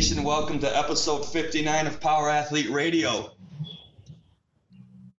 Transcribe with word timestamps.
Nation? 0.00 0.24
Welcome 0.24 0.60
to 0.60 0.78
episode 0.78 1.26
59 1.26 1.86
of 1.86 2.00
Power 2.00 2.30
Athlete 2.30 2.70
Radio. 2.70 3.32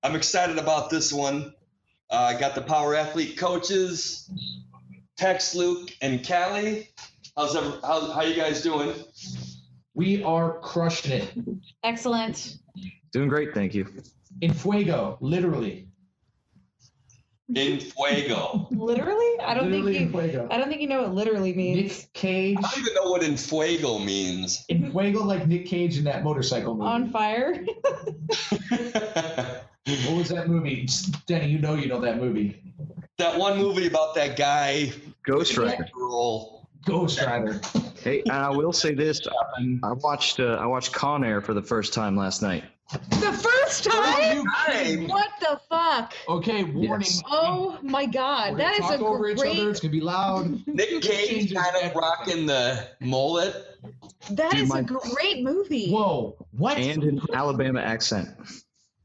I'm 0.01 0.15
excited 0.15 0.57
about 0.57 0.89
this 0.89 1.13
one. 1.13 1.53
Uh, 2.09 2.15
I 2.15 2.39
got 2.39 2.55
the 2.55 2.63
Power 2.63 2.95
Athlete 2.95 3.37
coaches, 3.37 4.27
Tex, 5.17 5.53
Luke, 5.53 5.91
and 6.01 6.27
Callie. 6.27 6.89
How's 7.37 7.55
ever, 7.55 7.77
how, 7.83 8.11
how 8.11 8.23
you 8.23 8.33
guys 8.33 8.63
doing? 8.63 8.95
We 9.93 10.23
are 10.23 10.57
crushing 10.61 11.11
it. 11.11 11.31
Excellent. 11.83 12.57
Doing 13.11 13.29
great, 13.29 13.53
thank 13.53 13.75
you. 13.75 13.87
In 14.41 14.51
fuego, 14.51 15.19
literally. 15.21 15.89
In 17.55 17.79
fuego. 17.79 18.67
Literally? 18.71 19.39
I 19.41 19.53
don't 19.53 19.71
literally 19.71 19.97
think 19.97 20.13
you. 20.13 20.21
fuego. 20.21 20.47
I 20.49 20.57
don't 20.57 20.69
think 20.69 20.81
you 20.81 20.87
know 20.87 21.01
what 21.01 21.13
literally 21.13 21.53
means. 21.53 21.99
Nick 21.99 22.13
Cage. 22.13 22.57
I 22.57 22.61
don't 22.61 22.79
even 22.79 22.93
know 22.93 23.09
what 23.11 23.23
in 23.23 23.35
fuego 23.35 23.99
means. 23.99 24.65
In 24.69 24.91
fuego, 24.91 25.23
like 25.23 25.47
Nick 25.47 25.65
Cage 25.65 25.97
in 25.97 26.03
that 26.05 26.23
motorcycle 26.23 26.75
movie. 26.75 26.87
On 26.87 27.09
fire. 27.09 27.53
what 29.85 30.15
was 30.15 30.29
that 30.29 30.45
movie? 30.47 30.87
Danny, 31.27 31.47
you 31.47 31.59
know 31.59 31.75
you 31.75 31.87
know 31.87 31.99
that 31.99 32.17
movie. 32.17 32.61
That 33.17 33.37
one 33.37 33.57
movie 33.57 33.87
about 33.87 34.15
that 34.15 34.37
guy. 34.37 34.93
Ghost 35.25 35.57
Rider. 35.57 35.87
Roll. 35.95 36.69
Ghost 36.85 37.21
Rider. 37.21 37.61
Hey, 38.01 38.21
and 38.21 38.31
I 38.31 38.49
will 38.49 38.73
say 38.73 38.93
this: 38.93 39.21
I 39.83 39.91
watched 39.91 40.39
uh, 40.39 40.57
I 40.59 40.65
watched 40.65 40.93
Con 40.93 41.23
Air 41.23 41.41
for 41.41 41.53
the 41.53 41.61
first 41.61 41.93
time 41.93 42.15
last 42.15 42.41
night. 42.41 42.63
The 42.91 43.31
first 43.31 43.83
time? 43.85 44.43
Time. 44.45 45.07
What 45.07 45.29
the 45.39 45.59
fuck? 45.69 46.13
Okay, 46.27 46.63
warning. 46.63 47.07
Yes. 47.07 47.21
Oh 47.29 47.77
my 47.81 48.05
god. 48.05 48.53
We're 48.53 48.57
That 48.59 48.79
gonna 48.79 48.93
is 48.93 48.99
a 48.99 49.03
talk 49.03 49.07
over 49.07 49.29
each 49.29 49.37
other. 49.37 49.45
great. 49.45 49.59
It's 49.59 49.79
gonna 49.79 49.91
be 49.91 50.01
loud. 50.01 50.61
Nick 50.67 51.01
Cage 51.01 51.53
kind 51.53 51.75
of 51.85 51.95
rocking 51.95 52.45
the 52.45 52.87
mullet. 52.99 53.55
That 54.31 54.51
Dude, 54.51 54.61
is 54.61 54.69
my- 54.69 54.79
a 54.79 54.83
great 54.83 55.43
movie. 55.43 55.91
Whoa! 55.91 56.35
What? 56.57 56.77
And 56.77 57.03
an 57.03 57.21
Alabama 57.33 57.81
accent. 57.81 58.29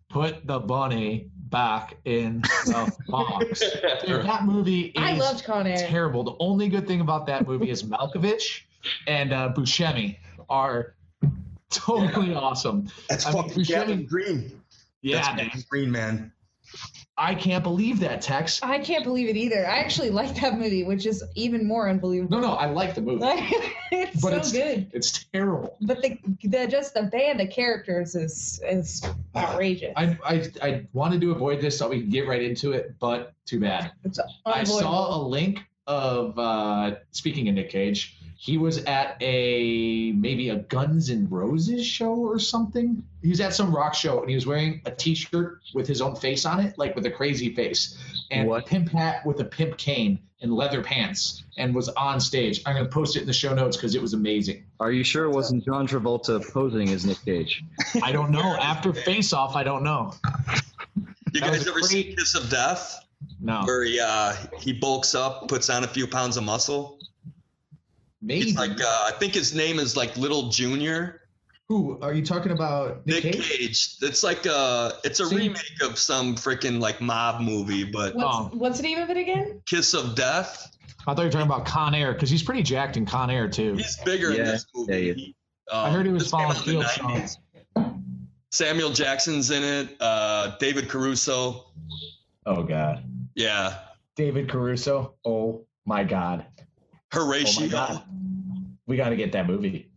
Put 0.09 0.47
the 0.47 0.59
bunny 0.61 1.31
back 1.37 1.97
in 2.05 2.41
the 2.65 2.93
box. 3.09 3.61
Dude, 4.05 4.25
that 4.25 4.45
movie 4.45 4.87
is 4.87 4.93
I 4.97 5.13
loved 5.13 5.45
Con 5.45 5.67
Air. 5.67 5.77
terrible. 5.79 6.25
The 6.25 6.35
only 6.41 6.69
good 6.69 6.87
thing 6.87 7.01
about 7.01 7.27
that 7.27 7.47
movie 7.47 7.71
is 7.71 7.83
Malkovich 7.83 8.63
and 9.07 9.33
uh, 9.33 9.53
Buscemi 9.57 10.17
are 10.49 10.95
totally 11.71 12.35
awesome. 12.35 12.89
That's 13.09 13.27
I 13.27 13.33
mean, 13.33 13.43
fucking 13.43 13.63
Buscemi- 13.63 13.69
Gavin 13.69 14.07
Green. 14.07 14.63
Yeah, 15.03 15.17
That's 15.17 15.37
man. 15.37 15.47
Gavin 15.47 15.65
Green, 15.69 15.91
man. 15.91 16.33
I 17.19 17.35
can't 17.35 17.63
believe 17.63 18.01
that, 18.01 18.21
Tex. 18.21 18.61
I 18.63 18.79
can't 18.79 19.03
believe 19.03 19.29
it 19.29 19.37
either. 19.37 19.67
I 19.67 19.79
actually 19.79 20.11
like 20.11 20.39
that 20.41 20.59
movie, 20.59 20.85
which 20.85 21.07
is 21.07 21.25
even 21.35 21.67
more 21.67 21.89
unbelievable. 21.89 22.39
No, 22.39 22.49
no, 22.49 22.53
I 22.55 22.67
like 22.67 22.95
the 22.95 23.01
movie, 23.01 23.25
it's 23.91 24.21
but 24.21 24.31
so 24.33 24.37
it's 24.37 24.53
good. 24.53 24.91
it's 24.93 25.25
terrible. 25.33 25.77
But 25.81 26.03
the, 26.03 26.19
the 26.45 26.67
just 26.67 26.93
the 26.93 27.05
band 27.05 27.41
of 27.41 27.49
characters 27.49 28.15
is 28.15 28.61
is 28.65 29.03
outrageous. 29.35 29.95
I, 29.97 30.19
I 30.25 30.51
I 30.61 30.87
wanted 30.93 31.23
to 31.23 31.31
avoid 31.31 31.63
this 31.63 31.79
so 31.79 31.89
we 31.89 32.01
can 32.01 32.11
get 32.11 32.29
right 32.29 32.43
into 32.43 32.73
it, 32.73 32.97
but 32.99 33.33
too 33.47 33.61
bad. 33.61 33.93
it's 34.05 34.21
I 34.45 34.65
saw 34.65 35.17
a 35.17 35.19
link 35.19 35.61
of 35.87 36.39
uh, 36.39 36.97
speaking 37.13 37.49
of 37.49 37.55
Nick 37.55 37.71
Cage. 37.71 38.19
He 38.39 38.59
was 38.59 38.85
at 38.85 39.17
a 39.23 40.13
maybe 40.13 40.51
a 40.51 40.57
Guns 40.57 41.11
N' 41.11 41.27
Roses 41.31 41.87
show 41.87 42.15
or 42.15 42.39
something. 42.39 43.03
He 43.23 43.31
was 43.31 43.41
at 43.41 43.55
some 43.55 43.75
rock 43.75 43.95
show 43.95 44.21
and 44.21 44.29
he 44.29 44.35
was 44.35 44.47
wearing 44.47 44.83
a 44.85 44.91
T-shirt 44.91 45.61
with 45.75 45.87
his 45.89 46.01
own 46.03 46.15
face 46.17 46.45
on 46.45 46.61
it, 46.61 46.77
like 46.79 46.95
with 46.95 47.07
a 47.07 47.11
crazy 47.11 47.55
face, 47.55 47.97
and 48.31 48.47
What? 48.49 48.63
a 48.65 48.67
pimp 48.67 48.91
hat 48.91 49.25
with 49.25 49.41
a 49.41 49.45
pimp 49.45 49.79
cane 49.79 50.19
and 50.43 50.53
leather 50.53 50.83
pants, 50.83 51.45
and 51.57 51.75
was 51.75 51.89
on 51.89 52.21
stage. 52.21 52.61
I'm 52.67 52.77
gonna 52.77 52.89
post 52.89 53.17
it 53.17 53.21
in 53.23 53.27
the 53.27 53.33
show 53.33 53.55
notes 53.55 53.75
because 53.79 53.95
it 53.95 54.03
was 54.03 54.13
amazing. 54.13 54.65
Are 54.81 54.93
you 54.93 55.03
sure 55.03 55.25
it 55.25 55.31
wasn't 55.31 55.65
John 55.65 55.89
Travolta 55.89 56.47
posing 56.53 56.91
as 56.91 57.07
Nick 57.07 57.25
Cage? 57.25 57.65
I 58.03 58.13
don't 58.13 58.31
know. 58.31 58.43
After 58.61 58.93
Face 58.93 59.33
Off, 59.33 59.57
I 59.57 59.63
don't 59.65 59.83
know. 59.83 60.13
You 61.33 61.41
That 61.41 61.53
guys 61.53 61.67
a 61.67 61.71
ever 61.71 61.81
great- 61.81 61.85
seen 61.87 62.17
Kiss 62.17 62.35
of 62.35 62.51
Death? 62.51 63.03
No, 63.41 63.63
Where 63.65 63.83
he 63.85 63.99
uh, 63.99 64.35
he 64.59 64.75
bulks 64.75 65.15
up, 65.15 65.49
puts 65.49 65.71
on 65.71 65.85
a 65.85 65.89
few 65.89 66.07
pounds 66.07 66.37
of 66.37 66.45
muscle. 66.45 66.99
Maybe. 68.23 68.49
It's 68.51 68.59
like 68.59 68.81
uh, 68.81 69.05
I 69.07 69.13
think 69.19 69.35
his 69.35 69.55
name 69.55 69.79
is 69.79 69.97
like 69.97 70.17
Little 70.17 70.49
Junior. 70.51 71.23
Who 71.69 71.99
are 72.01 72.13
you 72.15 72.25
talking 72.25 72.53
about? 72.53 73.05
Nick 73.07 73.23
Cage. 73.25 73.97
It's 74.01 74.23
like 74.23 74.47
uh 74.47 74.93
it's 75.05 75.19
a 75.21 75.27
See? 75.27 75.37
remake 75.37 75.83
of 75.83 75.99
some 75.99 76.37
freaking 76.37 76.81
like 76.81 77.01
mob 77.01 77.41
movie, 77.41 77.83
but 77.85 78.15
What's, 78.15 78.29
Oh. 78.29 78.51
what's 78.57 78.77
the 78.79 78.85
name 78.85 78.99
of 78.99 79.11
it 79.11 79.17
again? 79.17 79.61
Kiss 79.67 79.93
of 79.95 80.15
Death. 80.15 80.71
I 81.09 81.15
thought 81.15 81.23
you 81.23 81.27
were 81.27 81.31
talking 81.33 81.47
about 81.47 81.67
Con 81.67 81.95
Air 81.95 82.13
because 82.13 82.31
he's 82.31 82.43
pretty 82.43 82.63
jacked 82.63 82.97
in 82.97 83.05
Con 83.07 83.31
Air 83.31 83.49
too. 83.49 83.75
He's 83.75 83.97
bigger 84.05 84.31
in 84.31 84.37
Yeah, 84.39 84.45
this 84.45 84.67
movie. 84.75 84.93
yeah, 84.93 84.99
yeah. 84.99 85.13
He, 85.15 85.35
um, 85.73 85.85
I 85.87 85.91
heard 85.91 86.07
he 86.07 86.13
was 86.13 86.23
this 86.25 86.33
came 86.33 86.41
following 86.53 86.79
the 86.79 86.85
Field 86.85 86.85
90s. 86.85 87.37
Samuel 88.51 88.91
Jackson's 88.91 89.51
in 89.51 89.63
it. 89.63 89.97
Uh, 90.01 90.57
David 90.59 90.89
Caruso. 90.89 91.67
Oh 92.47 92.63
God, 92.63 93.05
Yeah. 93.35 93.79
David 94.15 94.49
Caruso. 94.49 95.15
Oh 95.25 95.67
my 95.85 96.05
God. 96.05 96.47
Oh 97.13 97.25
Horatio. 97.27 97.67
my 97.67 97.69
God. 97.69 98.03
We 98.87 98.97
got 98.97 99.11
to 99.11 99.17
get 99.17 99.33
that 99.33 99.47
movie. 99.47 99.91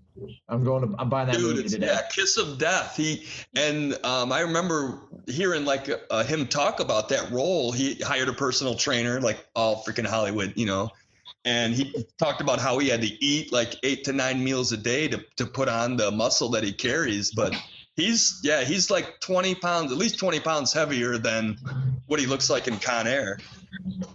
I'm 0.49 0.63
going 0.63 0.87
to. 0.89 0.95
I'm 0.99 1.09
buying 1.09 1.27
that 1.27 1.35
Dude, 1.37 1.43
movie 1.55 1.63
it's, 1.63 1.73
today. 1.73 1.87
yeah, 1.87 2.01
Kiss 2.13 2.37
of 2.37 2.57
Death. 2.57 2.97
He 2.97 3.25
and 3.55 3.93
um, 4.03 4.31
I 4.33 4.41
remember 4.41 4.99
hearing 5.27 5.63
like 5.63 5.89
uh, 6.09 6.23
him 6.23 6.47
talk 6.47 6.79
about 6.81 7.09
that 7.09 7.31
role. 7.31 7.71
He 7.71 7.95
hired 7.95 8.27
a 8.27 8.33
personal 8.33 8.75
trainer, 8.75 9.21
like 9.21 9.45
all 9.55 9.83
freaking 9.83 10.05
Hollywood, 10.05 10.53
you 10.57 10.65
know, 10.65 10.89
and 11.45 11.73
he 11.73 12.05
talked 12.17 12.41
about 12.41 12.59
how 12.59 12.79
he 12.79 12.89
had 12.89 13.01
to 13.01 13.07
eat 13.23 13.53
like 13.53 13.75
eight 13.83 14.03
to 14.05 14.13
nine 14.13 14.43
meals 14.43 14.71
a 14.73 14.77
day 14.77 15.07
to 15.07 15.23
to 15.37 15.45
put 15.45 15.69
on 15.69 15.95
the 15.95 16.11
muscle 16.11 16.49
that 16.49 16.63
he 16.65 16.73
carries. 16.73 17.31
But 17.31 17.55
he's 17.95 18.41
yeah, 18.43 18.63
he's 18.65 18.91
like 18.91 19.21
twenty 19.21 19.55
pounds, 19.55 19.91
at 19.93 19.97
least 19.97 20.19
twenty 20.19 20.41
pounds 20.41 20.73
heavier 20.73 21.17
than 21.17 21.57
what 22.07 22.19
he 22.19 22.25
looks 22.25 22.49
like 22.49 22.67
in 22.67 22.77
Con 22.77 23.07
Air. 23.07 23.39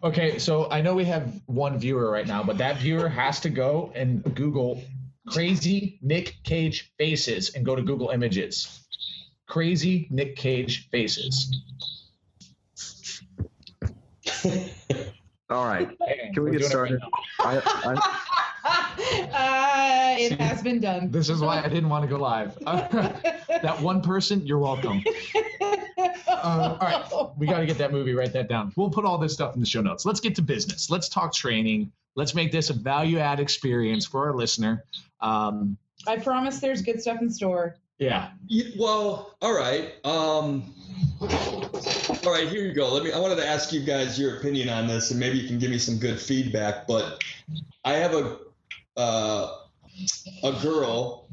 Okay, 0.03 0.39
so 0.39 0.71
I 0.71 0.81
know 0.81 0.95
we 0.95 1.05
have 1.05 1.41
one 1.47 1.79
viewer 1.79 2.11
right 2.11 2.27
now, 2.27 2.43
but 2.43 2.59
that 2.59 2.79
viewer 2.79 3.09
has 3.09 3.41
to 3.41 3.51
go 3.51 3.93
and 3.95 4.23
Google 4.35 4.83
crazy 5.29 5.99
Nick 6.03 6.37
Cage 6.43 6.93
faces 6.99 7.55
and 7.55 7.65
go 7.65 7.75
to 7.77 7.83
Google 7.83 8.11
Images. 8.11 8.81
Crazy 9.47 10.07
Nick 10.11 10.37
Cage 10.37 10.89
faces. 10.91 11.61
All 15.51 15.67
right, 15.67 15.89
can 16.33 16.43
we 16.43 16.51
get 16.51 16.65
started? 16.65 17.01
right 17.45 17.63
I, 17.67 18.21
uh, 18.65 20.17
it 20.19 20.41
has 20.41 20.63
been 20.63 20.81
done. 20.81 21.11
This 21.11 21.29
is 21.29 21.41
why 21.41 21.63
I 21.63 21.69
didn't 21.69 21.89
want 21.91 22.03
to 22.03 22.09
go 22.09 22.17
live. 22.17 22.57
that 22.65 23.79
one 23.81 24.01
person, 24.01 24.47
you're 24.47 24.59
welcome. 24.59 25.05
Uh, 25.99 26.77
all 26.79 26.79
right, 26.81 27.39
we 27.39 27.47
got 27.47 27.61
to 27.61 27.67
get 27.67 27.79
that 27.79 27.93
movie. 27.93 28.15
Write 28.15 28.33
that 28.33 28.49
down. 28.49 28.73
We'll 28.77 28.91
put 28.91 29.05
all 29.05 29.19
this 29.19 29.35
stuff 29.35 29.55
in 29.55 29.61
the 29.61 29.67
show 29.67 29.83
notes. 29.83 30.07
Let's 30.07 30.21
get 30.21 30.35
to 30.37 30.43
business. 30.43 30.91
Let's 30.91 31.09
talk 31.09 31.33
training. 31.33 31.93
Let's 32.17 32.35
make 32.35 32.53
this 32.53 32.71
a 32.71 32.75
value 32.75 33.19
add 33.19 33.41
experience 33.41 34.07
for 34.07 34.27
our 34.27 34.35
listener. 34.35 34.85
Um, 35.21 35.77
I 36.07 36.17
promise 36.19 36.61
there's 36.61 36.83
good 36.83 37.01
stuff 37.01 37.21
in 37.21 37.31
store. 37.31 37.77
yeah. 37.99 38.31
Yeah, 38.47 38.71
well, 38.79 39.37
all 39.43 39.55
right. 39.55 39.95
Um, 40.05 40.75
all 41.21 42.33
right, 42.33 42.49
here 42.49 42.65
you 42.65 42.73
go. 42.73 42.93
Let 42.93 43.05
me. 43.05 43.13
I 43.13 43.19
wanted 43.19 43.37
to 43.37 43.47
ask 43.47 43.73
you 43.73 43.81
guys 43.81 44.19
your 44.19 44.39
opinion 44.39 44.69
on 44.69 44.87
this, 44.87 45.11
and 45.11 45.21
maybe 45.21 45.39
you 45.39 45.49
can 45.49 45.59
give 45.59 45.71
me 45.71 45.79
some 45.79 45.99
good 45.99 46.21
feedback. 46.21 46.87
But 46.87 47.23
I 47.85 47.95
have 47.95 48.15
a 48.15 48.39
uh, 48.97 49.53
a 50.43 50.53
girl. 50.63 51.29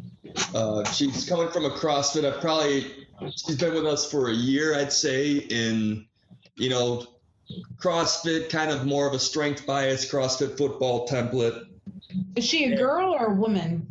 Uh, 0.54 0.84
she's 0.92 1.28
coming 1.28 1.50
from 1.50 1.66
a 1.66 1.70
CrossFit. 1.70 2.26
I 2.26 2.40
probably 2.40 2.88
she's 3.32 3.58
been 3.58 3.74
with 3.74 3.86
us 3.86 4.10
for 4.10 4.30
a 4.30 4.34
year, 4.34 4.76
I'd 4.78 4.94
say. 4.94 5.38
In 5.38 6.06
you 6.56 6.70
know, 6.70 7.06
CrossFit, 7.78 8.50
kind 8.50 8.72
of 8.72 8.86
more 8.86 9.08
of 9.08 9.14
a 9.14 9.20
strength 9.20 9.66
bias 9.66 10.10
CrossFit 10.12 10.58
football 10.58 11.08
template. 11.08 11.66
Is 12.36 12.46
she 12.46 12.66
a 12.66 12.78
girl 12.78 13.14
or 13.14 13.28
a 13.28 13.34
woman? 13.34 13.88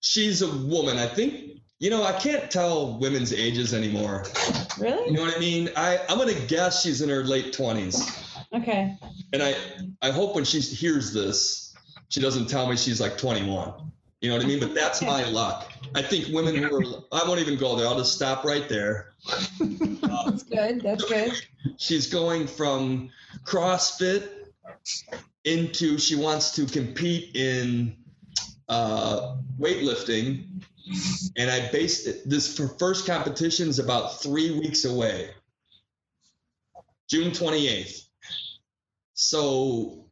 She's 0.00 0.42
a 0.42 0.50
woman. 0.50 0.96
I 0.96 1.06
think. 1.06 1.42
You 1.78 1.90
know, 1.90 2.02
I 2.02 2.12
can't 2.12 2.50
tell 2.50 2.98
women's 2.98 3.34
ages 3.34 3.74
anymore. 3.74 4.24
Really? 4.78 5.10
You 5.10 5.12
know 5.12 5.20
what 5.20 5.36
I 5.36 5.38
mean? 5.38 5.68
I, 5.76 5.98
I'm 6.08 6.16
gonna 6.16 6.32
guess 6.32 6.82
she's 6.82 7.02
in 7.02 7.10
her 7.10 7.22
late 7.22 7.52
twenties, 7.52 8.02
Okay. 8.54 8.96
and 9.34 9.42
I 9.42 9.54
I 10.00 10.10
hope 10.10 10.34
when 10.34 10.44
she 10.44 10.60
hears 10.60 11.12
this 11.12 11.65
she 12.08 12.20
doesn't 12.20 12.46
tell 12.46 12.66
me 12.66 12.76
she's 12.76 13.00
like 13.00 13.18
21. 13.18 13.72
You 14.20 14.30
know 14.30 14.36
what 14.36 14.44
I 14.44 14.48
mean? 14.48 14.60
But 14.60 14.74
that's 14.74 15.02
my 15.02 15.24
luck. 15.28 15.70
I 15.94 16.02
think 16.02 16.28
women 16.28 16.56
who 16.56 16.76
are, 16.76 17.02
I 17.12 17.26
won't 17.28 17.40
even 17.40 17.56
go 17.56 17.76
there. 17.76 17.86
I'll 17.86 17.98
just 17.98 18.14
stop 18.14 18.44
right 18.44 18.68
there. 18.68 19.12
Uh, 19.60 20.30
that's 20.30 20.42
good. 20.44 20.80
That's 20.80 21.04
good. 21.04 21.32
She's 21.76 22.12
going 22.12 22.46
from 22.46 23.10
CrossFit 23.44 24.28
into 25.44 25.98
she 25.98 26.16
wants 26.16 26.52
to 26.52 26.66
compete 26.66 27.36
in 27.36 27.96
uh, 28.68 29.36
weightlifting. 29.58 30.44
And 31.36 31.50
I 31.50 31.68
based 31.70 32.06
it, 32.06 32.28
this 32.28 32.56
for 32.56 32.68
first 32.68 33.06
competition 33.06 33.68
is 33.68 33.78
about 33.78 34.20
three 34.20 34.56
weeks 34.56 34.84
away, 34.84 35.30
June 37.08 37.32
28th. 37.32 38.02
So, 39.14 40.04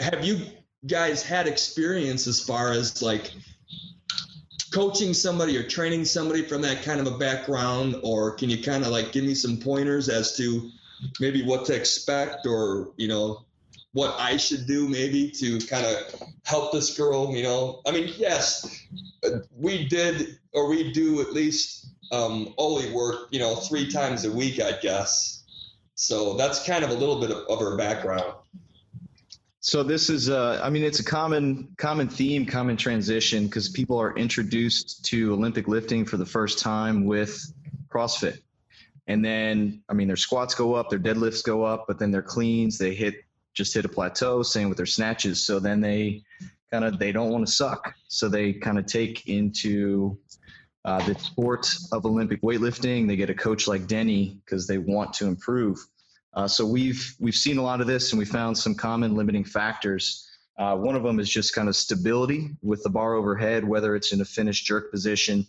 have 0.00 0.24
you 0.24 0.40
guys 0.86 1.22
had 1.22 1.46
experience 1.46 2.26
as 2.26 2.40
far 2.40 2.70
as 2.70 3.02
like 3.02 3.32
coaching 4.72 5.14
somebody 5.14 5.56
or 5.56 5.62
training 5.62 6.04
somebody 6.04 6.42
from 6.42 6.62
that 6.62 6.82
kind 6.82 7.00
of 7.00 7.06
a 7.06 7.18
background 7.18 7.96
or 8.02 8.32
can 8.32 8.50
you 8.50 8.62
kind 8.62 8.84
of 8.84 8.90
like 8.90 9.12
give 9.12 9.24
me 9.24 9.34
some 9.34 9.56
pointers 9.56 10.08
as 10.08 10.36
to 10.36 10.70
maybe 11.20 11.42
what 11.44 11.64
to 11.64 11.74
expect 11.74 12.46
or 12.46 12.92
you 12.96 13.08
know 13.08 13.44
what 13.92 14.14
i 14.18 14.36
should 14.36 14.66
do 14.66 14.86
maybe 14.88 15.30
to 15.30 15.58
kind 15.66 15.86
of 15.86 16.22
help 16.44 16.70
this 16.70 16.96
girl 16.96 17.34
you 17.34 17.42
know? 17.42 17.80
I 17.86 17.90
mean 17.90 18.12
yes 18.16 18.86
we 19.56 19.88
did 19.88 20.38
or 20.52 20.68
we 20.68 20.92
do 20.92 21.20
at 21.22 21.32
least 21.32 21.86
um 22.12 22.54
only 22.58 22.92
work 22.92 23.28
you 23.30 23.40
know 23.40 23.56
three 23.56 23.90
times 23.90 24.24
a 24.24 24.32
week 24.32 24.60
i 24.60 24.72
guess. 24.80 25.34
So 25.94 26.36
that's 26.36 26.64
kind 26.64 26.84
of 26.84 26.90
a 26.90 26.94
little 26.94 27.20
bit 27.20 27.32
of, 27.32 27.38
of 27.48 27.58
her 27.58 27.76
background 27.76 28.34
so 29.60 29.82
this 29.82 30.08
is, 30.08 30.30
uh, 30.30 30.60
I 30.62 30.70
mean, 30.70 30.84
it's 30.84 31.00
a 31.00 31.04
common 31.04 31.68
common 31.76 32.08
theme, 32.08 32.46
common 32.46 32.76
transition 32.76 33.46
because 33.46 33.68
people 33.68 33.98
are 34.00 34.16
introduced 34.16 35.04
to 35.06 35.32
Olympic 35.32 35.66
lifting 35.66 36.04
for 36.04 36.16
the 36.16 36.26
first 36.26 36.60
time 36.60 37.04
with 37.04 37.40
CrossFit, 37.88 38.38
and 39.08 39.24
then 39.24 39.82
I 39.88 39.94
mean, 39.94 40.06
their 40.06 40.16
squats 40.16 40.54
go 40.54 40.74
up, 40.74 40.90
their 40.90 40.98
deadlifts 40.98 41.42
go 41.42 41.64
up, 41.64 41.86
but 41.88 41.98
then 41.98 42.12
their 42.12 42.22
cleans 42.22 42.78
they 42.78 42.94
hit 42.94 43.16
just 43.54 43.74
hit 43.74 43.84
a 43.84 43.88
plateau. 43.88 44.42
Same 44.42 44.68
with 44.68 44.76
their 44.76 44.86
snatches. 44.86 45.44
So 45.44 45.58
then 45.58 45.80
they 45.80 46.22
kind 46.70 46.84
of 46.84 46.98
they 47.00 47.10
don't 47.10 47.30
want 47.30 47.44
to 47.46 47.52
suck, 47.52 47.94
so 48.06 48.28
they 48.28 48.52
kind 48.52 48.78
of 48.78 48.86
take 48.86 49.28
into 49.28 50.18
uh, 50.84 51.04
the 51.04 51.18
sport 51.18 51.68
of 51.90 52.06
Olympic 52.06 52.40
weightlifting. 52.42 53.08
They 53.08 53.16
get 53.16 53.28
a 53.28 53.34
coach 53.34 53.66
like 53.66 53.88
Denny 53.88 54.38
because 54.44 54.68
they 54.68 54.78
want 54.78 55.14
to 55.14 55.26
improve. 55.26 55.78
Uh, 56.38 56.46
so 56.46 56.64
we've 56.64 57.16
we've 57.18 57.34
seen 57.34 57.58
a 57.58 57.62
lot 57.62 57.80
of 57.80 57.88
this, 57.88 58.12
and 58.12 58.18
we 58.18 58.24
found 58.24 58.56
some 58.56 58.72
common 58.72 59.16
limiting 59.16 59.42
factors. 59.42 60.30
Uh, 60.56 60.76
one 60.76 60.94
of 60.94 61.02
them 61.02 61.18
is 61.18 61.28
just 61.28 61.52
kind 61.52 61.68
of 61.68 61.74
stability 61.74 62.50
with 62.62 62.80
the 62.84 62.88
bar 62.88 63.14
overhead, 63.14 63.64
whether 63.64 63.96
it's 63.96 64.12
in 64.12 64.20
a 64.20 64.24
finished 64.24 64.64
jerk 64.64 64.92
position. 64.92 65.44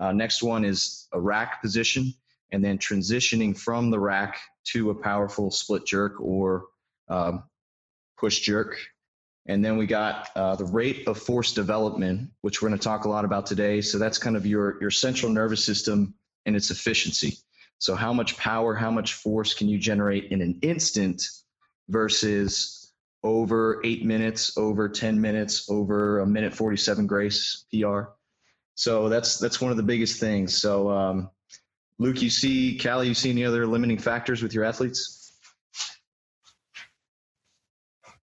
Uh, 0.00 0.10
next 0.10 0.42
one 0.42 0.64
is 0.64 1.06
a 1.12 1.20
rack 1.20 1.62
position, 1.62 2.12
and 2.50 2.64
then 2.64 2.76
transitioning 2.76 3.56
from 3.56 3.92
the 3.92 4.00
rack 4.00 4.36
to 4.64 4.90
a 4.90 4.94
powerful 4.96 5.48
split 5.52 5.86
jerk 5.86 6.20
or 6.20 6.64
um, 7.08 7.44
push 8.18 8.40
jerk. 8.40 8.76
And 9.46 9.64
then 9.64 9.76
we 9.76 9.86
got 9.86 10.28
uh, 10.34 10.56
the 10.56 10.64
rate 10.64 11.06
of 11.06 11.18
force 11.18 11.52
development, 11.52 12.30
which 12.40 12.60
we're 12.60 12.68
going 12.68 12.80
to 12.80 12.84
talk 12.84 13.04
a 13.04 13.08
lot 13.08 13.24
about 13.24 13.46
today. 13.46 13.80
So 13.80 13.96
that's 13.96 14.18
kind 14.18 14.36
of 14.36 14.44
your 14.44 14.80
your 14.80 14.90
central 14.90 15.30
nervous 15.30 15.64
system 15.64 16.14
and 16.46 16.56
its 16.56 16.72
efficiency. 16.72 17.38
So 17.82 17.96
how 17.96 18.12
much 18.12 18.36
power, 18.36 18.76
how 18.76 18.92
much 18.92 19.14
force 19.14 19.54
can 19.54 19.68
you 19.68 19.76
generate 19.76 20.30
in 20.30 20.40
an 20.40 20.60
instant 20.62 21.20
versus 21.88 22.92
over 23.24 23.80
eight 23.82 24.04
minutes, 24.04 24.56
over 24.56 24.88
10 24.88 25.20
minutes, 25.20 25.68
over 25.68 26.20
a 26.20 26.26
minute 26.26 26.54
47 26.54 27.08
grace 27.08 27.64
PR. 27.72 28.02
So 28.76 29.08
that's 29.08 29.38
that's 29.38 29.60
one 29.60 29.72
of 29.72 29.76
the 29.76 29.82
biggest 29.82 30.20
things. 30.20 30.62
So 30.62 30.90
um, 30.90 31.30
Luke, 31.98 32.22
you 32.22 32.30
see, 32.30 32.78
Callie, 32.78 33.08
you 33.08 33.14
see 33.14 33.30
any 33.30 33.44
other 33.44 33.66
limiting 33.66 33.98
factors 33.98 34.44
with 34.44 34.54
your 34.54 34.62
athletes? 34.62 35.21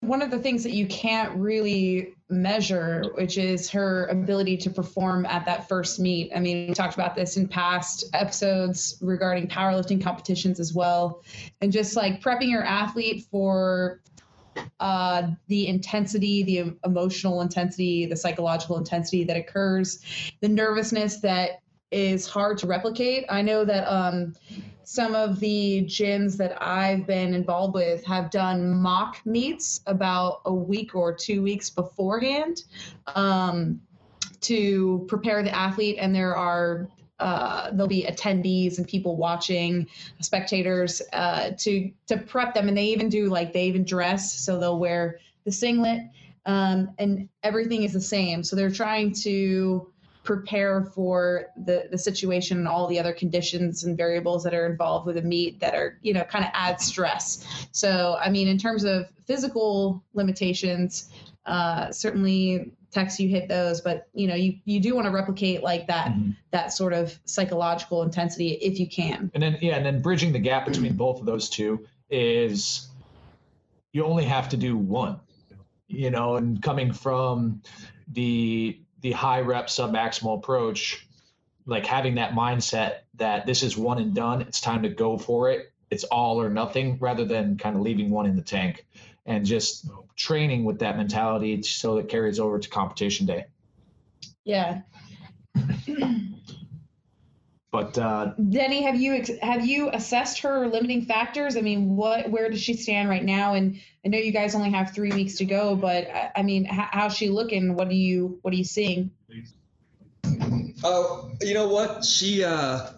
One 0.04 0.22
of 0.22 0.32
the 0.32 0.40
things 0.40 0.64
that 0.64 0.74
you 0.74 0.86
can't 0.88 1.34
really 1.38 2.14
measure, 2.30 3.06
which 3.16 3.38
is 3.38 3.70
her 3.70 4.06
ability 4.08 4.58
to 4.58 4.70
perform 4.70 5.26
at 5.26 5.46
that 5.46 5.70
first 5.70 6.00
meet. 6.00 6.32
I 6.36 6.40
mean, 6.40 6.68
we 6.68 6.74
talked 6.74 6.94
about 6.94 7.16
this 7.16 7.38
in 7.38 7.48
past 7.48 8.04
episodes 8.14 8.98
regarding 9.02 9.48
powerlifting 9.48 10.04
competitions 10.04 10.60
as 10.60 10.74
well, 10.74 11.24
and 11.62 11.72
just 11.72 11.96
like 11.96 12.22
prepping 12.22 12.50
your 12.50 12.64
athlete 12.64 13.26
for 13.32 14.02
uh, 14.80 15.30
the 15.48 15.68
intensity, 15.68 16.44
the 16.44 16.76
emotional 16.86 17.42
intensity, 17.42 18.06
the 18.06 18.16
psychological 18.16 18.78
intensity 18.78 19.24
that 19.24 19.38
occurs, 19.38 20.00
the 20.42 20.50
nervousness 20.50 21.22
that 21.22 21.62
is 21.92 22.28
hard 22.28 22.58
to 22.58 22.68
replicate. 22.68 23.26
I 23.30 23.42
know 23.42 23.64
that 23.64 23.88
um, 23.88 24.34
some 24.84 25.16
of 25.16 25.40
the 25.40 25.84
gyms 25.86 26.38
that 26.38 26.62
I've 26.62 27.08
been 27.08 27.34
involved 27.34 27.74
with 27.74 28.04
have 28.06 28.30
done 28.32 28.76
mock 28.76 29.26
meets 29.26 29.82
about 29.88 30.42
a 30.46 30.54
week 30.54 30.96
or 30.96 31.14
two 31.14 31.42
weeks 31.42 31.70
beforehand 31.70 32.64
um, 33.16 33.82
to 34.42 35.06
prepare 35.08 35.42
the 35.44 35.56
athlete, 35.56 35.98
and 36.00 36.14
there 36.14 36.36
are 36.36 36.90
uh, 37.20 37.72
there'll 37.72 37.88
be 37.88 38.04
attendees 38.04 38.78
and 38.78 38.88
people 38.88 39.16
watching, 39.16 39.88
spectators 40.20 41.02
uh, 41.14 41.52
to 41.58 41.92
to 42.08 42.18
prep 42.18 42.54
them, 42.54 42.68
and 42.68 42.78
they 42.78 42.86
even 42.86 43.08
do 43.08 43.28
like 43.28 43.54
they 43.54 43.66
even 43.66 43.86
dress, 43.86 44.34
so 44.34 44.60
they'll 44.60 44.80
wear 44.80 45.20
the 45.46 45.52
singlet, 45.52 46.02
um, 46.46 46.90
and 46.98 47.30
everything 47.44 47.84
is 47.84 47.94
the 47.94 48.02
same. 48.02 48.44
So 48.44 48.56
they're 48.56 48.72
trying 48.72 49.14
to 49.22 49.93
prepare 50.24 50.86
for 50.96 51.48
the 51.66 51.88
the 51.92 51.98
situation 51.98 52.58
and 52.58 52.68
all 52.68 52.88
the 52.88 52.98
other 53.00 53.14
conditions 53.14 53.84
and 53.84 53.98
variables 53.98 54.44
that 54.44 54.54
are 54.54 54.66
involved 54.66 55.06
with 55.06 55.18
a 55.18 55.22
meet 55.22 55.60
that 55.60 55.76
are 55.76 56.00
you 56.02 56.14
know 56.14 56.24
kind 56.24 56.46
of 56.46 56.52
add 56.54 56.80
stress 56.80 57.46
so 57.72 58.18
i 58.22 58.30
mean 58.30 58.48
in 58.48 58.58
terms 58.58 58.84
of 58.84 59.06
physical 59.26 60.04
limitations 60.14 61.10
uh, 61.46 61.92
certainly 61.92 62.72
Tex 62.92 63.20
you 63.20 63.28
hit 63.28 63.50
those 63.50 63.82
but 63.82 64.08
you 64.14 64.28
know 64.28 64.36
you, 64.36 64.60
you 64.66 64.80
do 64.80 64.96
want 64.96 65.06
to 65.06 65.12
replicate 65.12 65.64
like 65.64 65.88
that 65.88 66.12
mm-hmm. 66.12 66.32
that 66.52 66.72
sort 66.72 66.94
of 66.94 67.20
psychological 67.26 68.04
intensity 68.04 68.52
if 68.62 68.80
you 68.80 68.88
can 68.88 69.32
and 69.34 69.44
then 69.44 69.58
yeah 69.62 69.76
and 69.76 69.86
then 69.86 70.02
bridging 70.02 70.32
the 70.32 70.40
gap 70.40 70.66
between 70.66 70.96
both 70.96 71.20
of 71.20 71.26
those 71.26 71.50
two 71.50 71.86
is 72.10 72.88
you 73.92 74.06
only 74.06 74.24
have 74.24 74.48
to 74.50 74.58
do 74.58 74.78
one 74.78 75.20
you 75.88 76.12
know 76.12 76.36
and 76.36 76.62
coming 76.62 76.94
from 76.94 77.62
the 78.10 78.80
the 79.04 79.12
high 79.12 79.42
rep 79.42 79.68
submaximal 79.68 80.38
approach, 80.38 81.06
like 81.66 81.86
having 81.86 82.16
that 82.16 82.32
mindset 82.32 83.02
that 83.16 83.46
this 83.46 83.62
is 83.62 83.78
one 83.78 84.00
and 84.00 84.16
done, 84.16 84.42
it's 84.42 84.62
time 84.62 84.82
to 84.82 84.90
go 84.90 85.18
for 85.18 85.52
it. 85.52 85.72
It's 85.92 86.06
all 86.06 86.42
or 86.42 86.50
nothing 86.50 86.98
rather 87.00 87.26
than 87.26 87.58
kind 87.58 87.76
of 87.76 87.82
leaving 87.84 88.10
one 88.10 88.26
in 88.26 88.36
the 88.36 88.42
tank 88.42 88.88
and 89.26 89.46
just 89.46 89.90
training 90.16 90.64
with 90.64 90.80
that 90.80 90.98
mentality 90.98 91.62
so 91.62 91.98
it 91.98 92.08
carries 92.08 92.40
over 92.40 92.58
to 92.58 92.70
competition 92.70 93.26
day. 93.26 93.46
Yeah. 94.46 94.82
But 97.74 97.98
uh, 97.98 98.34
Denny, 98.52 98.84
have 98.84 99.02
you 99.02 99.26
have 99.42 99.66
you 99.66 99.90
assessed 99.92 100.42
her 100.42 100.68
limiting 100.68 101.06
factors? 101.06 101.58
I 101.58 101.62
mean, 101.62 101.96
what 101.96 102.30
where 102.30 102.48
does 102.48 102.62
she 102.62 102.76
stand 102.76 103.10
right 103.10 103.24
now? 103.24 103.56
And 103.56 103.82
I 104.06 104.10
know 104.10 104.20
you 104.20 104.32
guys 104.32 104.54
only 104.54 104.70
have 104.70 104.94
three 104.94 105.12
weeks 105.12 105.38
to 105.38 105.46
go, 105.46 105.76
but 105.76 106.08
I 106.36 106.44
mean, 106.44 106.66
how, 106.66 106.88
how's 106.92 107.18
she 107.18 107.30
looking? 107.30 107.74
What 107.74 107.88
are 107.88 107.94
you 107.94 108.38
what 108.44 108.54
are 108.54 108.58
you 108.58 108.64
seeing? 108.64 109.10
Oh, 110.84 111.32
uh, 111.32 111.36
you 111.42 111.56
know 111.56 111.68
what? 111.68 112.06
She 112.06 112.44
uh, 112.44 112.92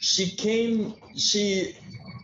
she 0.00 0.34
came. 0.34 0.94
She 1.16 1.76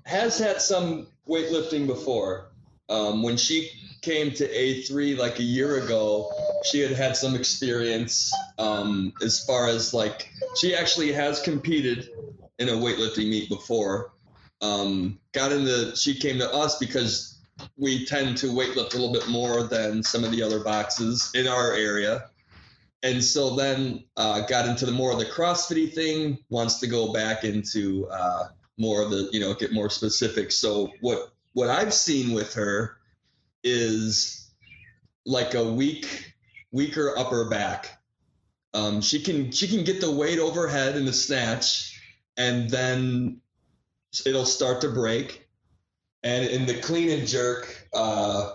has 0.07 0.41
had 0.41 0.61
some 0.61 1.07
weightlifting 1.29 1.87
before. 1.87 2.51
Um, 2.89 3.23
when 3.23 3.37
she 3.37 3.71
came 4.07 4.31
to 4.31 4.49
A3 4.49 5.19
like 5.19 5.41
a 5.41 5.43
year 5.43 5.83
ago, 5.83 6.31
she 6.65 6.79
had 6.79 6.93
had 6.93 7.17
some 7.17 7.35
experience 7.35 8.33
um, 8.57 9.13
as 9.21 9.45
far 9.45 9.67
as 9.67 9.93
like 9.93 10.31
she 10.57 10.77
actually 10.77 11.11
has 11.11 11.43
competed 11.43 12.09
in 12.61 12.69
a 12.69 12.73
weightlifting 12.73 13.29
meet 13.29 13.49
before. 13.49 14.13
Um, 14.63 15.19
got 15.33 15.51
into 15.51 15.95
she 15.97 16.15
came 16.15 16.39
to 16.39 16.51
us 16.51 16.79
because 16.79 17.41
we 17.77 18.07
tend 18.07 18.37
to 18.39 18.47
weightlift 18.47 18.95
a 18.95 18.97
little 18.97 19.13
bit 19.13 19.29
more 19.29 19.65
than 19.65 20.05
some 20.05 20.23
of 20.23 20.31
the 20.31 20.41
other 20.41 20.61
boxes 20.61 21.33
in 21.35 21.49
our 21.49 21.75
area. 21.75 22.31
And 23.03 23.23
so 23.23 23.57
then 23.57 24.05
uh, 24.17 24.47
got 24.47 24.69
into 24.69 24.87
the 24.87 24.93
more 24.93 25.13
of 25.13 25.19
the 25.19 25.27
CrossFitty 25.27 25.93
thing. 25.93 26.39
Wants 26.49 26.79
to 26.79 26.87
go 26.87 27.13
back 27.13 27.43
into 27.43 28.07
uh, 28.09 28.49
more 28.79 29.03
of 29.03 29.11
the 29.11 29.29
you 29.33 29.41
know 29.41 29.53
get 29.53 29.73
more 29.73 29.91
specific. 29.91 30.53
So 30.53 30.93
what 31.01 31.33
what 31.55 31.71
I've 31.71 31.93
seen 31.93 32.33
with 32.33 32.55
her 32.55 32.99
is 33.67 34.49
like 35.27 35.55
a 35.55 35.73
weak 35.73 36.35
weaker 36.71 37.19
upper 37.19 37.49
back. 37.51 37.99
Um, 38.73 39.01
she 39.01 39.21
can 39.21 39.51
she 39.51 39.67
can 39.67 39.85
get 39.85 40.01
the 40.01 40.11
weight 40.11 40.39
overhead 40.39 40.97
in 40.97 41.05
the 41.05 41.13
snatch, 41.13 42.01
and 42.37 42.71
then 42.71 43.41
it'll 44.25 44.47
start 44.47 44.81
to 44.83 44.89
break. 44.89 45.49
And 46.23 46.47
in 46.47 46.67
the 46.67 46.81
clean 46.81 47.11
and 47.11 47.27
jerk, 47.27 47.89
uh, 47.95 48.53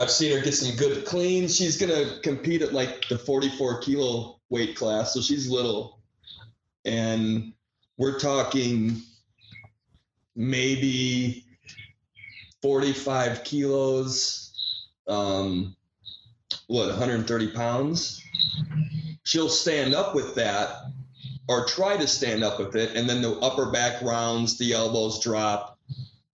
I've 0.00 0.10
seen 0.10 0.36
her 0.36 0.42
get 0.42 0.54
some 0.54 0.76
good 0.76 1.06
cleans. 1.06 1.56
She's 1.56 1.78
gonna 1.78 2.18
compete 2.22 2.62
at 2.62 2.72
like 2.72 3.08
the 3.08 3.18
44 3.18 3.80
kilo 3.80 4.40
weight 4.50 4.76
class, 4.76 5.14
so 5.14 5.20
she's 5.20 5.48
little, 5.48 6.00
and 6.84 7.52
we're 7.96 8.18
talking 8.18 9.00
maybe 10.34 11.45
45 12.66 13.44
kilos, 13.44 14.50
um, 15.06 15.76
what 16.66 16.88
130 16.88 17.52
pounds. 17.52 18.20
She'll 19.22 19.48
stand 19.48 19.94
up 19.94 20.16
with 20.16 20.34
that, 20.34 20.70
or 21.48 21.64
try 21.66 21.96
to 21.96 22.08
stand 22.08 22.42
up 22.42 22.58
with 22.58 22.74
it, 22.74 22.96
and 22.96 23.08
then 23.08 23.22
the 23.22 23.38
upper 23.38 23.70
back 23.70 24.02
rounds, 24.02 24.58
the 24.58 24.72
elbows 24.72 25.22
drop, 25.22 25.78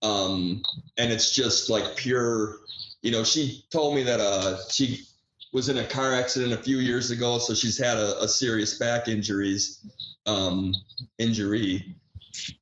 um, 0.00 0.62
and 0.96 1.12
it's 1.12 1.32
just 1.32 1.68
like 1.68 1.96
pure 1.96 2.56
you 3.02 3.10
know, 3.10 3.24
she 3.24 3.64
told 3.70 3.96
me 3.96 4.04
that 4.04 4.20
uh, 4.20 4.56
she 4.70 5.04
was 5.52 5.68
in 5.68 5.76
a 5.76 5.84
car 5.84 6.14
accident 6.14 6.52
a 6.52 6.62
few 6.62 6.78
years 6.78 7.10
ago, 7.10 7.38
so 7.38 7.52
she's 7.52 7.76
had 7.76 7.98
a, 7.98 8.22
a 8.22 8.28
serious 8.28 8.78
back 8.78 9.08
injuries 9.08 9.84
um, 10.26 10.72
injury. 11.18 11.96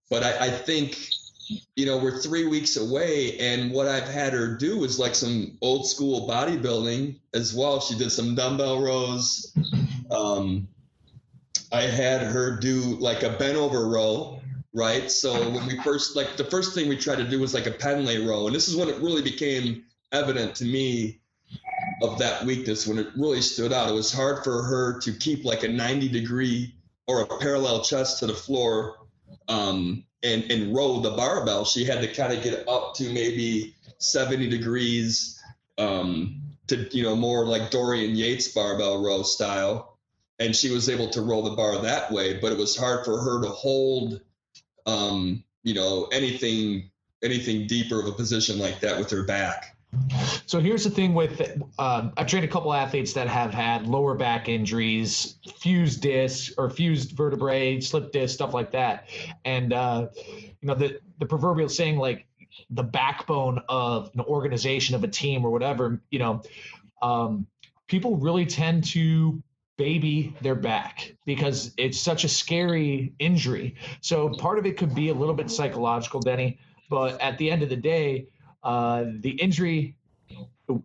But 0.08 0.24
I, 0.24 0.46
I 0.46 0.50
think, 0.50 0.98
you 1.76 1.86
know, 1.86 1.98
we're 1.98 2.18
three 2.18 2.46
weeks 2.46 2.76
away, 2.76 3.38
and 3.38 3.72
what 3.72 3.88
I've 3.88 4.08
had 4.08 4.32
her 4.32 4.56
do 4.56 4.84
is 4.84 4.98
like 4.98 5.14
some 5.14 5.56
old 5.60 5.86
school 5.86 6.28
bodybuilding 6.28 7.18
as 7.34 7.54
well. 7.54 7.80
She 7.80 7.96
did 7.96 8.10
some 8.12 8.34
dumbbell 8.34 8.80
rows. 8.80 9.56
Um, 10.10 10.68
I 11.72 11.82
had 11.82 12.22
her 12.22 12.58
do 12.58 12.96
like 12.96 13.22
a 13.22 13.30
bent 13.30 13.56
over 13.56 13.88
row, 13.88 14.40
right? 14.74 15.10
So 15.10 15.50
when 15.50 15.66
we 15.66 15.80
first, 15.82 16.16
like, 16.16 16.36
the 16.36 16.44
first 16.44 16.74
thing 16.74 16.88
we 16.88 16.96
tried 16.96 17.18
to 17.18 17.28
do 17.28 17.40
was 17.40 17.54
like 17.54 17.66
a 17.66 17.72
Pendlay 17.72 18.18
row, 18.18 18.46
and 18.46 18.54
this 18.54 18.68
is 18.68 18.76
when 18.76 18.88
it 18.88 18.96
really 18.98 19.22
became 19.22 19.84
evident 20.12 20.56
to 20.56 20.64
me 20.64 21.20
of 22.02 22.18
that 22.18 22.44
weakness 22.44 22.86
when 22.86 22.98
it 22.98 23.08
really 23.16 23.40
stood 23.40 23.72
out. 23.72 23.88
It 23.88 23.94
was 23.94 24.12
hard 24.12 24.44
for 24.44 24.62
her 24.62 24.98
to 25.00 25.12
keep 25.12 25.44
like 25.44 25.64
a 25.64 25.68
90 25.68 26.08
degree 26.08 26.74
or 27.06 27.22
a 27.22 27.26
parallel 27.38 27.82
chest 27.82 28.20
to 28.20 28.26
the 28.26 28.34
floor 28.34 28.96
um, 29.48 30.04
and, 30.22 30.50
and 30.50 30.74
row 30.74 31.00
the 31.00 31.10
barbell. 31.10 31.64
She 31.64 31.84
had 31.84 32.00
to 32.02 32.12
kind 32.12 32.32
of 32.32 32.42
get 32.42 32.68
up 32.68 32.94
to 32.96 33.12
maybe 33.12 33.74
70 33.98 34.48
degrees 34.48 35.40
um, 35.78 36.42
to, 36.68 36.88
you 36.96 37.02
know, 37.02 37.16
more 37.16 37.46
like 37.46 37.70
Dorian 37.70 38.14
Yates 38.16 38.48
barbell 38.48 39.02
row 39.02 39.22
style. 39.22 39.98
And 40.38 40.56
she 40.56 40.70
was 40.70 40.88
able 40.88 41.10
to 41.10 41.20
roll 41.20 41.42
the 41.42 41.50
bar 41.50 41.82
that 41.82 42.10
way, 42.10 42.38
but 42.38 42.50
it 42.50 42.58
was 42.58 42.74
hard 42.74 43.04
for 43.04 43.20
her 43.20 43.42
to 43.42 43.48
hold, 43.48 44.20
um, 44.86 45.44
you 45.62 45.74
know, 45.74 46.08
anything 46.12 46.90
anything 47.22 47.66
deeper 47.66 48.00
of 48.00 48.06
a 48.06 48.12
position 48.12 48.58
like 48.58 48.80
that 48.80 48.98
with 48.98 49.10
her 49.10 49.24
back. 49.24 49.76
So 50.46 50.60
here's 50.60 50.84
the 50.84 50.90
thing 50.90 51.14
with 51.14 51.40
uh, 51.78 52.10
I've 52.16 52.26
trained 52.26 52.44
a 52.44 52.48
couple 52.48 52.72
athletes 52.72 53.12
that 53.14 53.28
have 53.28 53.52
had 53.52 53.86
lower 53.86 54.14
back 54.14 54.48
injuries, 54.48 55.36
fused 55.58 56.02
disc 56.02 56.52
or 56.58 56.70
fused 56.70 57.12
vertebrae, 57.12 57.80
slip 57.80 58.12
disc, 58.12 58.34
stuff 58.34 58.54
like 58.54 58.70
that. 58.72 59.08
And 59.44 59.72
uh, 59.72 60.08
you 60.26 60.68
know 60.68 60.74
the 60.74 61.00
the 61.18 61.26
proverbial 61.26 61.68
saying 61.68 61.98
like 61.98 62.26
the 62.70 62.82
backbone 62.82 63.60
of 63.68 64.10
an 64.14 64.20
organization 64.20 64.94
of 64.94 65.04
a 65.04 65.08
team 65.08 65.44
or 65.44 65.50
whatever. 65.50 66.00
You 66.10 66.18
know, 66.20 66.42
um, 67.02 67.46
people 67.88 68.16
really 68.16 68.46
tend 68.46 68.84
to 68.88 69.42
baby 69.76 70.34
their 70.42 70.54
back 70.54 71.14
because 71.24 71.72
it's 71.78 71.98
such 71.98 72.24
a 72.24 72.28
scary 72.28 73.14
injury. 73.18 73.76
So 74.02 74.28
part 74.28 74.58
of 74.58 74.66
it 74.66 74.76
could 74.76 74.94
be 74.94 75.08
a 75.08 75.14
little 75.14 75.34
bit 75.34 75.50
psychological, 75.50 76.20
Denny. 76.20 76.58
But 76.90 77.20
at 77.20 77.38
the 77.38 77.50
end 77.50 77.62
of 77.62 77.68
the 77.68 77.76
day 77.76 78.26
uh, 78.62 79.04
the 79.20 79.30
injury 79.30 79.96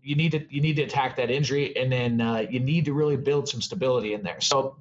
you 0.01 0.15
need 0.15 0.31
to 0.31 0.45
you 0.49 0.61
need 0.61 0.75
to 0.75 0.83
attack 0.83 1.15
that 1.15 1.29
injury 1.29 1.75
and 1.77 1.91
then 1.91 2.21
uh, 2.21 2.45
you 2.49 2.59
need 2.59 2.85
to 2.85 2.93
really 2.93 3.17
build 3.17 3.47
some 3.47 3.61
stability 3.61 4.13
in 4.13 4.23
there. 4.23 4.41
So 4.41 4.77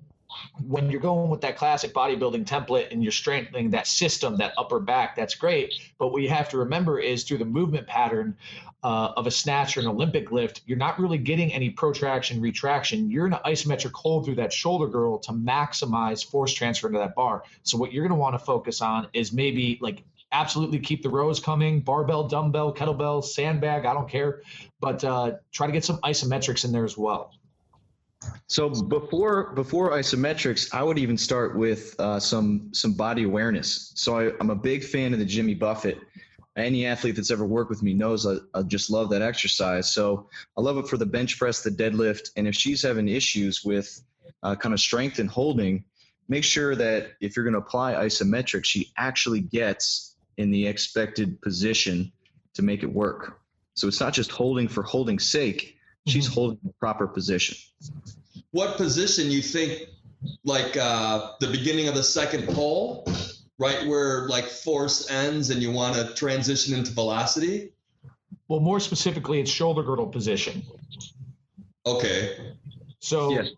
when 0.67 0.91
you're 0.91 1.01
going 1.01 1.31
with 1.31 1.41
that 1.43 1.57
classic 1.57 1.93
bodybuilding 1.93 2.45
template 2.45 2.91
and 2.91 3.03
you're 3.03 3.13
strengthening 3.13 3.71
that 3.71 3.87
system 3.87 4.37
that 4.39 4.53
upper 4.59 4.81
back 4.81 5.15
that's 5.15 5.35
great. 5.35 5.75
But 5.99 6.09
what 6.09 6.23
you 6.23 6.29
have 6.29 6.49
to 6.51 6.59
remember 6.59 6.99
is 6.99 7.25
through 7.25 7.39
the 7.39 7.45
movement 7.45 7.87
pattern 7.87 8.37
uh, 8.83 9.13
of 9.17 9.27
a 9.27 9.31
snatch 9.31 9.77
or 9.77 9.81
an 9.81 9.87
olympic 9.87 10.31
lift 10.31 10.61
you're 10.67 10.77
not 10.77 10.99
really 10.99 11.19
getting 11.19 11.53
any 11.53 11.71
protraction 11.71 12.41
retraction. 12.41 13.11
You're 13.11 13.27
in 13.27 13.33
an 13.33 13.41
isometric 13.45 13.93
hold 13.93 14.25
through 14.25 14.37
that 14.37 14.53
shoulder 14.53 14.89
girdle 14.89 15.19
to 15.21 15.33
maximize 15.33 16.25
force 16.25 16.53
transfer 16.53 16.89
into 16.89 16.99
that 16.99 17.15
bar. 17.15 17.45
So 17.63 17.79
what 17.79 17.93
you're 17.93 18.03
going 18.03 18.17
to 18.17 18.21
want 18.21 18.35
to 18.39 18.45
focus 18.45 18.81
on 18.81 19.09
is 19.13 19.33
maybe 19.33 19.79
like 19.81 20.03
absolutely 20.35 20.81
keep 20.81 21.03
the 21.03 21.09
rows 21.09 21.41
coming. 21.41 21.81
Barbell 21.81 22.29
dumbbell 22.29 22.75
kettlebell 22.75 23.25
sandbag 23.25 23.87
i 23.87 23.95
don't 23.95 24.09
care. 24.09 24.43
But 24.81 25.03
uh, 25.05 25.33
try 25.53 25.67
to 25.67 25.73
get 25.73 25.85
some 25.85 25.99
isometrics 25.99 26.65
in 26.65 26.73
there 26.73 26.85
as 26.85 26.99
well. 26.99 27.33
So 28.47 28.69
before 28.69 29.53
before 29.55 29.91
isometrics 29.93 30.75
i 30.75 30.83
would 30.83 30.99
even 30.99 31.17
start 31.17 31.57
with 31.57 31.95
uh, 31.99 32.21
some 32.21 32.71
some 32.75 32.95
body 32.95 33.23
awareness. 33.23 33.93
So 33.95 34.19
I, 34.19 34.33
i'm 34.41 34.51
a 34.51 34.57
big 34.57 34.85
fan 34.85 35.13
of 35.13 35.19
the 35.19 35.25
jimmy 35.25 35.55
buffett. 35.55 35.99
Any 36.57 36.87
athlete 36.87 37.17
that's 37.17 37.33
ever 37.33 37.45
worked 37.45 37.71
with 37.71 37.83
me 37.83 37.95
knows 37.95 38.27
I, 38.27 38.37
I, 38.57 38.63
just 38.63 38.89
love 38.89 39.11
that 39.11 39.23
exercise. 39.23 39.93
So 39.93 40.29
I 40.57 40.61
love 40.61 40.79
it 40.79 40.87
for 40.87 40.97
the 40.97 41.07
bench 41.07 41.37
press, 41.37 41.65
the 41.65 41.71
deadlift, 41.71 42.31
and 42.37 42.47
if 42.47 42.55
she's 42.55 42.81
having 42.81 43.09
issues 43.09 43.65
with 43.65 44.01
uh, 44.45 44.55
kind 44.55 44.73
of 44.73 44.79
strength 44.79 45.19
and 45.19 45.29
holding, 45.29 45.85
make 46.29 46.45
sure 46.45 46.77
that 46.77 47.15
if 47.21 47.35
you're 47.35 47.45
going 47.45 47.55
to 47.55 47.59
apply 47.59 47.95
isometric, 47.95 48.65
she 48.65 48.93
actually 48.97 49.41
gets 49.41 50.14
in 50.37 50.51
the 50.51 50.67
expected 50.67 51.41
position 51.41 52.13
to 52.55 52.63
make 52.63 52.83
it 52.83 52.93
work. 52.93 53.41
So 53.75 53.89
it's 53.89 54.01
not 54.01 54.13
just 54.13 54.31
holding 54.31 54.69
for 54.69 54.83
holding's 54.83 55.25
sake. 55.25 55.77
She's 56.07 56.27
mm-hmm. 56.27 56.35
holding 56.35 56.59
the 56.65 56.73
proper 56.75 57.07
position. 57.07 57.57
What 58.51 58.77
position 58.77 59.31
you 59.31 59.43
think, 59.43 59.89
like 60.45 60.77
uh, 60.77 61.33
the 61.41 61.49
beginning 61.49 61.89
of 61.89 61.95
the 61.95 62.03
second 62.03 62.49
pull, 62.49 63.09
right 63.59 63.87
where 63.87 64.29
like 64.29 64.45
force 64.45 65.11
ends 65.11 65.51
and 65.51 65.63
you 65.63 65.73
want 65.73 65.97
to 65.97 66.15
transition 66.15 66.77
into 66.77 66.93
velocity? 66.93 67.73
Well, 68.49 68.61
more 68.61 68.81
specifically, 68.81 69.41
it's 69.41 69.51
shoulder 69.51 69.83
girdle 69.83 70.07
position. 70.07 70.63
Okay. 71.87 72.37
So 73.01 73.31
yes. 73.31 73.49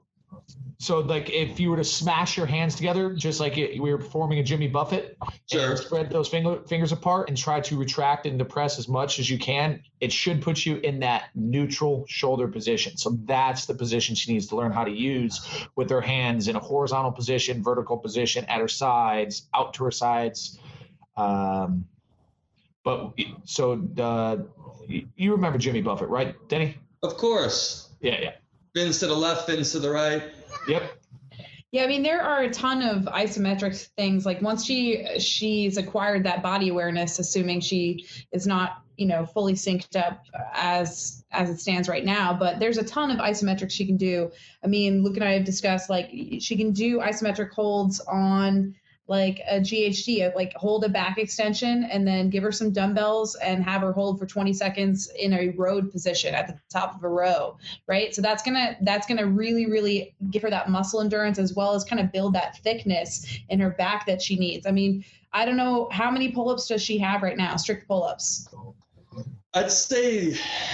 So, 0.78 1.00
like, 1.00 1.30
if 1.30 1.58
you 1.58 1.70
were 1.70 1.78
to 1.78 1.84
smash 1.84 2.36
your 2.36 2.44
hands 2.44 2.74
together, 2.74 3.14
just 3.14 3.40
like 3.40 3.56
it, 3.56 3.80
we 3.80 3.90
were 3.90 3.98
performing 3.98 4.40
a 4.40 4.42
Jimmy 4.42 4.68
Buffett, 4.68 5.16
sure. 5.50 5.70
and 5.70 5.78
spread 5.78 6.10
those 6.10 6.28
finger, 6.28 6.60
fingers 6.68 6.92
apart 6.92 7.28
and 7.28 7.36
try 7.36 7.60
to 7.60 7.78
retract 7.78 8.26
and 8.26 8.38
depress 8.38 8.78
as 8.78 8.86
much 8.86 9.18
as 9.18 9.30
you 9.30 9.38
can, 9.38 9.82
it 10.00 10.12
should 10.12 10.42
put 10.42 10.66
you 10.66 10.76
in 10.76 11.00
that 11.00 11.30
neutral 11.34 12.04
shoulder 12.08 12.46
position. 12.46 12.98
So, 12.98 13.18
that's 13.24 13.64
the 13.64 13.74
position 13.74 14.14
she 14.14 14.32
needs 14.34 14.48
to 14.48 14.56
learn 14.56 14.70
how 14.70 14.84
to 14.84 14.90
use 14.90 15.48
with 15.76 15.88
her 15.88 16.02
hands 16.02 16.46
in 16.46 16.56
a 16.56 16.60
horizontal 16.60 17.12
position, 17.12 17.62
vertical 17.62 17.96
position, 17.96 18.44
at 18.44 18.60
her 18.60 18.68
sides, 18.68 19.48
out 19.54 19.74
to 19.74 19.84
her 19.84 19.90
sides. 19.90 20.58
Um, 21.16 21.86
but 22.84 23.14
so 23.44 23.82
uh, 23.98 24.36
you 24.86 25.32
remember 25.32 25.58
Jimmy 25.58 25.80
Buffett, 25.80 26.08
right, 26.08 26.36
Denny? 26.48 26.76
Of 27.02 27.16
course. 27.16 27.88
Yeah, 28.00 28.20
yeah. 28.20 28.32
Fins 28.74 29.00
to 29.00 29.06
the 29.06 29.16
left, 29.16 29.46
fins 29.46 29.72
to 29.72 29.80
the 29.80 29.90
right. 29.90 30.22
Yep. 30.68 31.02
Yeah, 31.72 31.84
I 31.84 31.88
mean 31.88 32.02
there 32.02 32.22
are 32.22 32.42
a 32.42 32.50
ton 32.50 32.82
of 32.82 33.02
isometric 33.04 33.76
things. 33.96 34.24
Like 34.24 34.40
once 34.40 34.64
she 34.64 35.18
she's 35.18 35.76
acquired 35.76 36.24
that 36.24 36.42
body 36.42 36.68
awareness, 36.68 37.18
assuming 37.18 37.60
she 37.60 38.06
is 38.32 38.46
not 38.46 38.82
you 38.96 39.06
know 39.06 39.26
fully 39.26 39.54
synced 39.54 39.96
up 39.96 40.24
as 40.54 41.24
as 41.32 41.50
it 41.50 41.60
stands 41.60 41.88
right 41.88 42.04
now. 42.04 42.32
But 42.32 42.60
there's 42.60 42.78
a 42.78 42.84
ton 42.84 43.10
of 43.10 43.18
isometrics 43.18 43.72
she 43.72 43.84
can 43.84 43.96
do. 43.96 44.30
I 44.64 44.68
mean, 44.68 45.02
Luke 45.02 45.16
and 45.16 45.24
I 45.24 45.32
have 45.32 45.44
discussed 45.44 45.90
like 45.90 46.10
she 46.38 46.56
can 46.56 46.72
do 46.72 47.00
isometric 47.00 47.50
holds 47.50 48.00
on 48.00 48.74
like 49.08 49.40
a 49.48 49.60
GHD, 49.60 50.26
uh, 50.26 50.32
like 50.34 50.52
hold 50.54 50.84
a 50.84 50.88
back 50.88 51.18
extension 51.18 51.84
and 51.84 52.06
then 52.06 52.28
give 52.28 52.42
her 52.42 52.52
some 52.52 52.72
dumbbells 52.72 53.36
and 53.36 53.62
have 53.62 53.82
her 53.82 53.92
hold 53.92 54.18
for 54.18 54.26
20 54.26 54.52
seconds 54.52 55.10
in 55.18 55.32
a 55.32 55.50
road 55.50 55.92
position 55.92 56.34
at 56.34 56.48
the 56.48 56.58
top 56.68 56.96
of 56.96 57.04
a 57.04 57.08
row, 57.08 57.56
right? 57.86 58.14
So 58.14 58.20
that's 58.20 58.42
gonna 58.42 58.76
that's 58.82 59.06
gonna 59.06 59.26
really 59.26 59.66
really 59.66 60.14
give 60.30 60.42
her 60.42 60.50
that 60.50 60.70
muscle 60.70 61.00
endurance 61.00 61.38
as 61.38 61.54
well 61.54 61.74
as 61.74 61.84
kind 61.84 62.00
of 62.00 62.12
build 62.12 62.34
that 62.34 62.58
thickness 62.58 63.38
in 63.48 63.60
her 63.60 63.70
back 63.70 64.06
that 64.06 64.20
she 64.20 64.36
needs. 64.36 64.66
I 64.66 64.72
mean, 64.72 65.04
I 65.32 65.44
don't 65.44 65.56
know 65.56 65.88
how 65.92 66.10
many 66.10 66.32
pull-ups 66.32 66.66
does 66.66 66.82
she 66.82 66.98
have 66.98 67.22
right 67.22 67.36
now, 67.36 67.56
strict 67.56 67.86
pull-ups. 67.86 68.48
I'd 69.54 69.70
say 69.70 70.32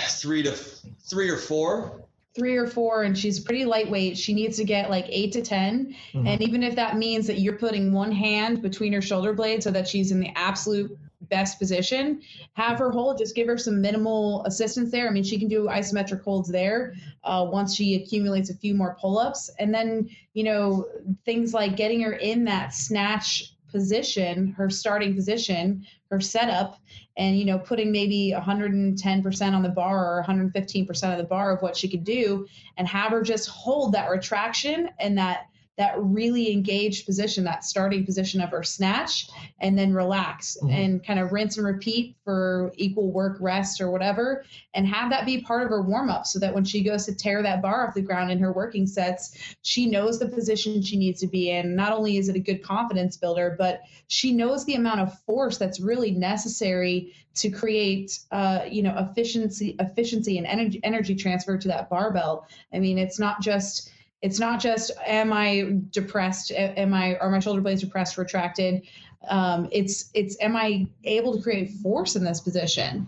three 0.08 0.42
to 0.42 0.52
three 0.52 1.28
or 1.28 1.36
four 1.36 2.02
three 2.34 2.56
or 2.56 2.66
four 2.66 3.02
and 3.02 3.16
she's 3.16 3.40
pretty 3.40 3.64
lightweight. 3.64 4.16
She 4.16 4.32
needs 4.32 4.56
to 4.56 4.64
get 4.64 4.90
like 4.90 5.06
eight 5.08 5.32
to 5.32 5.42
10 5.42 5.94
mm-hmm. 6.14 6.26
and 6.26 6.42
even 6.42 6.62
if 6.62 6.74
that 6.76 6.96
means 6.96 7.26
that 7.26 7.40
you're 7.40 7.58
putting 7.58 7.92
one 7.92 8.12
hand 8.12 8.62
between 8.62 8.92
her 8.92 9.02
shoulder 9.02 9.32
blades 9.32 9.64
so 9.64 9.70
that 9.70 9.86
she's 9.86 10.12
in 10.12 10.20
the 10.20 10.32
absolute 10.36 10.96
best 11.28 11.58
position 11.58 12.20
have 12.54 12.78
her 12.78 12.90
hold. 12.90 13.16
Just 13.18 13.34
give 13.34 13.46
her 13.46 13.56
some 13.56 13.80
minimal 13.80 14.44
assistance 14.44 14.90
there. 14.90 15.08
I 15.08 15.10
mean 15.10 15.24
she 15.24 15.38
can 15.38 15.48
do 15.48 15.66
isometric 15.66 16.22
holds 16.22 16.50
there 16.50 16.94
uh, 17.24 17.46
once 17.50 17.74
she 17.74 17.96
accumulates 17.96 18.50
a 18.50 18.56
few 18.56 18.74
more 18.74 18.96
pull-ups. 19.00 19.50
And 19.58 19.74
then 19.74 20.08
you 20.34 20.44
know 20.44 20.86
things 21.24 21.54
like 21.54 21.76
getting 21.76 22.00
her 22.02 22.12
in 22.12 22.44
that 22.44 22.74
snatch 22.74 23.54
position 23.70 24.52
her 24.52 24.68
starting 24.68 25.14
position 25.14 25.86
her 26.10 26.20
setup 26.20 26.78
and 27.16 27.38
you 27.38 27.44
know 27.44 27.58
putting 27.58 27.92
maybe 27.92 28.34
110% 28.36 29.52
on 29.52 29.62
the 29.62 29.68
bar 29.68 30.18
or 30.18 30.24
115% 30.24 31.12
of 31.12 31.18
the 31.18 31.24
bar 31.24 31.54
of 31.54 31.62
what 31.62 31.76
she 31.76 31.88
could 31.88 32.04
do 32.04 32.46
and 32.76 32.88
have 32.88 33.12
her 33.12 33.22
just 33.22 33.48
hold 33.48 33.92
that 33.92 34.10
retraction 34.10 34.88
and 34.98 35.16
that 35.18 35.46
that 35.78 35.94
really 35.98 36.52
engaged 36.52 37.06
position, 37.06 37.44
that 37.44 37.64
starting 37.64 38.04
position 38.04 38.40
of 38.40 38.50
her 38.50 38.62
snatch, 38.62 39.28
and 39.60 39.78
then 39.78 39.94
relax 39.94 40.56
mm-hmm. 40.62 40.70
and 40.70 41.06
kind 41.06 41.18
of 41.18 41.32
rinse 41.32 41.56
and 41.56 41.66
repeat 41.66 42.14
for 42.24 42.72
equal 42.76 43.10
work, 43.10 43.38
rest, 43.40 43.80
or 43.80 43.90
whatever, 43.90 44.44
and 44.74 44.86
have 44.86 45.10
that 45.10 45.24
be 45.24 45.40
part 45.40 45.62
of 45.62 45.70
her 45.70 45.82
warm 45.82 46.10
up 46.10 46.26
so 46.26 46.38
that 46.38 46.54
when 46.54 46.64
she 46.64 46.82
goes 46.82 47.06
to 47.06 47.14
tear 47.14 47.42
that 47.42 47.62
bar 47.62 47.86
off 47.86 47.94
the 47.94 48.02
ground 48.02 48.30
in 48.30 48.38
her 48.38 48.52
working 48.52 48.86
sets, 48.86 49.56
she 49.62 49.86
knows 49.86 50.18
the 50.18 50.28
position 50.28 50.82
she 50.82 50.98
needs 50.98 51.20
to 51.20 51.26
be 51.26 51.50
in. 51.50 51.74
Not 51.74 51.92
only 51.92 52.18
is 52.18 52.28
it 52.28 52.36
a 52.36 52.40
good 52.40 52.62
confidence 52.62 53.16
builder, 53.16 53.56
but 53.58 53.80
she 54.08 54.32
knows 54.32 54.66
the 54.66 54.74
amount 54.74 55.00
of 55.00 55.18
force 55.20 55.56
that's 55.56 55.80
really 55.80 56.10
necessary 56.10 57.14
to 57.34 57.50
create 57.50 58.18
uh, 58.30 58.60
you 58.70 58.82
know 58.82 58.94
efficiency 58.98 59.74
efficiency 59.78 60.36
and 60.36 60.46
energy 60.46 60.80
energy 60.82 61.14
transfer 61.14 61.56
to 61.56 61.68
that 61.68 61.88
barbell 61.88 62.46
i 62.74 62.78
mean 62.78 62.98
it's 62.98 63.18
not 63.18 63.40
just 63.40 63.90
it's 64.22 64.38
not 64.38 64.60
just 64.60 64.92
am 65.04 65.32
I 65.32 65.80
depressed, 65.90 66.52
am 66.52 66.94
I 66.94 67.16
are 67.16 67.30
my 67.30 67.40
shoulder 67.40 67.60
blades 67.60 67.82
depressed, 67.82 68.16
retracted. 68.16 68.82
Um, 69.28 69.68
it's 69.72 70.10
it's 70.14 70.36
am 70.40 70.56
I 70.56 70.86
able 71.04 71.36
to 71.36 71.42
create 71.42 71.70
force 71.82 72.16
in 72.16 72.24
this 72.24 72.40
position? 72.40 73.06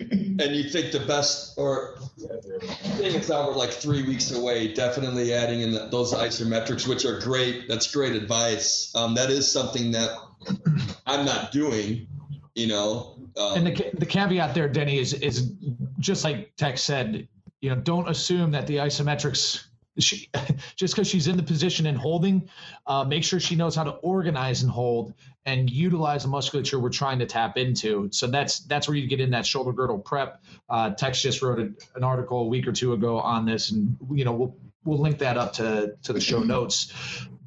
And 0.00 0.54
you 0.54 0.68
think 0.68 0.92
the 0.92 1.00
best, 1.00 1.54
or 1.56 1.96
being 2.98 3.14
it's 3.14 3.28
now 3.28 3.48
we're 3.48 3.54
like 3.54 3.70
three 3.70 4.02
weeks 4.02 4.32
away, 4.32 4.74
definitely 4.74 5.32
adding 5.32 5.60
in 5.60 5.72
the, 5.72 5.86
those 5.86 6.12
isometrics, 6.12 6.86
which 6.86 7.04
are 7.04 7.20
great. 7.20 7.68
That's 7.68 7.90
great 7.90 8.14
advice. 8.14 8.92
Um, 8.94 9.14
that 9.14 9.30
is 9.30 9.50
something 9.50 9.92
that 9.92 10.10
I'm 11.06 11.24
not 11.24 11.52
doing, 11.52 12.08
you 12.54 12.66
know. 12.66 13.16
Um, 13.38 13.58
and 13.58 13.66
the, 13.68 13.90
the 13.94 14.06
caveat 14.06 14.54
there, 14.54 14.68
Denny, 14.68 14.98
is 14.98 15.14
is 15.14 15.52
just 16.00 16.24
like 16.24 16.54
Tex 16.56 16.82
said, 16.82 17.28
you 17.64 17.70
know, 17.70 17.76
don't 17.76 18.10
assume 18.10 18.50
that 18.50 18.66
the 18.66 18.76
isometrics 18.76 19.64
she, 19.98 20.28
just 20.76 20.94
because 20.94 21.08
she's 21.08 21.28
in 21.28 21.38
the 21.38 21.42
position 21.42 21.86
and 21.86 21.96
holding, 21.96 22.50
uh, 22.86 23.04
make 23.04 23.24
sure 23.24 23.40
she 23.40 23.56
knows 23.56 23.74
how 23.74 23.84
to 23.84 23.92
organize 23.92 24.62
and 24.62 24.70
hold 24.70 25.14
and 25.46 25.70
utilize 25.70 26.24
the 26.24 26.28
musculature 26.28 26.78
we're 26.78 26.90
trying 26.90 27.18
to 27.20 27.24
tap 27.24 27.56
into. 27.56 28.10
So 28.12 28.26
that's 28.26 28.58
that's 28.60 28.86
where 28.86 28.98
you 28.98 29.06
get 29.06 29.18
in 29.18 29.30
that 29.30 29.46
shoulder 29.46 29.72
girdle 29.72 29.98
prep. 29.98 30.42
Uh, 30.68 30.90
Tex 30.90 31.22
just 31.22 31.40
wrote 31.40 31.58
a, 31.58 31.72
an 31.96 32.04
article 32.04 32.40
a 32.40 32.46
week 32.46 32.66
or 32.66 32.72
two 32.72 32.92
ago 32.92 33.18
on 33.18 33.46
this, 33.46 33.70
and 33.70 33.96
you 34.12 34.26
know 34.26 34.32
we'll 34.32 34.56
we'll 34.84 34.98
link 34.98 35.18
that 35.20 35.38
up 35.38 35.54
to 35.54 35.94
to 36.02 36.12
the 36.12 36.20
show 36.20 36.40
notes. 36.40 36.92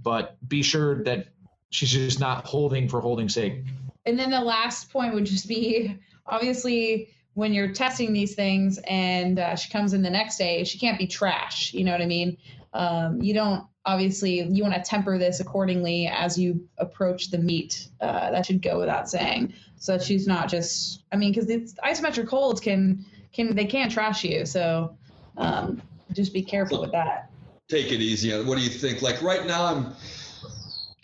But 0.02 0.36
be 0.50 0.64
sure 0.64 1.04
that 1.04 1.28
she's 1.70 1.92
just 1.92 2.20
not 2.20 2.44
holding 2.44 2.90
for 2.90 3.02
holding 3.02 3.30
sake. 3.30 3.66
And 4.08 4.18
then 4.18 4.32
the 4.32 4.42
last 4.42 4.90
point 4.90 5.14
would 5.14 5.26
just 5.26 5.48
be 5.48 5.96
obviously 6.26 7.10
when 7.38 7.54
you're 7.54 7.72
testing 7.72 8.14
these 8.14 8.34
things 8.34 8.80
and 8.88 9.38
uh, 9.38 9.56
she 9.56 9.70
comes 9.70 9.94
in 9.94 10.02
the 10.02 10.10
next 10.10 10.40
day, 10.40 10.64
she 10.64 10.80
can't 10.80 10.98
be 10.98 11.06
trash. 11.06 11.72
You 11.72 11.84
know 11.84 11.92
what 11.92 12.02
I 12.02 12.08
mean? 12.08 12.36
Um, 12.74 13.22
you 13.22 13.32
don't 13.36 13.64
obviously 13.86 14.42
you 14.42 14.64
want 14.64 14.74
to 14.74 14.82
temper 14.82 15.20
this 15.20 15.40
accordingly 15.40 16.08
as 16.08 16.36
you 16.36 16.68
approach 16.80 17.30
the 17.30 17.38
meet. 17.38 17.90
Uh, 18.02 18.32
that 18.32 18.48
should 18.48 18.64
go 18.64 18.80
without 18.80 19.08
saying. 19.08 19.54
So 19.78 20.00
she's 20.00 20.26
not 20.26 20.50
just. 20.50 21.04
I 21.12 21.16
mean, 21.16 21.32
because 21.32 21.48
it's 21.48 21.76
isometric 21.86 22.28
holds 22.28 22.60
can 22.60 23.06
can 23.32 23.56
they 23.56 23.66
can't 23.66 23.92
trash 23.92 24.24
you. 24.24 24.44
So 24.44 24.98
um, 25.38 25.80
just 26.14 26.34
be 26.34 26.42
careful 26.42 26.82
with 26.82 26.92
that. 26.94 27.30
Take 27.68 27.92
it 27.92 28.02
easy. 28.02 28.32
What 28.32 28.58
do 28.58 28.64
you 28.64 28.72
think? 28.72 29.04
Like 29.04 29.22
right 29.22 29.46
now, 29.46 29.64
I'm. 29.64 29.94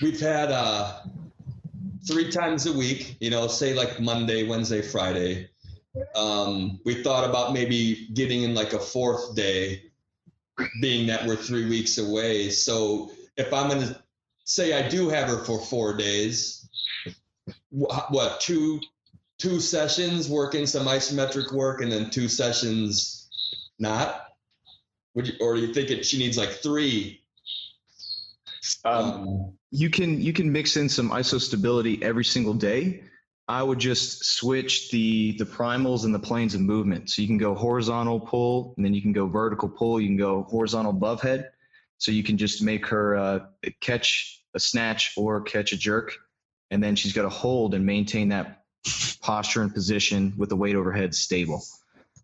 We've 0.01 0.19
had 0.19 0.49
uh, 0.49 1.01
three 2.07 2.31
times 2.31 2.65
a 2.65 2.73
week. 2.73 3.17
You 3.19 3.29
know, 3.29 3.45
say 3.45 3.75
like 3.75 3.99
Monday, 3.99 4.47
Wednesday, 4.47 4.81
Friday 4.81 5.49
um, 6.15 6.79
we 6.85 7.03
thought 7.03 7.29
about 7.29 7.53
maybe 7.53 8.07
getting 8.13 8.43
in 8.43 8.55
like 8.55 8.73
a 8.73 8.79
fourth 8.79 9.35
day, 9.35 9.83
being 10.81 11.07
that 11.07 11.25
we're 11.25 11.35
three 11.35 11.67
weeks 11.69 11.97
away. 11.97 12.49
So 12.49 13.11
if 13.37 13.53
I'm 13.53 13.69
going 13.69 13.81
to 13.81 14.03
say 14.45 14.73
I 14.73 14.87
do 14.87 15.09
have 15.09 15.29
her 15.29 15.43
for 15.43 15.59
four 15.59 15.95
days, 15.95 16.67
what 17.69 18.39
two 18.39 18.79
two 19.39 19.59
sessions 19.59 20.29
working 20.29 20.65
some 20.65 20.85
isometric 20.85 21.51
work 21.51 21.81
and 21.81 21.91
then 21.91 22.09
two 22.09 22.27
sessions 22.27 23.27
not? 23.79 24.27
Would 25.15 25.27
you, 25.27 25.33
or 25.41 25.55
do 25.55 25.61
you 25.61 25.73
think 25.73 25.91
it, 25.91 26.05
she 26.05 26.17
needs 26.17 26.37
like 26.37 26.49
three? 26.49 27.21
Um, 28.85 29.03
um, 29.03 29.53
you 29.71 29.89
can 29.89 30.21
you 30.21 30.33
can 30.33 30.51
mix 30.51 30.77
in 30.77 30.89
some 30.89 31.09
isostability 31.09 32.01
every 32.01 32.25
single 32.25 32.53
day 32.53 33.03
I 33.47 33.61
would 33.61 33.79
just 33.79 34.23
switch 34.23 34.89
the 34.91 35.33
the 35.37 35.45
primals 35.45 36.05
and 36.05 36.15
the 36.15 36.19
planes 36.19 36.55
of 36.55 36.61
movement. 36.61 37.09
So 37.09 37.21
you 37.21 37.27
can 37.27 37.37
go 37.37 37.53
horizontal 37.53 38.19
pull, 38.19 38.73
and 38.77 38.85
then 38.85 38.93
you 38.93 39.01
can 39.01 39.11
go 39.11 39.27
vertical 39.27 39.67
pull. 39.67 39.99
You 39.99 40.07
can 40.07 40.17
go 40.17 40.43
horizontal 40.43 40.91
above 40.91 41.21
head. 41.21 41.51
So 41.97 42.11
you 42.11 42.23
can 42.23 42.37
just 42.37 42.61
make 42.61 42.87
her 42.87 43.15
uh, 43.15 43.39
catch 43.81 44.41
a 44.53 44.59
snatch 44.59 45.13
or 45.17 45.41
catch 45.41 45.73
a 45.73 45.77
jerk, 45.77 46.13
and 46.71 46.81
then 46.81 46.95
she's 46.95 47.13
got 47.13 47.23
to 47.23 47.29
hold 47.29 47.73
and 47.73 47.85
maintain 47.85 48.29
that 48.29 48.63
posture 49.21 49.61
and 49.61 49.73
position 49.73 50.33
with 50.37 50.49
the 50.49 50.55
weight 50.55 50.75
overhead 50.75 51.13
stable. 51.13 51.63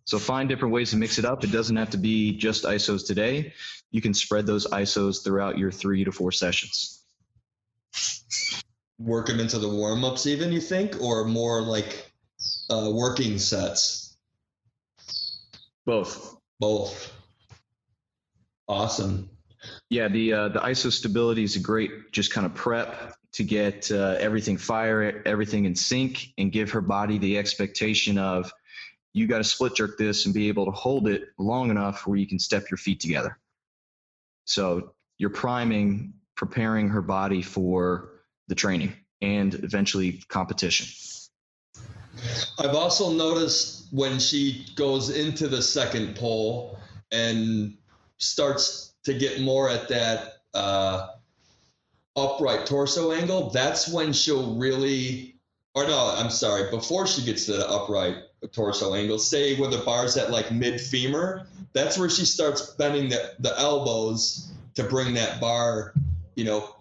So 0.06 0.20
find 0.20 0.50
different 0.50 0.74
ways 0.74 0.92
to 0.92 0.98
mix 0.98 1.20
it 1.20 1.26
up. 1.26 1.44
It 1.44 1.52
doesn't 1.52 1.76
have 1.76 1.92
to 1.92 1.98
be 1.98 2.36
just 2.36 2.64
ISOs 2.64 3.06
today. 3.06 3.54
You 3.92 4.02
can 4.02 4.14
spread 4.14 4.46
those 4.46 4.68
ISOs 4.68 5.24
throughout 5.24 5.58
your 5.58 5.72
three 5.72 6.04
to 6.04 6.12
four 6.12 6.32
sessions 6.32 7.00
work 9.00 9.28
them 9.28 9.40
into 9.40 9.58
the 9.58 9.70
warm 9.70 10.04
ups, 10.04 10.28
even 10.28 10.52
you 10.52 10.62
think, 10.62 11.02
or 11.02 11.26
more 11.26 11.62
like 11.62 12.12
uh, 12.70 12.92
working 12.94 13.40
sets? 13.40 14.18
Both. 15.86 16.38
Both. 16.60 17.14
Awesome. 18.68 19.30
Yeah, 19.90 20.08
the 20.08 20.34
uh, 20.34 20.50
the 20.50 20.60
ISO 20.60 20.92
stability 20.92 21.44
is 21.44 21.56
a 21.56 21.60
great 21.60 22.12
just 22.12 22.32
kind 22.32 22.46
of 22.46 22.54
prep 22.54 23.16
to 23.34 23.44
get 23.44 23.92
uh, 23.92 24.16
everything 24.20 24.58
fire, 24.58 25.22
everything 25.26 25.66
in 25.66 25.76
sync, 25.76 26.34
and 26.38 26.52
give 26.52 26.72
her 26.72 26.82
body 26.82 27.18
the 27.18 27.38
expectation 27.38 28.18
of 28.18 28.52
you 29.14 29.28
got 29.28 29.40
to 29.40 29.44
split 29.44 29.76
jerk 29.76 29.98
this 29.98 30.26
and 30.26 30.34
be 30.34 30.48
able 30.48 30.66
to 30.66 30.72
hold 30.72 31.08
it 31.08 31.30
long 31.38 31.72
enough 31.72 32.06
where 32.06 32.18
you 32.18 32.28
can 32.28 32.40
step 32.40 32.70
your 32.70 32.78
feet 32.78 33.00
together. 33.00 33.40
So 34.46 34.94
you're 35.18 35.30
priming, 35.30 36.14
preparing 36.36 36.90
her 36.90 37.02
body 37.02 37.42
for 37.42 38.19
the 38.50 38.56
training 38.56 38.94
and 39.22 39.54
eventually 39.54 40.22
competition. 40.28 40.88
I've 42.60 42.76
also 42.76 43.14
noticed 43.14 43.88
when 43.92 44.20
she 44.20 44.66
goes 44.76 45.10
into 45.10 45.48
the 45.48 45.62
second 45.62 46.16
pull 46.16 46.78
and 47.12 47.78
starts 48.18 48.94
to 49.06 49.14
get 49.14 49.42
more 49.42 49.70
at 49.70 49.88
that 49.88 50.42
uh, 50.54 51.08
upright 52.16 52.66
torso 52.66 53.12
angle, 53.12 53.50
that's 53.52 53.88
when 53.88 54.12
she'll 54.12 54.56
really, 54.56 55.36
or 55.74 55.88
no, 55.88 56.14
I'm 56.18 56.30
sorry, 56.30 56.70
before 56.70 57.08
she 57.08 57.24
gets 57.24 57.46
to 57.46 57.54
the 57.54 57.70
upright 57.70 58.18
torso 58.52 58.94
angle, 58.94 59.20
say 59.20 59.56
where 59.58 59.70
the 59.70 59.80
bar's 59.80 60.18
at 60.18 60.32
like 60.32 60.52
mid 60.52 60.82
femur, 60.82 61.48
that's 61.74 61.98
where 61.98 62.10
she 62.10 62.26
starts 62.26 62.74
bending 62.74 63.10
the, 63.10 63.34
the 63.40 63.58
elbows 63.58 64.52
to 64.76 64.84
bring 64.84 65.14
that 65.14 65.40
bar, 65.40 65.94
you 66.36 66.44
know, 66.44 66.76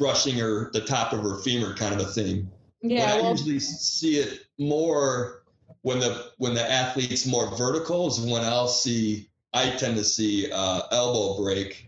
brushing 0.00 0.34
her 0.36 0.70
the 0.72 0.80
top 0.80 1.12
of 1.12 1.20
her 1.20 1.36
femur 1.36 1.74
kind 1.76 1.94
of 1.94 2.00
a 2.00 2.10
thing. 2.10 2.50
Yeah, 2.82 3.18
but 3.18 3.24
I 3.24 3.30
usually 3.30 3.60
see 3.60 4.16
it 4.16 4.40
more 4.58 5.42
when 5.82 6.00
the 6.00 6.32
when 6.38 6.54
the 6.54 6.68
athlete's 6.68 7.26
more 7.26 7.54
vertical 7.56 8.08
is 8.08 8.18
when 8.18 8.42
I'll 8.42 8.66
see 8.66 9.28
I 9.52 9.70
tend 9.70 9.96
to 9.96 10.04
see 10.04 10.50
uh, 10.50 10.82
elbow 10.90 11.42
break. 11.42 11.86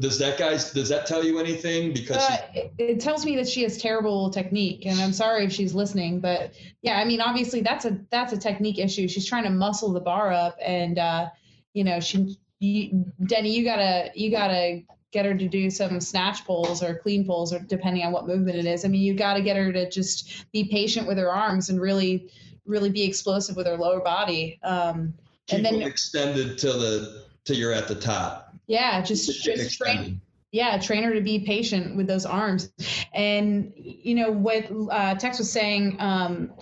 Does 0.00 0.18
that 0.20 0.38
guys 0.38 0.72
does 0.72 0.88
that 0.88 1.06
tell 1.06 1.22
you 1.22 1.38
anything? 1.38 1.92
Because 1.92 2.16
uh, 2.16 2.38
it, 2.54 2.72
it 2.78 3.00
tells 3.00 3.26
me 3.26 3.36
that 3.36 3.48
she 3.48 3.62
has 3.64 3.76
terrible 3.76 4.30
technique, 4.30 4.86
and 4.86 4.98
I'm 4.98 5.12
sorry 5.12 5.44
if 5.44 5.52
she's 5.52 5.74
listening, 5.74 6.20
but 6.20 6.54
yeah, 6.80 6.98
I 6.98 7.04
mean 7.04 7.20
obviously 7.20 7.60
that's 7.60 7.84
a 7.84 8.00
that's 8.10 8.32
a 8.32 8.38
technique 8.38 8.78
issue. 8.78 9.06
She's 9.06 9.26
trying 9.26 9.44
to 9.44 9.50
muscle 9.50 9.92
the 9.92 10.00
bar 10.00 10.32
up, 10.32 10.56
and 10.64 10.98
uh, 10.98 11.28
you 11.74 11.84
know 11.84 12.00
she 12.00 12.38
you, 12.60 13.12
Denny, 13.26 13.50
you 13.54 13.64
gotta 13.64 14.10
you 14.14 14.30
gotta 14.30 14.82
get 15.12 15.26
her 15.26 15.34
to 15.34 15.46
do 15.46 15.70
some 15.70 16.00
snatch 16.00 16.44
pulls 16.44 16.82
or 16.82 16.94
clean 16.94 17.24
pulls 17.24 17.52
or 17.52 17.60
depending 17.60 18.04
on 18.04 18.12
what 18.12 18.26
movement 18.26 18.56
it 18.56 18.64
is. 18.64 18.84
I 18.84 18.88
mean, 18.88 19.02
you 19.02 19.14
got 19.14 19.34
to 19.34 19.42
get 19.42 19.56
her 19.56 19.70
to 19.72 19.88
just 19.88 20.50
be 20.52 20.64
patient 20.64 21.06
with 21.06 21.18
her 21.18 21.30
arms 21.30 21.68
and 21.68 21.80
really, 21.80 22.30
really 22.64 22.90
be 22.90 23.04
explosive 23.04 23.54
with 23.54 23.66
her 23.66 23.76
lower 23.76 24.00
body. 24.00 24.58
Um, 24.62 25.14
and 25.50 25.64
then 25.64 25.82
extended 25.82 26.58
till 26.58 26.78
the 26.78 27.24
till 27.44 27.56
you're 27.56 27.72
at 27.72 27.88
the 27.88 27.94
top. 27.94 28.54
Yeah, 28.66 29.02
just, 29.02 29.44
just 29.44 29.76
train. 29.76 30.20
Yeah, 30.50 30.78
train 30.78 31.02
her 31.02 31.12
to 31.14 31.20
be 31.20 31.40
patient 31.40 31.96
with 31.96 32.06
those 32.06 32.24
arms. 32.24 32.72
And 33.12 33.72
you 33.76 34.14
know 34.14 34.30
what 34.30 34.66
uh, 34.90 35.14
Tex 35.16 35.38
was 35.38 35.50
saying. 35.50 35.96
Um, 35.98 36.52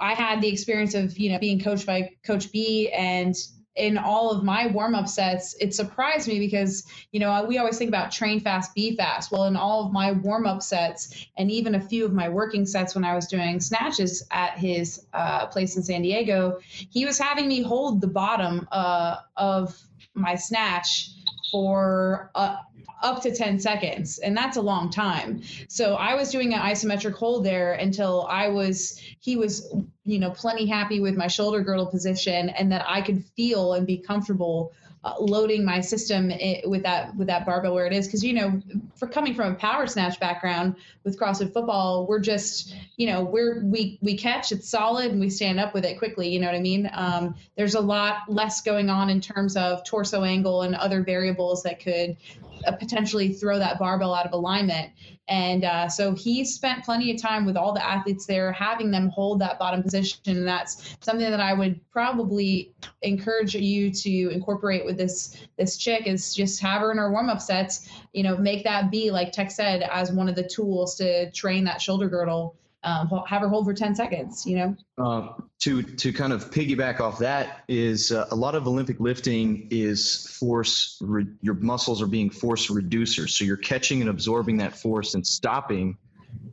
I 0.00 0.14
had 0.14 0.40
the 0.40 0.48
experience 0.48 0.94
of 0.94 1.18
you 1.18 1.32
know 1.32 1.38
being 1.38 1.60
coached 1.60 1.86
by 1.86 2.10
Coach 2.24 2.50
B 2.52 2.90
and 2.90 3.34
in 3.76 3.98
all 3.98 4.30
of 4.30 4.44
my 4.44 4.68
warm 4.68 4.94
up 4.94 5.08
sets, 5.08 5.56
it 5.60 5.74
surprised 5.74 6.28
me 6.28 6.38
because, 6.38 6.86
you 7.10 7.18
know, 7.18 7.44
we 7.44 7.58
always 7.58 7.76
think 7.76 7.88
about 7.88 8.12
train 8.12 8.40
fast, 8.40 8.74
be 8.74 8.96
fast. 8.96 9.32
Well, 9.32 9.44
in 9.44 9.56
all 9.56 9.86
of 9.86 9.92
my 9.92 10.12
warm 10.12 10.46
up 10.46 10.62
sets 10.62 11.26
and 11.36 11.50
even 11.50 11.74
a 11.74 11.80
few 11.80 12.04
of 12.04 12.12
my 12.12 12.28
working 12.28 12.66
sets 12.66 12.94
when 12.94 13.04
I 13.04 13.14
was 13.14 13.26
doing 13.26 13.60
snatches 13.60 14.26
at 14.30 14.58
his 14.58 15.06
uh, 15.12 15.46
place 15.46 15.76
in 15.76 15.82
San 15.82 16.02
Diego, 16.02 16.58
he 16.62 17.04
was 17.04 17.18
having 17.18 17.48
me 17.48 17.62
hold 17.62 18.00
the 18.00 18.06
bottom 18.06 18.68
uh, 18.70 19.16
of 19.36 19.76
my 20.14 20.36
snatch 20.36 21.10
for 21.50 22.30
uh, 22.34 22.56
up 23.02 23.20
to 23.22 23.34
10 23.34 23.60
seconds 23.60 24.18
and 24.18 24.36
that's 24.36 24.56
a 24.56 24.62
long 24.62 24.88
time 24.88 25.42
so 25.68 25.94
i 25.96 26.14
was 26.14 26.30
doing 26.30 26.54
an 26.54 26.60
isometric 26.60 27.12
hold 27.12 27.44
there 27.44 27.74
until 27.74 28.26
i 28.30 28.48
was 28.48 28.98
he 29.20 29.36
was 29.36 29.74
you 30.04 30.18
know 30.18 30.30
plenty 30.30 30.66
happy 30.66 31.00
with 31.00 31.16
my 31.16 31.26
shoulder 31.26 31.60
girdle 31.60 31.86
position 31.86 32.48
and 32.50 32.70
that 32.70 32.84
i 32.88 33.00
could 33.00 33.24
feel 33.36 33.74
and 33.74 33.86
be 33.86 33.96
comfortable 33.96 34.72
uh, 35.04 35.14
loading 35.20 35.64
my 35.64 35.80
system 35.80 36.30
it, 36.30 36.68
with 36.68 36.82
that 36.82 37.14
with 37.16 37.26
that 37.26 37.44
barbell 37.44 37.74
where 37.74 37.86
it 37.86 37.92
is 37.92 38.06
because 38.06 38.24
you 38.24 38.32
know 38.32 38.60
for 38.96 39.06
coming 39.06 39.34
from 39.34 39.52
a 39.52 39.54
power 39.56 39.86
snatch 39.86 40.18
background 40.18 40.76
with 41.04 41.18
CrossFit 41.18 41.52
football 41.52 42.06
we're 42.06 42.20
just 42.20 42.74
you 42.96 43.06
know 43.06 43.22
we're 43.22 43.62
we 43.64 43.98
we 44.00 44.16
catch 44.16 44.50
it's 44.50 44.68
solid 44.68 45.10
and 45.10 45.20
we 45.20 45.28
stand 45.28 45.60
up 45.60 45.74
with 45.74 45.84
it 45.84 45.98
quickly 45.98 46.28
you 46.28 46.40
know 46.40 46.46
what 46.46 46.54
I 46.54 46.60
mean 46.60 46.88
um, 46.94 47.34
there's 47.56 47.74
a 47.74 47.80
lot 47.80 48.22
less 48.28 48.62
going 48.62 48.88
on 48.88 49.10
in 49.10 49.20
terms 49.20 49.56
of 49.56 49.84
torso 49.84 50.22
angle 50.22 50.62
and 50.62 50.74
other 50.74 51.02
variables 51.02 51.62
that 51.64 51.80
could 51.80 52.16
uh, 52.66 52.72
potentially 52.72 53.32
throw 53.32 53.58
that 53.58 53.78
barbell 53.78 54.14
out 54.14 54.26
of 54.26 54.32
alignment. 54.32 54.90
And 55.28 55.64
uh, 55.64 55.88
so 55.88 56.14
he 56.14 56.44
spent 56.44 56.84
plenty 56.84 57.10
of 57.10 57.20
time 57.20 57.46
with 57.46 57.56
all 57.56 57.72
the 57.72 57.84
athletes 57.84 58.26
there, 58.26 58.52
having 58.52 58.90
them 58.90 59.08
hold 59.08 59.40
that 59.40 59.58
bottom 59.58 59.82
position. 59.82 60.18
And 60.26 60.46
that's 60.46 60.96
something 61.00 61.30
that 61.30 61.40
I 61.40 61.54
would 61.54 61.80
probably 61.90 62.74
encourage 63.00 63.54
you 63.54 63.90
to 63.90 64.28
incorporate 64.28 64.84
with 64.84 64.98
this 64.98 65.36
this 65.56 65.78
chick 65.78 66.06
is 66.06 66.34
just 66.34 66.60
have 66.60 66.82
her 66.82 66.92
in 66.92 66.98
her 66.98 67.10
warm 67.10 67.30
up 67.30 67.40
sets. 67.40 67.88
You 68.12 68.22
know, 68.22 68.36
make 68.36 68.64
that 68.64 68.90
be 68.90 69.10
like 69.10 69.32
Tex 69.32 69.56
said 69.56 69.82
as 69.82 70.12
one 70.12 70.28
of 70.28 70.34
the 70.34 70.46
tools 70.46 70.94
to 70.96 71.30
train 71.30 71.64
that 71.64 71.80
shoulder 71.80 72.08
girdle 72.08 72.56
um, 72.84 73.08
have 73.26 73.42
her 73.42 73.48
hold 73.48 73.64
for 73.64 73.74
10 73.74 73.94
seconds, 73.94 74.46
you 74.46 74.56
know? 74.56 74.76
Uh, 74.98 75.32
to, 75.60 75.82
to 75.82 76.12
kind 76.12 76.32
of 76.32 76.50
piggyback 76.50 77.00
off 77.00 77.18
that 77.18 77.64
is 77.68 78.12
uh, 78.12 78.26
a 78.30 78.34
lot 78.34 78.54
of 78.54 78.66
Olympic 78.66 79.00
lifting 79.00 79.66
is 79.70 80.26
force, 80.38 80.98
re- 81.00 81.26
your 81.40 81.54
muscles 81.54 82.02
are 82.02 82.06
being 82.06 82.30
force 82.30 82.68
reducers. 82.68 83.30
So 83.30 83.44
you're 83.44 83.56
catching 83.56 84.00
and 84.00 84.10
absorbing 84.10 84.58
that 84.58 84.76
force 84.76 85.14
and 85.14 85.26
stopping 85.26 85.96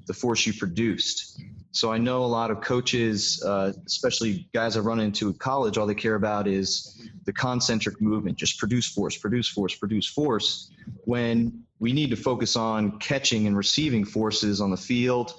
the 0.08 0.14
force 0.14 0.46
you 0.48 0.54
produced. 0.54 1.42
So 1.72 1.92
I 1.92 1.98
know 1.98 2.24
a 2.24 2.28
lot 2.28 2.52
of 2.52 2.62
coaches, 2.62 3.42
uh, 3.44 3.72
especially 3.86 4.48
guys 4.54 4.76
I 4.76 4.82
run 4.82 5.00
into 5.00 5.30
at 5.30 5.40
college, 5.40 5.78
all 5.78 5.88
they 5.88 5.96
care 5.96 6.16
about 6.16 6.48
is 6.48 7.10
the 7.26 7.32
concentric 7.32 8.02
movement, 8.02 8.38
just 8.38 8.58
produce 8.58 8.88
force, 8.88 9.18
produce 9.18 9.48
force, 9.48 9.76
produce 9.76 10.08
force, 10.08 10.72
when 11.06 11.64
we 11.82 11.94
need 11.94 12.12
to 12.12 12.16
focus 12.16 12.56
on 12.56 13.00
catching 13.00 13.48
and 13.48 13.58
receiving 13.58 14.06
forces 14.06 14.62
on 14.62 14.70
the 14.70 14.78
field 14.78 15.34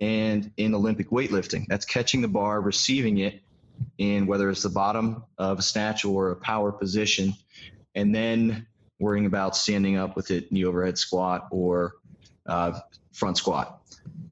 and 0.00 0.48
in 0.56 0.72
Olympic 0.72 1.10
weightlifting. 1.10 1.66
That's 1.66 1.84
catching 1.84 2.20
the 2.22 2.28
bar, 2.28 2.60
receiving 2.60 3.18
it 3.18 3.40
in 3.98 4.28
whether 4.28 4.48
it's 4.48 4.62
the 4.62 4.70
bottom 4.70 5.24
of 5.38 5.58
a 5.58 5.62
snatch 5.62 6.04
or 6.04 6.30
a 6.30 6.36
power 6.36 6.70
position, 6.70 7.34
and 7.96 8.14
then 8.14 8.68
worrying 9.00 9.26
about 9.26 9.56
standing 9.56 9.96
up 9.96 10.14
with 10.14 10.30
it 10.30 10.46
in 10.48 10.54
the 10.54 10.66
overhead 10.66 10.98
squat 10.98 11.48
or 11.50 11.94
uh, 12.46 12.78
front 13.12 13.36
squat. 13.36 13.80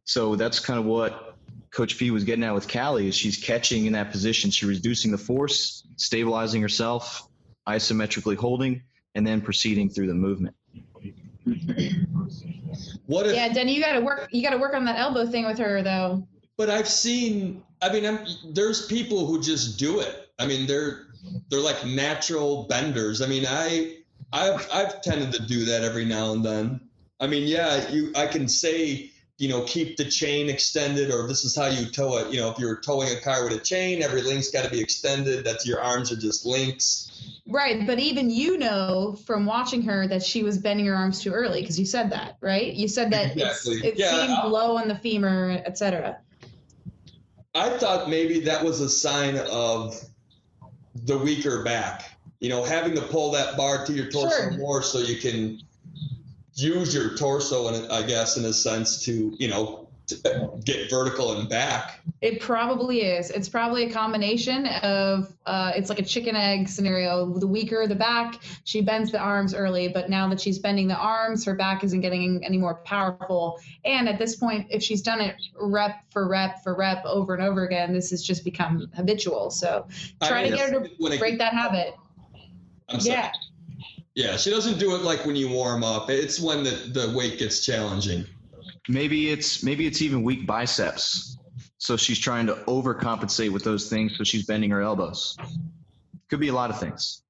So 0.04 0.36
that's 0.36 0.60
kind 0.60 0.78
of 0.78 0.86
what 0.86 1.36
Coach 1.72 1.98
B 1.98 2.12
was 2.12 2.22
getting 2.22 2.44
at 2.44 2.54
with 2.54 2.72
Callie 2.72 3.08
is 3.08 3.16
she's 3.16 3.38
catching 3.38 3.86
in 3.86 3.94
that 3.94 4.12
position. 4.12 4.52
She's 4.52 4.68
reducing 4.68 5.10
the 5.10 5.18
force, 5.18 5.84
stabilizing 5.96 6.62
herself, 6.62 7.28
isometrically 7.68 8.36
holding, 8.36 8.82
and 9.16 9.26
then 9.26 9.40
proceeding 9.40 9.90
through 9.90 10.06
the 10.06 10.14
movement. 10.14 10.54
What 13.06 13.26
if? 13.26 13.34
Yeah, 13.34 13.52
Denny, 13.52 13.74
you 13.74 13.80
got 13.80 13.92
to 13.92 14.00
work. 14.00 14.28
You 14.32 14.42
got 14.42 14.50
to 14.50 14.58
work 14.58 14.74
on 14.74 14.84
that 14.86 14.98
elbow 14.98 15.26
thing 15.26 15.46
with 15.46 15.58
her, 15.58 15.82
though. 15.82 16.26
But 16.56 16.70
I've 16.70 16.88
seen. 16.88 17.62
I 17.82 17.92
mean, 17.92 18.06
I'm, 18.06 18.18
there's 18.52 18.86
people 18.86 19.26
who 19.26 19.40
just 19.40 19.78
do 19.78 20.00
it. 20.00 20.30
I 20.38 20.46
mean, 20.46 20.66
they're 20.66 21.06
they're 21.50 21.60
like 21.60 21.86
natural 21.86 22.64
benders. 22.64 23.22
I 23.22 23.26
mean, 23.26 23.44
I 23.46 23.98
I've 24.32 24.68
I've 24.72 25.02
tended 25.02 25.32
to 25.34 25.42
do 25.46 25.64
that 25.66 25.84
every 25.84 26.04
now 26.04 26.32
and 26.32 26.44
then. 26.44 26.80
I 27.20 27.26
mean, 27.26 27.46
yeah, 27.46 27.88
you 27.90 28.12
I 28.16 28.26
can 28.26 28.48
say 28.48 29.12
you 29.38 29.48
know, 29.48 29.62
keep 29.64 29.96
the 29.96 30.04
chain 30.04 30.48
extended, 30.48 31.10
or 31.10 31.26
this 31.26 31.44
is 31.44 31.54
how 31.54 31.66
you 31.66 31.86
tow 31.86 32.16
it. 32.18 32.32
You 32.32 32.40
know, 32.40 32.50
if 32.50 32.58
you're 32.58 32.80
towing 32.80 33.08
a 33.10 33.20
car 33.20 33.44
with 33.44 33.52
a 33.52 33.60
chain, 33.60 34.02
every 34.02 34.22
link's 34.22 34.50
got 34.50 34.64
to 34.64 34.70
be 34.70 34.80
extended. 34.80 35.44
That's 35.44 35.66
your 35.66 35.80
arms 35.80 36.10
are 36.10 36.16
just 36.16 36.46
links. 36.46 37.15
Right, 37.48 37.86
but 37.86 38.00
even 38.00 38.28
you 38.28 38.58
know 38.58 39.16
from 39.24 39.46
watching 39.46 39.80
her 39.82 40.08
that 40.08 40.22
she 40.22 40.42
was 40.42 40.58
bending 40.58 40.86
her 40.86 40.94
arms 40.94 41.20
too 41.20 41.30
early 41.30 41.60
because 41.60 41.78
you 41.78 41.86
said 41.86 42.10
that, 42.10 42.38
right? 42.40 42.72
You 42.72 42.88
said 42.88 43.10
that 43.12 43.36
exactly. 43.36 43.86
it 43.86 43.96
yeah, 43.96 44.10
seemed 44.10 44.32
I, 44.32 44.46
low 44.46 44.76
on 44.76 44.88
the 44.88 44.96
femur, 44.96 45.62
etc. 45.64 46.18
I 47.54 47.78
thought 47.78 48.10
maybe 48.10 48.40
that 48.40 48.64
was 48.64 48.80
a 48.80 48.88
sign 48.88 49.38
of 49.50 50.00
the 51.04 51.16
weaker 51.16 51.62
back. 51.62 52.10
You 52.40 52.48
know, 52.48 52.64
having 52.64 52.94
to 52.96 53.00
pull 53.00 53.30
that 53.32 53.56
bar 53.56 53.86
to 53.86 53.92
your 53.92 54.10
torso 54.10 54.50
sure. 54.50 54.50
more 54.52 54.82
so 54.82 54.98
you 54.98 55.16
can 55.16 55.60
use 56.54 56.92
your 56.92 57.16
torso, 57.16 57.68
and 57.68 57.92
I 57.92 58.02
guess 58.02 58.36
in 58.36 58.44
a 58.44 58.52
sense 58.52 59.04
to 59.04 59.36
you 59.38 59.46
know 59.46 59.85
get 60.64 60.90
vertical 60.90 61.38
and 61.38 61.48
back. 61.48 62.00
It 62.20 62.40
probably 62.40 63.02
is. 63.02 63.30
It's 63.30 63.48
probably 63.48 63.84
a 63.84 63.92
combination 63.92 64.66
of 64.66 65.32
uh, 65.46 65.72
it's 65.74 65.88
like 65.88 65.98
a 65.98 66.04
chicken 66.04 66.36
egg 66.36 66.68
scenario. 66.68 67.38
The 67.38 67.46
weaker 67.46 67.86
the 67.86 67.94
back, 67.94 68.40
she 68.64 68.80
bends 68.80 69.12
the 69.12 69.18
arms 69.18 69.54
early, 69.54 69.88
but 69.88 70.08
now 70.08 70.28
that 70.28 70.40
she's 70.40 70.58
bending 70.58 70.88
the 70.88 70.96
arms, 70.96 71.44
her 71.44 71.54
back 71.54 71.84
isn't 71.84 72.00
getting 72.00 72.44
any 72.44 72.58
more 72.58 72.76
powerful. 72.76 73.58
And 73.84 74.08
at 74.08 74.18
this 74.18 74.36
point, 74.36 74.66
if 74.70 74.82
she's 74.82 75.02
done 75.02 75.20
it 75.20 75.36
rep 75.60 76.02
for 76.10 76.28
rep 76.28 76.62
for 76.62 76.76
rep 76.76 77.04
over 77.04 77.34
and 77.34 77.42
over 77.42 77.64
again, 77.64 77.92
this 77.92 78.10
has 78.10 78.22
just 78.22 78.44
become 78.44 78.90
habitual. 78.94 79.50
So 79.50 79.86
try 80.22 80.40
I 80.40 80.48
to 80.48 80.56
get 80.56 80.70
her 80.70 80.80
to 80.80 81.18
break 81.18 81.38
that 81.38 81.52
habit. 81.52 81.94
I'm 82.88 83.00
sorry. 83.00 83.16
Yeah. 83.16 83.32
Yeah, 84.14 84.38
she 84.38 84.48
doesn't 84.48 84.78
do 84.78 84.94
it 84.94 85.02
like 85.02 85.26
when 85.26 85.36
you 85.36 85.50
warm 85.50 85.84
up. 85.84 86.08
It's 86.08 86.40
when 86.40 86.64
the, 86.64 86.70
the 86.70 87.12
weight 87.14 87.38
gets 87.38 87.62
challenging. 87.62 88.24
Maybe 88.88 89.30
it's 89.30 89.62
maybe 89.62 89.86
it's 89.86 90.02
even 90.02 90.22
weak 90.22 90.46
biceps. 90.46 91.38
So 91.78 91.96
she's 91.96 92.18
trying 92.18 92.46
to 92.46 92.54
overcompensate 92.54 93.50
with 93.50 93.64
those 93.64 93.88
things, 93.88 94.16
so 94.16 94.24
she's 94.24 94.46
bending 94.46 94.70
her 94.70 94.80
elbows. 94.80 95.36
Could 96.28 96.40
be 96.40 96.48
a 96.48 96.54
lot 96.54 96.70
of 96.70 96.80
things. 96.80 97.22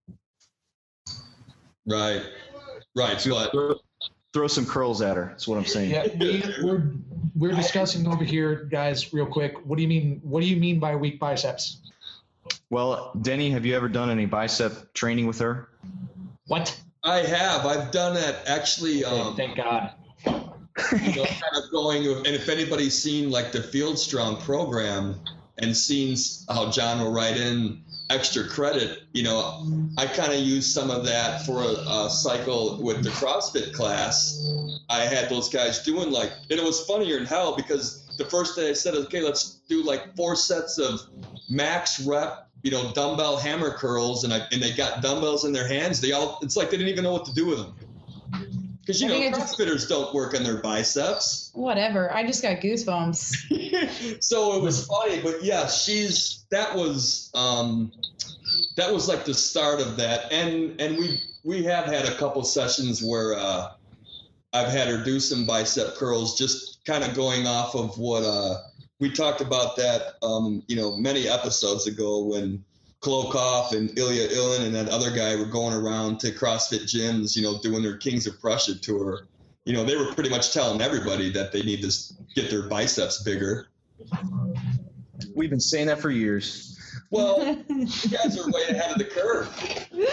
Right. 1.86 2.22
Right. 2.94 3.26
But 3.28 3.50
throw, 3.52 3.74
throw 4.32 4.46
some 4.46 4.66
curls 4.66 5.02
at 5.02 5.16
her. 5.16 5.26
That's 5.26 5.46
what 5.46 5.58
I'm 5.58 5.66
saying. 5.66 5.90
Yeah, 5.90 6.06
we, 6.18 6.42
we're 6.62 6.92
we're 7.34 7.52
discussing 7.52 8.06
over 8.06 8.24
here, 8.24 8.64
guys, 8.70 9.12
real 9.12 9.26
quick. 9.26 9.54
What 9.66 9.76
do 9.76 9.82
you 9.82 9.88
mean? 9.88 10.20
What 10.22 10.40
do 10.40 10.48
you 10.48 10.56
mean 10.56 10.78
by 10.78 10.96
weak 10.96 11.20
biceps? 11.20 11.78
Well, 12.70 13.12
Denny, 13.20 13.50
have 13.50 13.66
you 13.66 13.76
ever 13.76 13.88
done 13.88 14.10
any 14.10 14.26
bicep 14.26 14.92
training 14.94 15.26
with 15.26 15.38
her? 15.40 15.68
What? 16.46 16.78
I 17.02 17.18
have. 17.18 17.66
I've 17.66 17.90
done 17.92 18.14
that 18.14 18.48
actually. 18.48 19.04
Um, 19.04 19.36
Thank 19.36 19.56
God. 19.56 19.92
You 20.92 21.16
know, 21.16 21.24
kind 21.24 21.64
of 21.64 21.70
going. 21.70 22.06
And 22.06 22.26
if 22.28 22.48
anybody's 22.48 23.00
seen 23.00 23.30
like 23.30 23.52
the 23.52 23.62
Field 23.62 23.98
Strong 23.98 24.38
program 24.42 25.20
and 25.58 25.76
seen 25.76 26.16
how 26.48 26.70
John 26.70 27.00
will 27.00 27.12
write 27.12 27.36
in 27.36 27.82
extra 28.10 28.46
credit, 28.46 29.02
you 29.12 29.22
know, 29.22 29.88
I 29.96 30.06
kind 30.06 30.32
of 30.32 30.40
used 30.40 30.72
some 30.72 30.90
of 30.90 31.06
that 31.06 31.44
for 31.46 31.62
a, 31.62 32.04
a, 32.06 32.10
cycle 32.10 32.80
with 32.82 33.02
the 33.02 33.10
CrossFit 33.10 33.72
class. 33.72 34.46
I 34.88 35.00
had 35.00 35.28
those 35.28 35.48
guys 35.48 35.82
doing 35.82 36.10
like, 36.10 36.30
and 36.50 36.60
it 36.60 36.64
was 36.64 36.84
funnier 36.86 37.16
than 37.16 37.26
hell 37.26 37.56
because 37.56 38.06
the 38.18 38.24
first 38.26 38.56
day 38.56 38.70
I 38.70 38.74
said, 38.74 38.94
okay, 38.94 39.22
let's 39.22 39.60
do 39.68 39.82
like 39.82 40.14
four 40.14 40.36
sets 40.36 40.78
of 40.78 41.00
max 41.48 42.00
rep 42.00 42.46
you 42.66 42.72
know, 42.72 42.90
dumbbell 42.94 43.36
hammer 43.36 43.70
curls, 43.70 44.24
and 44.24 44.32
I 44.32 44.38
and 44.50 44.60
they 44.60 44.72
got 44.72 45.00
dumbbells 45.00 45.44
in 45.44 45.52
their 45.52 45.68
hands. 45.68 46.00
They 46.00 46.10
all 46.10 46.40
it's 46.42 46.56
like 46.56 46.70
they 46.70 46.76
didn't 46.76 46.90
even 46.90 47.04
know 47.04 47.12
what 47.12 47.24
to 47.26 47.32
do 47.32 47.46
with 47.46 47.58
them. 47.58 47.76
Because 48.86 49.02
you 49.02 49.12
I 49.12 49.30
know, 49.30 49.38
CrossFitters 49.38 49.72
just, 49.72 49.88
don't 49.88 50.14
work 50.14 50.36
on 50.36 50.44
their 50.44 50.58
biceps. 50.58 51.50
Whatever. 51.54 52.14
I 52.14 52.24
just 52.24 52.40
got 52.40 52.58
goosebumps. 52.58 54.22
so 54.22 54.54
it 54.54 54.62
was 54.62 54.86
funny, 54.86 55.20
but 55.20 55.42
yeah, 55.42 55.66
she's 55.66 56.44
that 56.50 56.76
was 56.76 57.32
um 57.34 57.90
that 58.76 58.92
was 58.94 59.08
like 59.08 59.24
the 59.24 59.34
start 59.34 59.80
of 59.80 59.96
that. 59.96 60.32
And 60.32 60.80
and 60.80 60.96
we 60.98 61.20
we 61.42 61.64
have 61.64 61.86
had 61.86 62.04
a 62.06 62.14
couple 62.14 62.44
sessions 62.44 63.02
where 63.02 63.34
uh 63.36 63.72
I've 64.52 64.68
had 64.68 64.86
her 64.86 65.02
do 65.02 65.18
some 65.18 65.46
bicep 65.46 65.96
curls 65.96 66.38
just 66.38 66.84
kind 66.84 67.02
of 67.02 67.14
going 67.14 67.48
off 67.48 67.74
of 67.74 67.98
what 67.98 68.22
uh 68.22 68.62
we 69.00 69.10
talked 69.10 69.40
about 69.40 69.76
that, 69.76 70.14
um, 70.22 70.62
you 70.68 70.76
know, 70.76 70.96
many 70.96 71.28
episodes 71.28 71.86
ago 71.86 72.24
when 72.24 72.64
Klokov 73.02 73.72
and 73.72 73.96
Ilya 73.98 74.28
Ilyin 74.28 74.66
and 74.66 74.74
that 74.74 74.88
other 74.88 75.10
guy 75.10 75.36
were 75.36 75.46
going 75.46 75.74
around 75.74 76.18
to 76.20 76.32
CrossFit 76.32 76.84
gyms, 76.84 77.36
you 77.36 77.42
know, 77.42 77.58
doing 77.60 77.82
their 77.82 77.96
Kings 77.96 78.26
of 78.26 78.40
Prussia 78.40 78.74
tour. 78.74 79.26
You 79.64 79.74
know, 79.74 79.84
they 79.84 79.96
were 79.96 80.12
pretty 80.14 80.30
much 80.30 80.52
telling 80.52 80.80
everybody 80.80 81.30
that 81.32 81.52
they 81.52 81.62
need 81.62 81.82
to 81.82 81.92
get 82.34 82.50
their 82.50 82.68
biceps 82.68 83.22
bigger. 83.22 83.68
We've 85.34 85.50
been 85.50 85.60
saying 85.60 85.86
that 85.86 86.00
for 86.00 86.10
years. 86.10 86.78
Well, 87.10 87.44
you 87.68 87.86
guys 88.10 88.38
are 88.38 88.50
way 88.50 88.62
ahead 88.68 88.92
of 88.92 88.98
the 88.98 89.04
curve. 89.04 89.48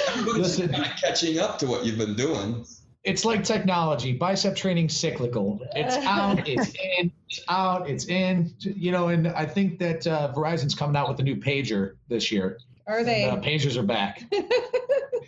Everybody's 0.09 0.59
Listen. 0.59 0.69
kind 0.69 0.85
of 0.85 0.91
catching 0.99 1.39
up 1.39 1.57
to 1.59 1.67
what 1.67 1.85
you've 1.85 1.97
been 1.97 2.15
doing. 2.15 2.65
It's 3.03 3.25
like 3.25 3.43
technology. 3.43 4.13
Bicep 4.13 4.55
training 4.55 4.89
cyclical. 4.89 5.59
It's 5.75 5.95
out, 6.05 6.47
it's 6.47 6.73
in, 6.99 7.11
it's 7.29 7.41
out, 7.49 7.89
it's 7.89 8.05
in. 8.05 8.53
You 8.59 8.91
know, 8.91 9.09
and 9.09 9.27
I 9.27 9.45
think 9.45 9.79
that 9.79 10.07
uh, 10.07 10.31
Verizon's 10.33 10.75
coming 10.75 10.95
out 10.95 11.09
with 11.09 11.19
a 11.19 11.23
new 11.23 11.35
pager 11.35 11.95
this 12.07 12.31
year. 12.31 12.59
Are 12.87 13.03
they 13.03 13.25
Uh, 13.25 13.37
pagers 13.37 13.77
are 13.77 13.83
back. 13.83 14.23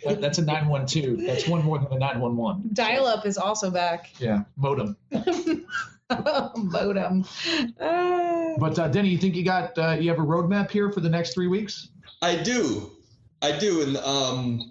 That- 0.04 0.20
that's 0.20 0.38
a 0.38 0.42
912. 0.44 1.26
That's 1.26 1.48
one 1.48 1.64
more 1.64 1.78
than 1.78 1.92
a 1.92 1.98
911. 1.98 2.70
dial 2.74 3.06
up 3.06 3.26
is 3.26 3.38
also 3.38 3.70
back. 3.70 4.10
Yeah, 4.20 4.42
modem. 4.56 4.96
Modem. 6.10 7.24
Uh, 7.80 8.54
But 8.58 8.78
uh, 8.78 8.88
Denny, 8.88 9.08
you 9.08 9.18
think 9.18 9.34
you 9.34 9.42
got 9.44 9.76
uh, 9.78 9.96
you 9.98 10.08
have 10.10 10.18
a 10.20 10.22
roadmap 10.24 10.70
here 10.70 10.90
for 10.92 11.00
the 11.00 11.08
next 11.08 11.34
three 11.34 11.48
weeks? 11.48 11.88
I 12.22 12.36
do, 12.36 12.92
I 13.42 13.58
do, 13.58 13.82
and 13.82 13.96
um, 13.98 14.62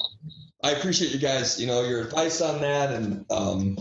I 0.64 0.72
appreciate 0.72 1.12
you 1.12 1.20
guys. 1.20 1.60
You 1.60 1.68
know 1.68 1.82
your 1.84 2.02
advice 2.02 2.40
on 2.42 2.62
that, 2.62 2.92
and 2.94 3.26
um, 3.30 3.78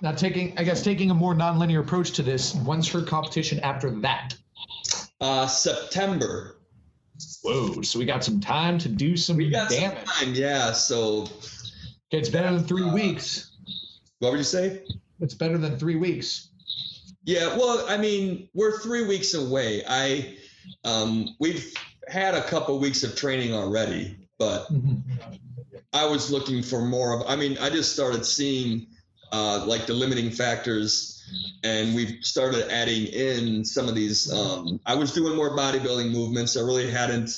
Now, 0.00 0.12
taking 0.12 0.56
I 0.58 0.62
guess 0.64 0.82
taking 0.84 1.10
a 1.10 1.14
more 1.14 1.34
nonlinear 1.34 1.80
approach 1.80 2.12
to 2.12 2.22
this. 2.22 2.54
When's 2.54 2.88
her 2.92 3.02
competition 3.02 3.58
after 3.60 3.90
that? 4.02 4.34
uh, 5.20 5.46
September. 5.46 6.56
Whoa! 7.42 7.82
So 7.82 7.98
we 7.98 8.04
got 8.04 8.22
some 8.24 8.40
time 8.40 8.78
to 8.78 8.88
do 8.88 9.16
some 9.16 9.36
We 9.36 9.50
got 9.50 9.70
some 9.70 9.80
damage. 9.80 10.04
time, 10.06 10.34
yeah. 10.34 10.72
So, 10.72 11.26
It's 12.10 12.28
better 12.28 12.52
than 12.54 12.64
three 12.64 12.88
weeks. 12.90 13.50
what 14.18 14.32
would 14.32 14.38
you 14.38 14.44
say? 14.44 14.82
It's 15.20 15.34
better 15.34 15.58
than 15.58 15.78
three 15.78 15.96
weeks. 15.96 16.48
Yeah, 17.24 17.56
well, 17.56 17.84
I 17.88 17.96
mean, 17.98 18.48
we're 18.54 18.78
three 18.80 19.06
weeks 19.06 19.34
away. 19.34 19.82
I, 19.88 20.36
um, 20.84 21.28
we've 21.38 21.72
had 22.08 22.34
a 22.34 22.42
couple 22.42 22.78
weeks 22.80 23.04
of 23.04 23.14
training 23.14 23.54
already, 23.54 24.16
but 24.38 24.66
I 25.92 26.04
was 26.06 26.30
looking 26.32 26.62
for 26.62 26.82
more 26.82 27.20
of. 27.20 27.26
I 27.28 27.36
mean, 27.36 27.56
I 27.58 27.70
just 27.70 27.92
started 27.92 28.26
seeing, 28.26 28.88
uh, 29.30 29.64
like 29.66 29.86
the 29.86 29.94
limiting 29.94 30.30
factors, 30.30 31.11
and 31.64 31.94
we've 31.94 32.18
started 32.22 32.70
adding 32.70 33.06
in 33.06 33.64
some 33.64 33.88
of 33.88 33.94
these. 33.94 34.32
Um, 34.32 34.80
I 34.86 34.94
was 34.94 35.12
doing 35.12 35.36
more 35.36 35.56
bodybuilding 35.56 36.10
movements. 36.10 36.56
I 36.56 36.60
really 36.60 36.90
hadn't 36.90 37.30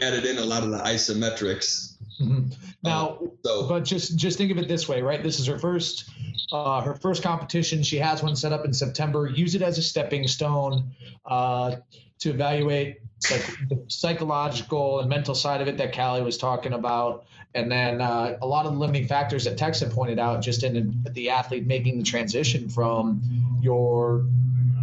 added 0.00 0.24
in 0.24 0.38
a 0.38 0.44
lot 0.44 0.62
of 0.62 0.70
the 0.70 0.78
isometrics. 0.78 1.94
Mhm. 2.20 2.54
Now, 2.82 3.18
So, 3.44 3.66
but 3.68 3.84
just 3.84 4.16
just 4.16 4.38
think 4.38 4.50
of 4.50 4.58
it 4.58 4.68
this 4.68 4.88
way, 4.88 5.02
right? 5.02 5.22
This 5.22 5.40
is 5.40 5.46
her 5.46 5.58
first 5.58 6.04
uh, 6.52 6.80
her 6.82 6.94
first 6.94 7.22
competition. 7.22 7.82
She 7.82 7.98
has 7.98 8.22
one 8.22 8.36
set 8.36 8.52
up 8.52 8.64
in 8.64 8.72
September. 8.72 9.26
Use 9.26 9.54
it 9.54 9.62
as 9.62 9.78
a 9.78 9.82
stepping 9.82 10.28
stone 10.28 10.90
uh, 11.24 11.76
to 12.20 12.30
evaluate 12.30 12.98
like 13.30 13.44
the 13.68 13.82
psychological 13.88 15.00
and 15.00 15.08
mental 15.08 15.34
side 15.34 15.60
of 15.60 15.68
it 15.68 15.76
that 15.78 15.94
Callie 15.94 16.22
was 16.22 16.38
talking 16.38 16.72
about, 16.72 17.24
and 17.54 17.70
then 17.70 18.00
uh, 18.00 18.38
a 18.40 18.46
lot 18.46 18.66
of 18.66 18.72
the 18.72 18.78
limiting 18.78 19.06
factors 19.06 19.44
that 19.44 19.58
Tex 19.58 19.80
had 19.80 19.90
pointed 19.90 20.18
out, 20.18 20.42
just 20.42 20.62
in 20.62 21.04
the 21.10 21.30
athlete 21.30 21.66
making 21.66 21.98
the 21.98 22.04
transition 22.04 22.68
from 22.68 23.20
your 23.60 24.24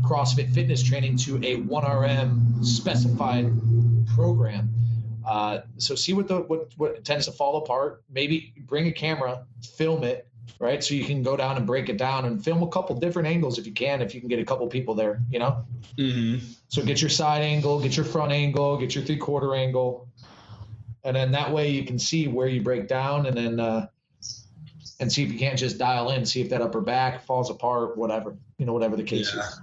CrossFit 0.04 0.54
fitness 0.54 0.82
training 0.82 1.18
to 1.18 1.38
a 1.38 1.58
1RM 1.58 2.66
specified 2.66 3.52
program. 4.16 4.74
Uh, 5.28 5.60
so 5.78 5.96
see 5.96 6.14
what 6.14 6.28
the 6.28 6.40
what 6.42 6.72
what 6.78 7.04
tends 7.04 7.26
to 7.26 7.32
fall 7.32 7.58
apart. 7.58 8.04
Maybe 8.10 8.54
bring 8.66 8.88
a 8.88 8.92
camera, 8.92 9.46
film 9.78 10.04
it, 10.04 10.29
right? 10.60 10.84
So 10.84 10.94
you 10.96 11.04
can 11.06 11.22
go 11.24 11.36
down 11.38 11.58
and 11.58 11.66
break 11.68 11.90
it 11.90 11.98
down 11.98 12.26
and 12.26 12.44
film 12.44 12.64
a 12.64 12.68
couple 12.68 12.96
different 13.00 13.28
angles 13.28 13.58
if 13.60 13.66
you 13.66 13.74
can, 13.74 14.02
if 14.02 14.14
you 14.16 14.22
can 14.22 14.30
get 14.30 14.40
a 14.40 14.46
couple 14.46 14.66
people 14.68 14.96
there, 14.96 15.22
you 15.30 15.40
know. 15.40 15.66
mhm. 15.98 16.42
So 16.70 16.84
get 16.84 17.02
your 17.02 17.10
side 17.10 17.42
angle, 17.42 17.80
get 17.82 17.96
your 17.96 18.06
front 18.06 18.32
angle, 18.32 18.78
get 18.78 18.94
your 18.96 19.04
three 19.04 19.18
quarter 19.18 19.56
angle, 19.56 20.08
and 21.04 21.16
then 21.16 21.32
that 21.32 21.52
way 21.52 21.70
you 21.72 21.84
can 21.84 21.98
see 22.00 22.28
where 22.28 22.48
you 22.48 22.62
break 22.62 22.88
down, 22.88 23.26
and 23.26 23.36
then 23.38 23.60
uh, 23.60 23.88
and 25.00 25.12
see 25.12 25.24
if 25.24 25.32
you 25.32 25.40
can't 25.40 25.58
just 25.58 25.78
dial 25.78 26.12
in, 26.12 26.26
see 26.26 26.42
if 26.42 26.50
that 26.50 26.62
upper 26.62 26.82
back 26.82 27.24
falls 27.26 27.50
apart, 27.50 27.98
whatever 27.98 28.36
you 28.58 28.66
know, 28.66 28.74
whatever 28.74 28.96
the 28.98 29.04
case 29.04 29.34
Yeah. 29.34 29.42
is. 29.42 29.60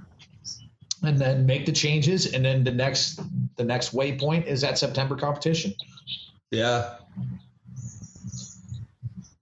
And 1.02 1.18
then 1.18 1.44
make 1.44 1.66
the 1.66 1.72
changes, 1.72 2.32
and 2.32 2.44
then 2.44 2.64
the 2.64 2.72
next 2.72 3.20
the 3.56 3.64
next 3.64 3.94
waypoint 3.94 4.46
is 4.46 4.62
that 4.62 4.78
September 4.78 5.14
competition. 5.14 5.74
Yeah. 6.50 6.94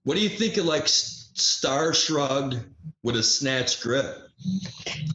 What 0.03 0.15
do 0.15 0.21
you 0.21 0.29
think 0.29 0.57
of 0.57 0.65
like 0.65 0.87
Star 1.35 1.93
Shrug 1.93 2.55
with 3.03 3.15
a 3.15 3.23
snatch 3.23 3.81
grip? 3.81 4.25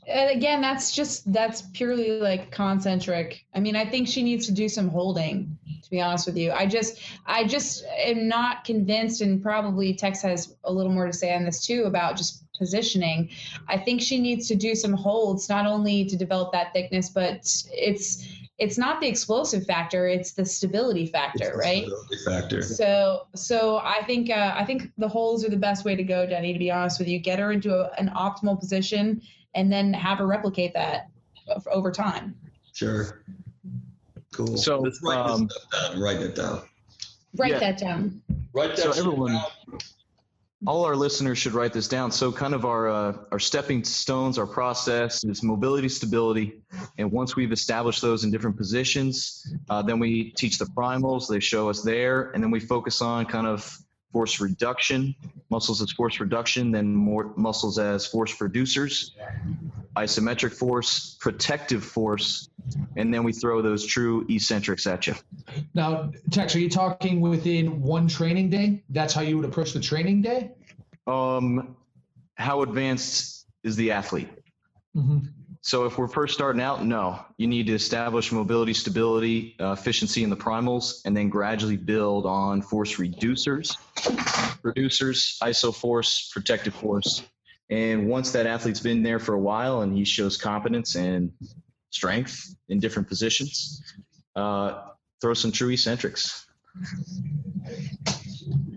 and 0.06 0.30
again, 0.30 0.60
that's 0.60 0.94
just 0.94 1.30
that's 1.32 1.62
purely 1.72 2.20
like 2.20 2.50
concentric. 2.50 3.44
I 3.54 3.60
mean, 3.60 3.76
I 3.76 3.84
think 3.84 4.08
she 4.08 4.22
needs 4.22 4.46
to 4.46 4.52
do 4.52 4.68
some 4.68 4.88
holding. 4.88 5.56
To 5.82 5.90
be 5.90 6.00
honest 6.00 6.26
with 6.26 6.36
you, 6.36 6.52
I 6.52 6.66
just 6.66 7.00
I 7.26 7.44
just 7.44 7.84
am 7.98 8.28
not 8.28 8.64
convinced, 8.64 9.20
and 9.20 9.42
probably 9.42 9.94
Tex 9.94 10.22
has 10.22 10.54
a 10.64 10.72
little 10.72 10.92
more 10.92 11.06
to 11.06 11.12
say 11.12 11.34
on 11.34 11.44
this 11.44 11.64
too 11.64 11.84
about 11.84 12.16
just 12.16 12.44
positioning. 12.56 13.30
I 13.68 13.78
think 13.78 14.02
she 14.02 14.20
needs 14.20 14.46
to 14.48 14.54
do 14.54 14.74
some 14.74 14.92
holds, 14.92 15.48
not 15.48 15.66
only 15.66 16.04
to 16.04 16.16
develop 16.16 16.52
that 16.52 16.72
thickness, 16.72 17.08
but 17.08 17.40
it's 17.72 18.26
it's 18.60 18.76
not 18.76 19.00
the 19.00 19.08
explosive 19.08 19.64
factor; 19.64 20.06
it's 20.06 20.32
the 20.32 20.44
stability 20.44 21.06
factor, 21.06 21.54
right? 21.56 21.82
Stability 21.84 22.16
Factor. 22.24 22.62
So, 22.62 23.26
so 23.34 23.78
I 23.78 24.02
think 24.04 24.30
uh, 24.30 24.52
I 24.54 24.64
think 24.66 24.92
the 24.98 25.08
holes 25.08 25.44
are 25.44 25.48
the 25.48 25.56
best 25.56 25.84
way 25.86 25.96
to 25.96 26.02
go, 26.04 26.26
Denny. 26.26 26.52
To 26.52 26.58
be 26.58 26.70
honest 26.70 26.98
with 26.98 27.08
you, 27.08 27.18
get 27.18 27.38
her 27.38 27.52
into 27.52 27.74
a, 27.74 27.90
an 27.98 28.10
optimal 28.10 28.60
position, 28.60 29.22
and 29.54 29.72
then 29.72 29.94
have 29.94 30.18
her 30.18 30.26
replicate 30.26 30.74
that 30.74 31.08
over 31.72 31.90
time. 31.90 32.36
Sure. 32.74 33.22
Cool. 34.32 34.56
So, 34.58 34.78
let's 34.78 35.00
write 35.02 35.18
um, 35.18 35.46
this 35.46 35.56
stuff 35.56 35.92
down. 35.92 36.00
Write 36.00 36.20
it 36.20 36.34
down. 36.36 36.62
Write 37.36 37.52
Yeah. 37.52 37.58
that 37.60 37.78
down. 37.78 38.22
Write 38.52 38.76
that 38.76 38.78
So 38.78 38.92
shit 38.92 38.98
everyone- 39.06 39.32
down. 39.32 39.78
All 40.66 40.84
our 40.84 40.94
listeners 40.94 41.38
should 41.38 41.54
write 41.54 41.72
this 41.72 41.88
down. 41.88 42.10
So, 42.10 42.30
kind 42.30 42.54
of 42.54 42.64
our 42.64 42.88
uh, 42.88 43.16
our 43.32 43.38
stepping 43.38 43.82
stones, 43.84 44.38
our 44.38 44.46
process 44.46 45.24
is 45.24 45.42
mobility, 45.42 45.88
stability, 45.88 46.60
and 46.98 47.10
once 47.10 47.36
we've 47.36 47.52
established 47.52 48.02
those 48.02 48.24
in 48.24 48.30
different 48.30 48.56
positions, 48.56 49.54
uh, 49.70 49.82
then 49.82 49.98
we 49.98 50.30
teach 50.32 50.58
the 50.58 50.66
primals. 50.66 51.28
They 51.28 51.40
show 51.40 51.70
us 51.70 51.82
there, 51.82 52.30
and 52.32 52.42
then 52.42 52.50
we 52.50 52.60
focus 52.60 53.00
on 53.00 53.26
kind 53.26 53.46
of 53.46 53.78
force 54.12 54.40
reduction, 54.40 55.14
muscles 55.50 55.80
as 55.80 55.92
force 55.92 56.20
reduction, 56.20 56.72
then 56.72 56.94
more 56.94 57.32
muscles 57.36 57.78
as 57.78 58.06
force 58.06 58.34
producers, 58.34 59.14
isometric 59.96 60.52
force, 60.52 61.16
protective 61.20 61.84
force, 61.84 62.48
and 62.96 63.12
then 63.12 63.24
we 63.24 63.32
throw 63.32 63.60
those 63.60 63.84
true 63.86 64.26
eccentrics 64.28 64.86
at 64.86 65.06
you. 65.06 65.14
Now, 65.74 66.12
Tex, 66.30 66.54
are 66.54 66.60
you 66.60 66.70
talking 66.70 67.20
within 67.20 67.82
one 67.82 68.06
training 68.06 68.50
day? 68.50 68.82
That's 68.90 69.12
how 69.12 69.22
you 69.22 69.36
would 69.36 69.46
approach 69.46 69.72
the 69.72 69.80
training 69.80 70.22
day? 70.22 70.52
Um, 71.06 71.76
how 72.34 72.62
advanced 72.62 73.46
is 73.64 73.76
the 73.76 73.92
athlete? 73.92 74.28
Mm-hmm. 74.96 75.18
So 75.62 75.84
if 75.84 75.98
we're 75.98 76.08
first 76.08 76.32
starting 76.32 76.62
out, 76.62 76.86
no, 76.86 77.20
you 77.36 77.46
need 77.46 77.66
to 77.66 77.74
establish 77.74 78.32
mobility, 78.32 78.72
stability, 78.72 79.56
uh, 79.60 79.72
efficiency 79.72 80.24
in 80.24 80.30
the 80.30 80.36
primals, 80.36 81.02
and 81.04 81.14
then 81.14 81.28
gradually 81.28 81.76
build 81.76 82.24
on 82.24 82.62
force 82.62 82.96
reducers, 82.96 83.76
reducers, 84.64 85.38
iso 85.42 85.74
force, 85.74 86.30
protective 86.32 86.74
force. 86.74 87.22
And 87.70 88.08
once 88.08 88.32
that 88.32 88.46
athlete's 88.46 88.80
been 88.80 89.02
there 89.02 89.18
for 89.20 89.34
a 89.34 89.38
while 89.38 89.82
and 89.82 89.96
he 89.96 90.04
shows 90.04 90.36
competence 90.36 90.96
and 90.96 91.32
strength 91.90 92.54
in 92.68 92.80
different 92.80 93.08
positions, 93.08 93.82
uh, 94.34 94.82
throw 95.20 95.34
some 95.34 95.52
true 95.52 95.70
eccentrics. 95.70 96.46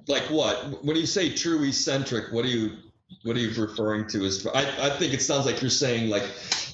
Like 0.08 0.24
what? 0.24 0.84
When 0.84 0.96
you 0.96 1.06
say 1.06 1.34
true 1.34 1.64
eccentric, 1.64 2.32
what 2.32 2.46
are 2.46 2.50
you 2.50 2.72
what 3.24 3.36
are 3.36 3.40
you 3.40 3.50
referring 3.62 4.08
to? 4.10 4.26
As 4.26 4.46
I, 4.48 4.62
I 4.88 4.90
think 4.98 5.14
it 5.14 5.22
sounds 5.22 5.46
like 5.46 5.62
you're 5.62 5.70
saying 5.72 6.10
like, 6.10 6.24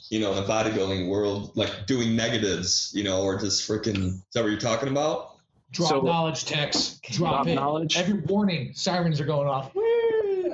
you 0.10 0.20
know, 0.20 0.32
in 0.32 0.38
the 0.38 0.52
bodybuilding 0.52 1.08
world, 1.08 1.52
like 1.56 1.86
doing 1.86 2.16
negatives, 2.16 2.92
you 2.94 3.04
know, 3.04 3.22
or 3.22 3.38
just 3.40 3.70
freaking. 3.70 4.08
Is 4.16 4.24
that 4.34 4.42
what 4.42 4.50
you're 4.50 4.60
talking 4.60 4.90
about? 4.90 5.36
Drop 5.72 5.90
So- 5.90 6.02
knowledge, 6.02 6.46
Tex. 6.46 7.00
Drop, 7.04 7.34
Drop 7.46 7.48
it. 7.48 7.56
knowledge. 7.56 7.96
Every 7.98 8.20
warning, 8.22 8.72
sirens 8.74 9.22
are 9.22 9.26
going 9.26 9.48
off. 9.48 9.74
Woo! 9.76 9.84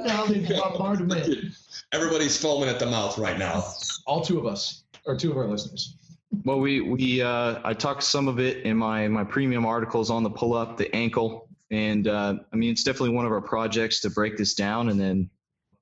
Knowledge 0.06 0.50
bombardment. 0.58 1.46
Everybody's 1.92 2.38
foaming 2.38 2.70
at 2.70 2.80
the 2.80 2.86
mouth 2.86 3.18
right 3.18 3.38
now. 3.38 3.64
All 4.06 4.22
two 4.22 4.40
of 4.40 4.46
us, 4.46 4.84
or 5.06 5.16
two 5.16 5.32
of 5.32 5.38
our 5.38 5.48
listeners. 5.48 5.98
Well, 6.44 6.60
we 6.60 6.82
we 6.82 7.22
uh, 7.22 7.60
I 7.64 7.74
talked 7.74 8.04
some 8.04 8.28
of 8.28 8.40
it 8.40 8.66
in 8.66 8.78
my 8.78 9.08
my 9.08 9.24
premium 9.24 9.66
articles 9.66 10.10
on 10.10 10.24
the 10.24 10.30
pull 10.30 10.54
up, 10.54 10.78
the 10.78 10.94
ankle, 10.96 11.50
and 11.72 12.08
uh, 12.08 12.36
I 12.52 12.56
mean 12.56 12.72
it's 12.72 12.84
definitely 12.84 13.16
one 13.16 13.26
of 13.26 13.32
our 13.32 13.42
projects 13.42 14.02
to 14.02 14.10
break 14.10 14.38
this 14.38 14.54
down 14.56 14.90
and 14.90 15.00
then 15.00 15.30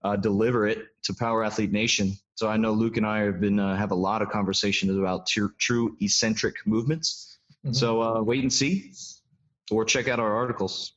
uh, 0.04 0.16
deliver 0.16 0.68
it 0.68 0.80
to 1.04 1.14
Power 1.14 1.44
Athlete 1.44 1.72
Nation. 1.72 2.14
So 2.36 2.48
I 2.48 2.58
know 2.58 2.72
Luke 2.72 2.98
and 2.98 3.06
I 3.06 3.22
have 3.22 3.40
been 3.40 3.60
uh, 3.60 3.76
have 3.76 3.92
a 3.92 3.96
lot 3.96 4.22
of 4.22 4.30
conversations 4.30 4.98
about 4.98 5.28
tr- 5.28 5.48
true 5.58 5.96
eccentric 6.02 6.56
movements. 6.66 7.40
Mhm. 7.66 7.76
So 7.76 8.02
uh, 8.02 8.22
wait 8.22 8.42
and 8.44 8.52
see, 8.52 8.94
or 9.72 9.86
check 9.86 10.08
out 10.08 10.20
our 10.20 10.36
articles. 10.36 10.94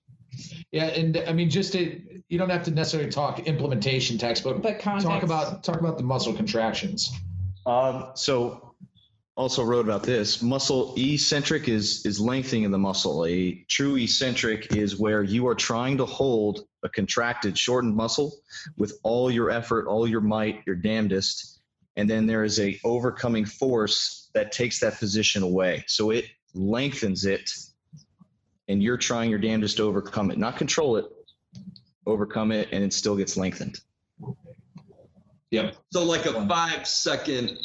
Yeah, 0.72 0.86
and 0.86 1.16
I 1.26 1.32
mean, 1.32 1.50
just 1.50 1.72
to, 1.72 2.00
you 2.28 2.38
don't 2.38 2.50
have 2.50 2.64
to 2.64 2.70
necessarily 2.70 3.10
talk 3.10 3.40
implementation 3.40 4.18
textbook, 4.18 4.62
but 4.62 4.74
But 4.74 4.80
context. 4.80 5.06
talk 5.06 5.22
about 5.22 5.64
talk 5.64 5.80
about 5.80 5.98
the 5.98 6.04
muscle 6.04 6.32
contractions. 6.32 7.12
Um, 7.64 8.12
so 8.14 8.74
also 9.36 9.62
wrote 9.62 9.84
about 9.84 10.02
this. 10.02 10.42
Muscle 10.42 10.94
eccentric 10.96 11.68
is 11.68 12.06
is 12.06 12.18
lengthening 12.20 12.64
of 12.64 12.72
the 12.72 12.78
muscle. 12.78 13.26
A 13.26 13.64
true 13.68 13.96
eccentric 13.96 14.74
is 14.74 14.98
where 14.98 15.22
you 15.22 15.46
are 15.46 15.54
trying 15.54 15.98
to 15.98 16.06
hold 16.06 16.66
a 16.82 16.88
contracted, 16.88 17.58
shortened 17.58 17.94
muscle 17.94 18.34
with 18.76 18.98
all 19.02 19.30
your 19.30 19.50
effort, 19.50 19.86
all 19.86 20.08
your 20.08 20.20
might, 20.20 20.62
your 20.66 20.76
damnedest, 20.76 21.60
and 21.96 22.08
then 22.08 22.26
there 22.26 22.44
is 22.44 22.60
a 22.60 22.78
overcoming 22.84 23.44
force 23.44 24.30
that 24.34 24.52
takes 24.52 24.80
that 24.80 24.98
position 24.98 25.42
away. 25.42 25.84
So 25.86 26.10
it 26.10 26.26
lengthens 26.54 27.24
it, 27.24 27.50
and 28.68 28.82
you're 28.82 28.96
trying 28.96 29.30
your 29.30 29.38
damnedest 29.38 29.76
to 29.78 29.84
overcome 29.84 30.30
it, 30.30 30.38
not 30.38 30.56
control 30.56 30.96
it, 30.96 31.06
overcome 32.06 32.52
it, 32.52 32.68
and 32.72 32.82
it 32.84 32.92
still 32.92 33.16
gets 33.16 33.36
lengthened. 33.36 33.78
Yep. 35.50 35.76
So 35.92 36.04
like 36.04 36.26
a 36.26 36.46
five 36.46 36.86
second 36.86 37.58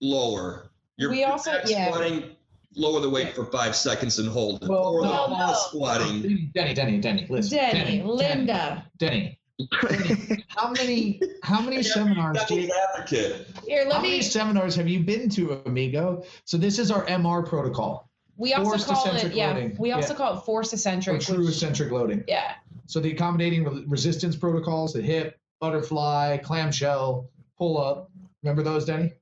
lower. 0.00 0.70
You're, 0.96 1.10
We 1.10 1.24
also- 1.24 1.52
back 1.52 1.62
yeah. 1.68 1.90
squatting, 1.90 2.36
lower 2.74 3.00
the 3.00 3.10
weight 3.10 3.34
for 3.34 3.46
five 3.46 3.74
seconds 3.76 4.18
and 4.18 4.28
hold 4.28 4.62
it. 4.62 4.68
Well, 4.68 4.84
or 4.84 5.02
no, 5.04 5.28
the 5.28 5.38
no. 5.46 5.52
squatting. 5.54 6.50
Denny, 6.54 6.74
Denny, 6.74 6.98
Denny, 7.00 7.26
listen. 7.28 7.58
Denny, 7.58 8.02
Linda. 8.02 8.84
Denny. 8.98 9.38
Denny. 9.80 10.44
How 10.48 10.70
many 10.70 11.20
how 11.42 11.60
many 11.60 11.82
seminars 11.82 12.42
do 12.46 12.54
you, 12.54 12.60
Devil's 12.62 12.76
advocate. 12.98 13.46
Here, 13.66 13.84
how 13.84 13.90
let 13.90 14.02
many 14.02 14.22
seminars 14.22 14.74
have 14.74 14.88
you 14.88 15.00
been 15.00 15.28
to, 15.30 15.62
amigo? 15.66 16.24
So 16.44 16.56
this 16.56 16.78
is 16.78 16.90
our 16.90 17.04
MR 17.06 17.46
protocol. 17.46 18.09
We 18.40 18.54
also 18.54 18.70
forced 18.70 18.86
call 18.86 19.04
it, 19.04 19.08
eccentric 19.14 19.36
yeah. 19.36 19.48
loading. 19.52 19.76
We 19.78 19.92
also 19.92 20.14
Yeah. 20.14 20.16
call 20.18 20.38
it 20.38 20.40
force 20.44 20.72
Or 20.72 20.76
eccentric. 20.76 21.20
true 21.20 21.38
which- 21.44 21.48
eccentric 21.50 21.92
loading. 21.92 22.24
yeah. 22.26 22.54
So 22.86 22.98
the 22.98 23.12
accommodating 23.12 23.64
re- 23.64 23.84
resistance 23.86 24.34
protocols, 24.34 24.94
the 24.94 25.02
hip, 25.02 25.38
butterfly, 25.60 26.38
clamshell, 26.38 27.28
pull 27.58 27.78
up. 27.78 28.10
Remember 28.42 28.62
those, 28.62 28.86
Denny? 28.86 29.12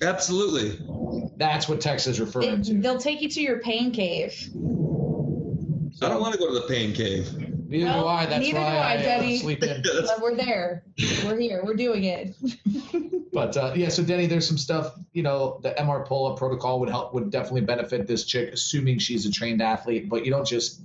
Absolutely. 0.00 0.78
That's 1.36 1.68
what 1.68 1.82
Tex 1.82 2.06
is 2.06 2.18
referring 2.18 2.62
They, 2.62 2.72
to. 2.72 2.74
they'll 2.80 2.98
take 2.98 3.20
you 3.20 3.28
to 3.28 3.40
your 3.42 3.58
pain 3.60 3.90
cave. 3.92 4.32
I 6.00 6.08
don't 6.08 6.20
want 6.22 6.32
to 6.32 6.38
go 6.38 6.46
to 6.48 6.54
the 6.54 6.66
pain 6.66 6.94
cave. 6.94 7.30
Neither 7.68 7.84
No, 7.86 8.00
do 8.02 8.06
I. 8.08 8.26
That's 8.26 8.40
neither 8.44 8.58
why 8.58 8.70
do 8.70 8.76
I, 8.76 8.80
I, 8.80 8.96
uh, 8.96 9.02
Denny. 9.02 9.38
sleep 9.38 9.62
in. 9.62 9.82
But 10.06 10.20
we're 10.22 10.34
there. 10.34 10.82
We're 11.26 11.38
here. 11.38 11.62
We're 11.64 11.74
doing 11.74 12.04
it. 12.04 12.34
But 13.32 13.56
uh, 13.56 13.72
yeah, 13.74 13.88
so 13.88 14.02
Denny, 14.02 14.26
there's 14.26 14.46
some 14.46 14.58
stuff. 14.58 14.92
You 15.14 15.22
know, 15.22 15.58
the 15.62 15.70
MR 15.70 16.06
pull-up 16.06 16.36
protocol 16.38 16.80
would 16.80 16.90
help, 16.90 17.14
would 17.14 17.30
definitely 17.30 17.62
benefit 17.62 18.06
this 18.06 18.24
chick, 18.26 18.52
assuming 18.52 18.98
she's 18.98 19.24
a 19.24 19.30
trained 19.32 19.62
athlete. 19.62 20.10
But 20.10 20.26
you 20.26 20.30
don't 20.30 20.46
just, 20.46 20.82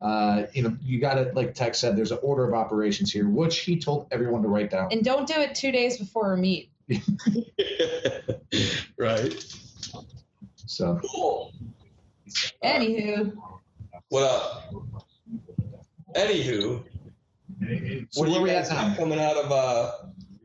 uh, 0.00 0.44
you 0.54 0.62
know, 0.62 0.74
you 0.82 0.98
got 0.98 1.14
to 1.14 1.30
like 1.34 1.54
Tex 1.54 1.78
said. 1.78 1.96
There's 1.96 2.10
an 2.10 2.18
order 2.22 2.48
of 2.48 2.54
operations 2.54 3.12
here, 3.12 3.28
which 3.28 3.58
he 3.58 3.78
told 3.78 4.06
everyone 4.10 4.40
to 4.42 4.48
write 4.48 4.70
down. 4.70 4.88
And 4.90 5.04
don't 5.04 5.26
do 5.26 5.34
it 5.34 5.54
two 5.54 5.72
days 5.72 5.98
before 5.98 6.32
a 6.32 6.38
meet. 6.38 6.70
right. 8.96 9.44
So 10.66 11.00
Cool. 11.14 11.52
Anywho, 12.64 13.36
What 14.08 14.22
up? 14.22 14.72
Anywho, 16.16 16.82
So 18.10 18.20
what 18.20 18.26
do 18.26 18.32
you 18.32 18.40
we 18.42 18.48
guys 18.50 18.70
at 18.70 18.74
now? 18.74 18.88
have 18.88 18.96
coming 18.98 19.20
out 19.20 19.36
of 19.36 19.52
uh 19.52 19.92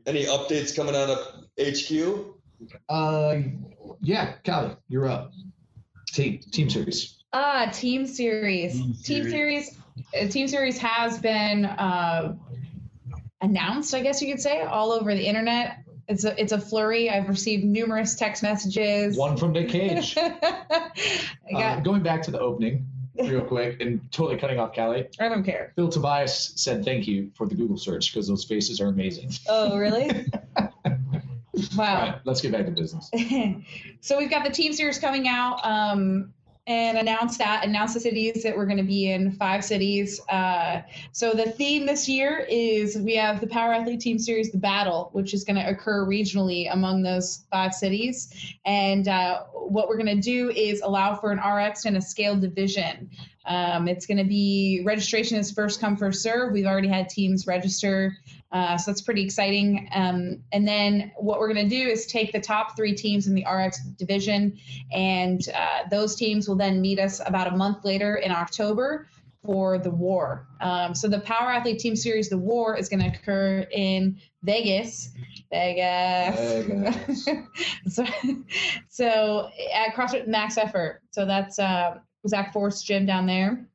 any 0.06 0.24
updates 0.24 0.74
coming 0.76 0.94
out 0.94 1.08
of 1.10 1.45
HQ? 1.58 2.24
Uh, 2.88 3.36
yeah, 4.00 4.34
Callie, 4.44 4.76
you're 4.88 5.08
up. 5.08 5.32
Team 6.12 6.38
team 6.50 6.70
series. 6.70 7.16
ah, 7.32 7.70
team 7.72 8.06
series. 8.06 8.72
Team 8.74 8.94
Team 9.04 9.24
series. 9.24 9.30
series. 9.70 9.78
uh, 10.28 10.28
Team 10.32 10.48
series 10.48 10.78
has 10.78 11.18
been 11.18 11.64
uh, 11.66 12.34
announced. 13.40 13.94
I 13.94 14.02
guess 14.02 14.22
you 14.22 14.32
could 14.32 14.40
say 14.40 14.62
all 14.62 14.92
over 14.92 15.14
the 15.14 15.26
internet. 15.26 15.78
It's 16.08 16.24
a 16.24 16.40
it's 16.40 16.52
a 16.52 16.60
flurry. 16.60 17.10
I've 17.10 17.28
received 17.28 17.64
numerous 17.64 18.14
text 18.14 18.42
messages. 18.42 19.16
One 19.16 19.36
from 19.36 19.52
Nick 19.52 19.68
Cage. 19.70 20.16
I 20.18 20.90
Uh, 21.54 21.80
going 21.80 22.02
back 22.02 22.22
to 22.22 22.30
the 22.30 22.38
opening, 22.38 22.86
real 23.18 23.40
quick, 23.42 23.80
and 23.80 24.00
totally 24.12 24.38
cutting 24.38 24.58
off 24.60 24.74
Callie. 24.74 25.08
I 25.18 25.28
don't 25.28 25.42
care. 25.44 25.72
Phil 25.74 25.88
Tobias 25.88 26.52
said 26.56 26.84
thank 26.84 27.06
you 27.08 27.30
for 27.34 27.46
the 27.48 27.54
Google 27.56 27.76
search 27.76 28.12
because 28.12 28.28
those 28.28 28.44
faces 28.44 28.80
are 28.80 28.86
amazing. 28.88 29.30
Oh, 29.48 29.76
really? 29.76 30.26
All 31.56 31.78
wow. 31.78 32.00
right, 32.00 32.20
let's 32.24 32.40
get 32.40 32.52
back 32.52 32.66
to 32.66 32.72
business. 32.72 33.10
so 34.00 34.18
we've 34.18 34.30
got 34.30 34.44
the 34.44 34.50
team 34.50 34.72
series 34.72 34.98
coming 34.98 35.26
out 35.26 35.64
um, 35.64 36.32
and 36.66 36.98
announce 36.98 37.38
that 37.38 37.64
announce 37.64 37.94
the 37.94 38.00
cities 38.00 38.42
that 38.42 38.56
we're 38.56 38.66
going 38.66 38.76
to 38.76 38.82
be 38.82 39.10
in 39.10 39.30
five 39.32 39.64
cities 39.64 40.20
uh, 40.28 40.82
so 41.12 41.32
the 41.32 41.50
theme 41.52 41.86
this 41.86 42.08
year 42.08 42.44
is 42.48 42.96
we 42.98 43.14
have 43.14 43.40
the 43.40 43.46
power 43.46 43.72
athlete 43.72 44.00
team 44.00 44.18
series 44.18 44.50
the 44.50 44.58
battle 44.58 45.10
which 45.12 45.32
is 45.32 45.44
going 45.44 45.56
to 45.56 45.68
occur 45.68 46.04
regionally 46.04 46.72
among 46.72 47.02
those 47.02 47.44
five 47.50 47.72
cities 47.72 48.56
and 48.64 49.08
uh, 49.08 49.44
what 49.52 49.88
we're 49.88 49.96
going 49.96 50.06
to 50.06 50.20
do 50.20 50.50
is 50.50 50.80
allow 50.80 51.14
for 51.14 51.30
an 51.30 51.38
rx 51.38 51.84
and 51.84 51.96
a 51.96 52.02
scaled 52.02 52.40
division 52.40 53.08
um, 53.46 53.88
it's 53.88 54.06
going 54.06 54.18
to 54.18 54.24
be 54.24 54.82
registration 54.84 55.38
is 55.38 55.50
first 55.50 55.80
come 55.80 55.96
first 55.96 56.22
serve 56.22 56.52
we've 56.52 56.66
already 56.66 56.88
had 56.88 57.08
teams 57.08 57.46
register 57.46 58.16
uh, 58.52 58.78
so 58.78 58.90
that's 58.90 59.02
pretty 59.02 59.22
exciting. 59.22 59.88
Um, 59.92 60.42
and 60.52 60.66
then 60.66 61.12
what 61.16 61.40
we're 61.40 61.52
going 61.52 61.68
to 61.68 61.76
do 61.76 61.88
is 61.88 62.06
take 62.06 62.32
the 62.32 62.40
top 62.40 62.76
three 62.76 62.94
teams 62.94 63.26
in 63.26 63.34
the 63.34 63.44
RX 63.44 63.80
division, 63.98 64.58
and 64.92 65.46
uh, 65.54 65.88
those 65.90 66.14
teams 66.14 66.48
will 66.48 66.56
then 66.56 66.80
meet 66.80 66.98
us 66.98 67.20
about 67.26 67.48
a 67.48 67.56
month 67.56 67.84
later 67.84 68.16
in 68.16 68.30
October 68.30 69.08
for 69.44 69.78
the 69.78 69.90
War. 69.90 70.46
Um, 70.60 70.94
so 70.94 71.08
the 71.08 71.20
Power 71.20 71.52
Athlete 71.52 71.78
Team 71.78 71.96
Series, 71.96 72.28
the 72.28 72.38
War, 72.38 72.76
is 72.76 72.88
going 72.88 73.00
to 73.00 73.08
occur 73.08 73.66
in 73.72 74.18
Vegas. 74.42 75.10
Vegas. 75.50 77.24
so, 77.88 78.04
so 78.88 79.50
at 79.72 79.94
CrossFit 79.94 80.26
Max 80.28 80.56
Effort. 80.56 81.02
So 81.10 81.26
that's 81.26 81.58
uh, 81.58 81.98
Zach 82.28 82.52
Force 82.52 82.82
gym 82.82 83.06
down 83.06 83.26
there. 83.26 83.66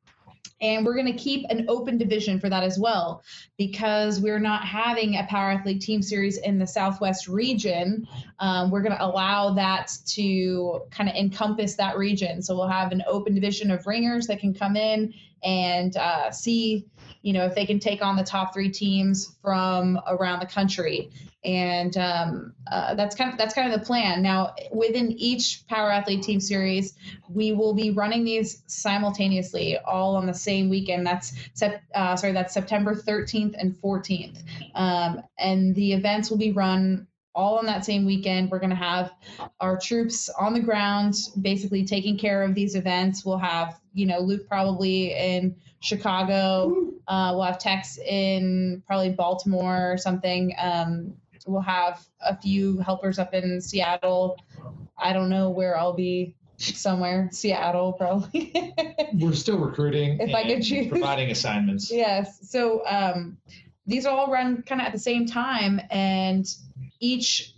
And 0.62 0.86
we're 0.86 0.94
going 0.94 1.08
to 1.08 1.18
keep 1.18 1.48
an 1.50 1.66
open 1.68 1.98
division 1.98 2.40
for 2.40 2.48
that 2.48 2.64
as 2.64 2.78
well 2.78 3.24
because 3.58 4.20
we're 4.20 4.40
not 4.40 4.64
having 4.64 5.16
a 5.16 5.24
power 5.24 5.50
athlete 5.50 5.82
team 5.82 6.04
series 6.04 6.38
in 6.38 6.60
the 6.60 6.68
southwest 6.68 7.28
region 7.28 8.08
um, 8.40 8.70
we're 8.70 8.84
going 8.84 8.96
to 8.96 9.04
allow 9.04 9.54
that 9.56 9.92
to 10.06 10.82
kind 10.92 11.10
of 11.10 11.16
encompass 11.16 11.74
that 11.76 11.98
region 11.98 12.44
so 12.44 12.56
we'll 12.56 12.68
have 12.68 12.92
an 12.92 13.04
open 13.08 13.34
division 13.34 13.72
of 13.72 13.88
ringers 13.88 14.28
that 14.28 14.40
can 14.40 14.54
come 14.54 14.76
in 14.76 15.12
and 15.44 15.98
uh, 15.98 16.30
see 16.30 16.86
you 17.22 17.34
know 17.34 17.46
if 17.46 17.56
they 17.56 17.66
can 17.66 17.80
take 17.80 18.04
on 18.04 18.16
the 18.16 18.24
top 18.24 18.54
three 18.54 18.70
teams 18.70 19.36
from 19.42 20.00
around 20.08 20.40
the 20.40 20.46
country. 20.46 21.12
And 21.44 21.98
um, 21.98 22.54
uh, 22.72 22.94
that's 22.94 23.16
kind 23.16 23.32
of 23.32 23.38
that's 23.38 23.56
kind 23.56 23.74
of 23.74 23.80
the 23.80 23.86
plan. 23.86 24.22
Now 24.22 24.54
within 24.72 25.12
each 25.12 25.66
power 25.68 25.92
athlete 25.92 26.24
team 26.24 26.40
series 26.40 26.94
we 27.30 27.52
will 27.52 27.74
be 27.74 27.92
running 27.92 28.24
these 28.24 28.62
simultaneously 28.68 29.78
all 29.78 30.16
on 30.16 30.28
the 30.28 30.34
same 30.34 30.70
weekend. 30.70 31.06
That's 31.06 31.34
sep- 31.54 31.84
uh, 31.96 32.16
sorry 32.16 32.34
that's 32.34 32.54
september 32.54 32.94
13th 32.96 33.56
and 33.58 33.76
14th 33.76 34.44
um, 34.76 35.22
and 35.40 35.74
the 35.76 35.94
events 35.94 36.30
will 36.30 36.38
be 36.38 36.52
run 36.52 37.08
all 37.34 37.58
on 37.58 37.66
that 37.66 37.86
same 37.86 38.06
weekend. 38.06 38.52
We're 38.52 38.60
going 38.60 38.72
to 38.72 38.76
have 38.76 39.14
our 39.62 39.80
troops 39.80 40.30
on 40.30 40.54
the 40.54 40.60
ground 40.60 41.16
basically 41.42 41.86
taking 41.86 42.18
care 42.18 42.44
of 42.44 42.54
these 42.54 42.76
events. 42.76 43.26
We'll 43.26 43.38
have 43.38 43.80
you 43.94 44.06
know 44.06 44.20
luke 44.20 44.48
probably 44.48 45.14
in 45.14 45.56
chicago 45.80 46.91
uh, 47.12 47.32
we'll 47.34 47.44
have 47.44 47.60
tex 47.60 47.98
in 47.98 48.82
probably 48.88 49.10
baltimore 49.10 49.92
or 49.92 49.98
something 49.98 50.54
um, 50.58 51.14
we'll 51.46 51.62
have 51.62 51.96
a 52.22 52.36
few 52.38 52.78
helpers 52.80 53.20
up 53.20 53.34
in 53.34 53.60
seattle 53.60 54.38
i 54.98 55.12
don't 55.14 55.30
know 55.30 55.50
where 55.50 55.78
i'll 55.78 55.94
be 55.94 56.36
somewhere 56.58 57.28
seattle 57.32 57.94
probably 57.94 58.54
We're 59.14 59.34
still 59.34 59.58
recruiting 59.58 60.20
If 60.20 60.34
I 60.34 60.44
could 60.48 60.64
choose. 60.64 60.88
providing 60.88 61.32
assignments. 61.32 61.92
Yes. 61.92 62.50
So 62.50 62.86
um, 62.86 63.38
these 63.86 64.06
all 64.06 64.32
run 64.32 64.62
kind 64.64 64.80
of 64.80 64.88
at 64.88 64.94
the 64.94 65.00
same 65.00 65.26
time, 65.26 65.82
and 65.90 66.46
each 67.00 67.51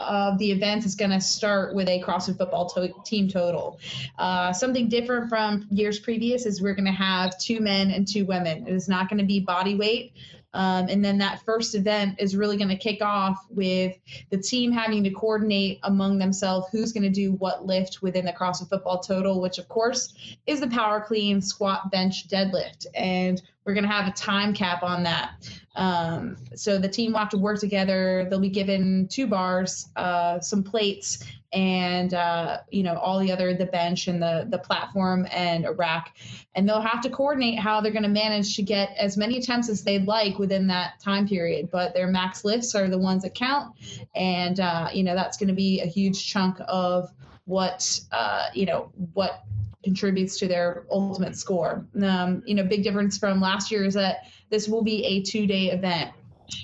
of 0.00 0.38
the 0.38 0.50
events 0.50 0.86
is 0.86 0.94
going 0.94 1.10
to 1.10 1.20
start 1.20 1.74
with 1.74 1.88
a 1.88 2.02
CrossFit 2.02 2.38
football 2.38 2.68
to- 2.70 2.92
team 3.04 3.28
total. 3.28 3.78
Uh, 4.18 4.52
something 4.52 4.88
different 4.88 5.28
from 5.28 5.66
years 5.70 5.98
previous 5.98 6.46
is 6.46 6.60
we're 6.62 6.74
going 6.74 6.84
to 6.84 6.90
have 6.92 7.38
two 7.38 7.60
men 7.60 7.90
and 7.90 8.06
two 8.06 8.24
women. 8.24 8.66
It 8.66 8.74
is 8.74 8.88
not 8.88 9.08
going 9.08 9.18
to 9.18 9.26
be 9.26 9.40
body 9.40 9.74
weight. 9.74 10.12
Um, 10.54 10.88
and 10.88 11.04
then 11.04 11.18
that 11.18 11.42
first 11.44 11.74
event 11.74 12.16
is 12.18 12.34
really 12.34 12.56
going 12.56 12.70
to 12.70 12.76
kick 12.76 13.02
off 13.02 13.46
with 13.50 13.96
the 14.30 14.38
team 14.38 14.72
having 14.72 15.04
to 15.04 15.10
coordinate 15.10 15.78
among 15.82 16.18
themselves 16.18 16.66
who's 16.72 16.92
going 16.92 17.02
to 17.02 17.10
do 17.10 17.32
what 17.34 17.66
lift 17.66 18.00
within 18.02 18.24
the 18.24 18.32
CrossFit 18.32 18.68
football 18.68 19.00
total, 19.00 19.40
which 19.40 19.58
of 19.58 19.68
course 19.68 20.14
is 20.46 20.60
the 20.60 20.68
power 20.68 21.00
clean, 21.00 21.40
squat, 21.42 21.90
bench, 21.90 22.28
deadlift. 22.28 22.86
And 22.94 23.42
we're 23.64 23.74
going 23.74 23.84
to 23.84 23.90
have 23.90 24.08
a 24.08 24.12
time 24.12 24.54
cap 24.54 24.82
on 24.82 25.02
that. 25.02 25.32
Um, 25.76 26.38
so 26.54 26.78
the 26.78 26.88
team 26.88 27.12
will 27.12 27.18
have 27.18 27.28
to 27.28 27.38
work 27.38 27.60
together. 27.60 28.26
They'll 28.28 28.40
be 28.40 28.48
given 28.48 29.06
two 29.08 29.26
bars, 29.26 29.90
uh, 29.96 30.40
some 30.40 30.62
plates, 30.62 31.22
and 31.52 32.12
uh, 32.12 32.58
you 32.70 32.82
know 32.82 32.98
all 32.98 33.18
the 33.18 33.32
other 33.32 33.54
the 33.54 33.66
bench 33.66 34.08
and 34.08 34.20
the 34.20 34.46
the 34.50 34.58
platform 34.58 35.26
and 35.30 35.66
rack, 35.76 36.16
and 36.54 36.68
they'll 36.68 36.80
have 36.80 37.00
to 37.02 37.10
coordinate 37.10 37.58
how 37.58 37.80
they're 37.80 37.92
going 37.92 38.02
to 38.02 38.08
manage 38.08 38.56
to 38.56 38.62
get 38.62 38.94
as 38.98 39.16
many 39.16 39.38
attempts 39.38 39.68
as 39.68 39.82
they'd 39.82 40.06
like 40.06 40.38
within 40.38 40.66
that 40.66 41.00
time 41.00 41.26
period. 41.26 41.70
But 41.70 41.94
their 41.94 42.06
max 42.06 42.44
lifts 42.44 42.74
are 42.74 42.88
the 42.88 42.98
ones 42.98 43.22
that 43.22 43.34
count, 43.34 43.74
and 44.14 44.60
uh, 44.60 44.88
you 44.92 45.02
know 45.02 45.14
that's 45.14 45.36
going 45.36 45.48
to 45.48 45.54
be 45.54 45.80
a 45.80 45.86
huge 45.86 46.26
chunk 46.26 46.58
of 46.68 47.10
what 47.46 48.00
uh, 48.12 48.48
you 48.52 48.66
know 48.66 48.92
what 49.14 49.42
contributes 49.82 50.38
to 50.38 50.48
their 50.48 50.84
ultimate 50.90 51.36
score. 51.36 51.86
Um, 52.02 52.42
you 52.46 52.54
know, 52.54 52.64
big 52.64 52.82
difference 52.82 53.16
from 53.16 53.40
last 53.40 53.70
year 53.70 53.84
is 53.84 53.94
that 53.94 54.26
this 54.50 54.68
will 54.68 54.82
be 54.82 55.04
a 55.04 55.22
two 55.22 55.46
day 55.46 55.70
event. 55.70 56.10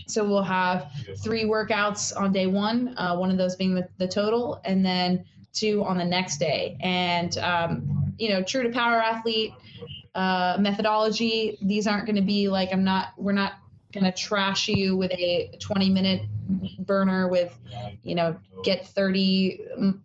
So 0.06 0.24
we'll 0.26 0.42
have 0.42 0.90
three 1.18 1.44
workouts 1.44 2.18
on 2.18 2.32
day 2.32 2.46
one, 2.46 2.94
uh, 2.96 3.16
one 3.16 3.30
of 3.30 3.36
those 3.36 3.56
being 3.56 3.74
the, 3.74 3.88
the 3.98 4.08
total, 4.08 4.60
and 4.64 4.84
then 4.84 5.24
two 5.52 5.84
on 5.84 5.98
the 5.98 6.04
next 6.04 6.38
day. 6.38 6.76
And, 6.80 7.36
um, 7.38 8.14
you 8.18 8.30
know, 8.30 8.42
true 8.42 8.62
to 8.62 8.70
power 8.70 8.96
athlete 8.96 9.52
uh, 10.14 10.56
methodology, 10.60 11.58
these 11.62 11.86
aren't 11.86 12.06
going 12.06 12.16
to 12.16 12.22
be 12.22 12.48
like, 12.48 12.72
I'm 12.72 12.84
not, 12.84 13.12
we're 13.16 13.32
not 13.32 13.54
going 13.92 14.04
to 14.04 14.12
trash 14.12 14.68
you 14.68 14.96
with 14.96 15.12
a 15.12 15.56
20 15.60 15.90
minute 15.90 16.22
burner 16.80 17.28
with, 17.28 17.56
you 18.02 18.14
know, 18.14 18.36
get 18.64 18.86
30 18.86 19.60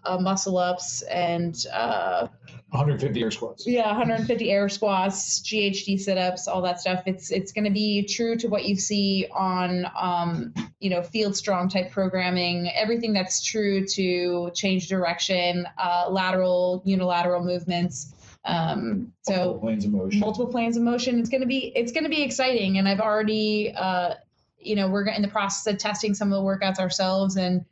uh, 0.05 0.17
muscle 0.19 0.57
ups 0.57 1.01
and, 1.03 1.65
uh, 1.73 2.27
150 2.71 3.21
air 3.23 3.31
squats. 3.31 3.65
Yeah, 3.65 3.87
150 3.87 4.51
air 4.51 4.69
squats, 4.69 5.41
GHD 5.41 5.99
sit-ups, 5.99 6.47
all 6.47 6.61
that 6.61 6.79
stuff. 6.79 7.01
It's 7.07 7.31
it's 7.31 7.51
going 7.51 7.65
to 7.65 7.71
be 7.71 8.03
true 8.03 8.35
to 8.37 8.47
what 8.47 8.65
you 8.65 8.75
see 8.75 9.27
on 9.31 9.87
um, 9.99 10.53
you 10.79 10.91
know 10.91 11.01
field 11.01 11.35
strong 11.35 11.67
type 11.67 11.91
programming. 11.91 12.69
Everything 12.69 13.11
that's 13.11 13.43
true 13.43 13.87
to 13.87 14.51
change 14.53 14.87
direction, 14.87 15.67
uh, 15.79 16.09
lateral, 16.11 16.83
unilateral 16.85 17.43
movements. 17.43 18.13
Um, 18.45 19.13
so 19.23 19.33
multiple 19.33 19.59
planes 19.59 19.85
of 19.85 19.91
motion. 19.91 20.19
Multiple 20.19 20.47
planes 20.47 20.77
of 20.77 20.83
motion. 20.83 21.19
It's 21.19 21.29
going 21.29 21.41
to 21.41 21.47
be 21.47 21.71
it's 21.75 21.91
going 21.91 22.03
to 22.03 22.09
be 22.09 22.21
exciting, 22.21 22.77
and 22.77 22.87
I've 22.87 23.01
already 23.01 23.73
uh, 23.75 24.13
you 24.59 24.75
know 24.75 24.89
we're 24.89 25.07
in 25.07 25.23
the 25.23 25.27
process 25.27 25.73
of 25.73 25.79
testing 25.79 26.13
some 26.13 26.31
of 26.31 26.39
the 26.39 26.47
workouts 26.47 26.77
ourselves 26.77 27.35
and 27.35 27.65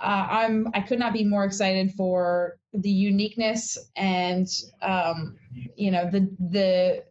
uh, 0.00 0.26
I'm 0.30 0.68
I 0.74 0.80
could 0.80 0.98
not 0.98 1.12
be 1.12 1.24
more 1.24 1.44
excited 1.44 1.92
for 1.92 2.58
the 2.72 2.90
uniqueness 2.90 3.78
and 3.96 4.48
um, 4.82 5.36
you 5.76 5.90
know 5.90 6.10
the 6.10 6.28
the 6.38 7.04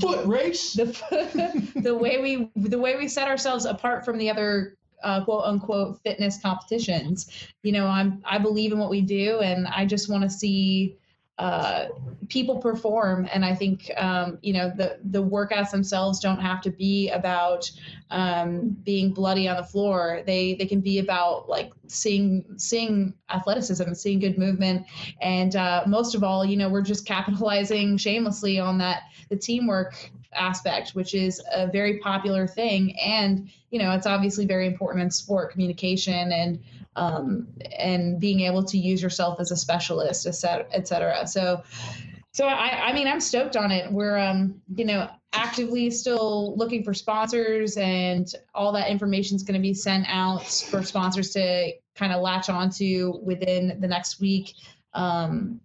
foot 0.00 0.26
race 0.26 0.72
the 0.72 1.72
the 1.76 1.94
way 1.94 2.20
we 2.20 2.50
the 2.56 2.78
way 2.78 2.96
we 2.96 3.06
set 3.08 3.28
ourselves 3.28 3.64
apart 3.64 4.04
from 4.04 4.18
the 4.18 4.30
other 4.30 4.76
uh, 5.02 5.24
quote 5.24 5.44
unquote 5.44 6.00
fitness 6.02 6.38
competitions. 6.40 7.30
You 7.62 7.72
know, 7.72 7.86
I'm 7.86 8.22
I 8.24 8.38
believe 8.38 8.72
in 8.72 8.78
what 8.78 8.90
we 8.90 9.00
do, 9.00 9.40
and 9.40 9.66
I 9.66 9.86
just 9.86 10.10
want 10.10 10.22
to 10.24 10.30
see 10.30 10.96
uh, 11.40 11.88
people 12.28 12.58
perform. 12.58 13.26
And 13.32 13.44
i 13.44 13.54
think 13.54 13.90
um, 13.96 14.38
you 14.42 14.52
know 14.52 14.70
the 14.76 14.98
the 15.02 15.22
workouts 15.22 15.70
themselves 15.70 16.20
don't 16.20 16.40
have 16.40 16.60
to 16.62 16.70
be 16.70 17.10
about 17.10 17.70
um, 18.10 18.76
being 18.84 19.12
bloody 19.12 19.48
on 19.48 19.56
the 19.56 19.64
floor. 19.64 20.22
They 20.26 20.54
they 20.54 20.66
can 20.66 20.80
be 20.80 20.98
about 20.98 21.48
like 21.48 21.72
seeing 21.86 22.44
seeing 22.56 23.14
athleticism 23.30 23.82
and 23.82 23.96
seeing 23.96 24.20
good 24.20 24.38
movement. 24.38 24.86
And 25.20 25.56
uh, 25.56 25.84
most 25.86 26.14
of 26.14 26.22
all 26.22 26.44
you 26.44 26.56
know 26.56 26.68
we're 26.68 26.82
just 26.82 27.06
capitalizing 27.06 27.96
shamelessly 27.96 28.60
on 28.60 28.78
that 28.78 29.04
the 29.30 29.36
teamwork 29.36 29.94
aspect 30.32 30.90
which 30.90 31.12
is 31.12 31.42
a 31.52 31.66
very 31.66 31.98
popular 32.00 32.46
thing. 32.46 32.96
And 32.98 33.50
you 33.70 33.78
know 33.78 33.92
it's 33.92 34.06
obviously 34.06 34.44
very 34.44 34.66
important 34.66 35.02
in 35.02 35.10
sport 35.10 35.52
communication 35.52 36.32
and 36.32 36.60
um, 36.96 37.48
and 37.78 38.20
being 38.20 38.40
able 38.40 38.64
to 38.64 38.78
use 38.78 39.02
yourself 39.02 39.40
as 39.40 39.50
a 39.50 39.56
specialist, 39.56 40.26
et 40.26 40.34
cetera, 40.34 40.66
et 40.72 40.88
cetera. 40.88 41.26
So, 41.26 41.62
so 42.32 42.46
I, 42.46 42.88
I 42.88 42.92
mean, 42.92 43.06
I'm 43.06 43.20
stoked 43.20 43.56
on 43.56 43.70
it. 43.70 43.92
We're, 43.92 44.18
um, 44.18 44.60
you 44.74 44.84
know, 44.84 45.08
actively 45.32 45.90
still 45.90 46.56
looking 46.56 46.82
for 46.82 46.94
sponsors, 46.94 47.76
and 47.76 48.32
all 48.54 48.72
that 48.72 48.88
information 48.88 49.36
is 49.36 49.42
going 49.42 49.54
to 49.54 49.62
be 49.62 49.74
sent 49.74 50.06
out 50.08 50.46
for 50.46 50.82
sponsors 50.82 51.30
to 51.30 51.72
kind 51.94 52.12
of 52.12 52.20
latch 52.20 52.48
onto 52.48 53.12
within 53.22 53.78
the 53.80 53.88
next 53.88 54.20
week. 54.20 54.54
Um, 54.94 55.60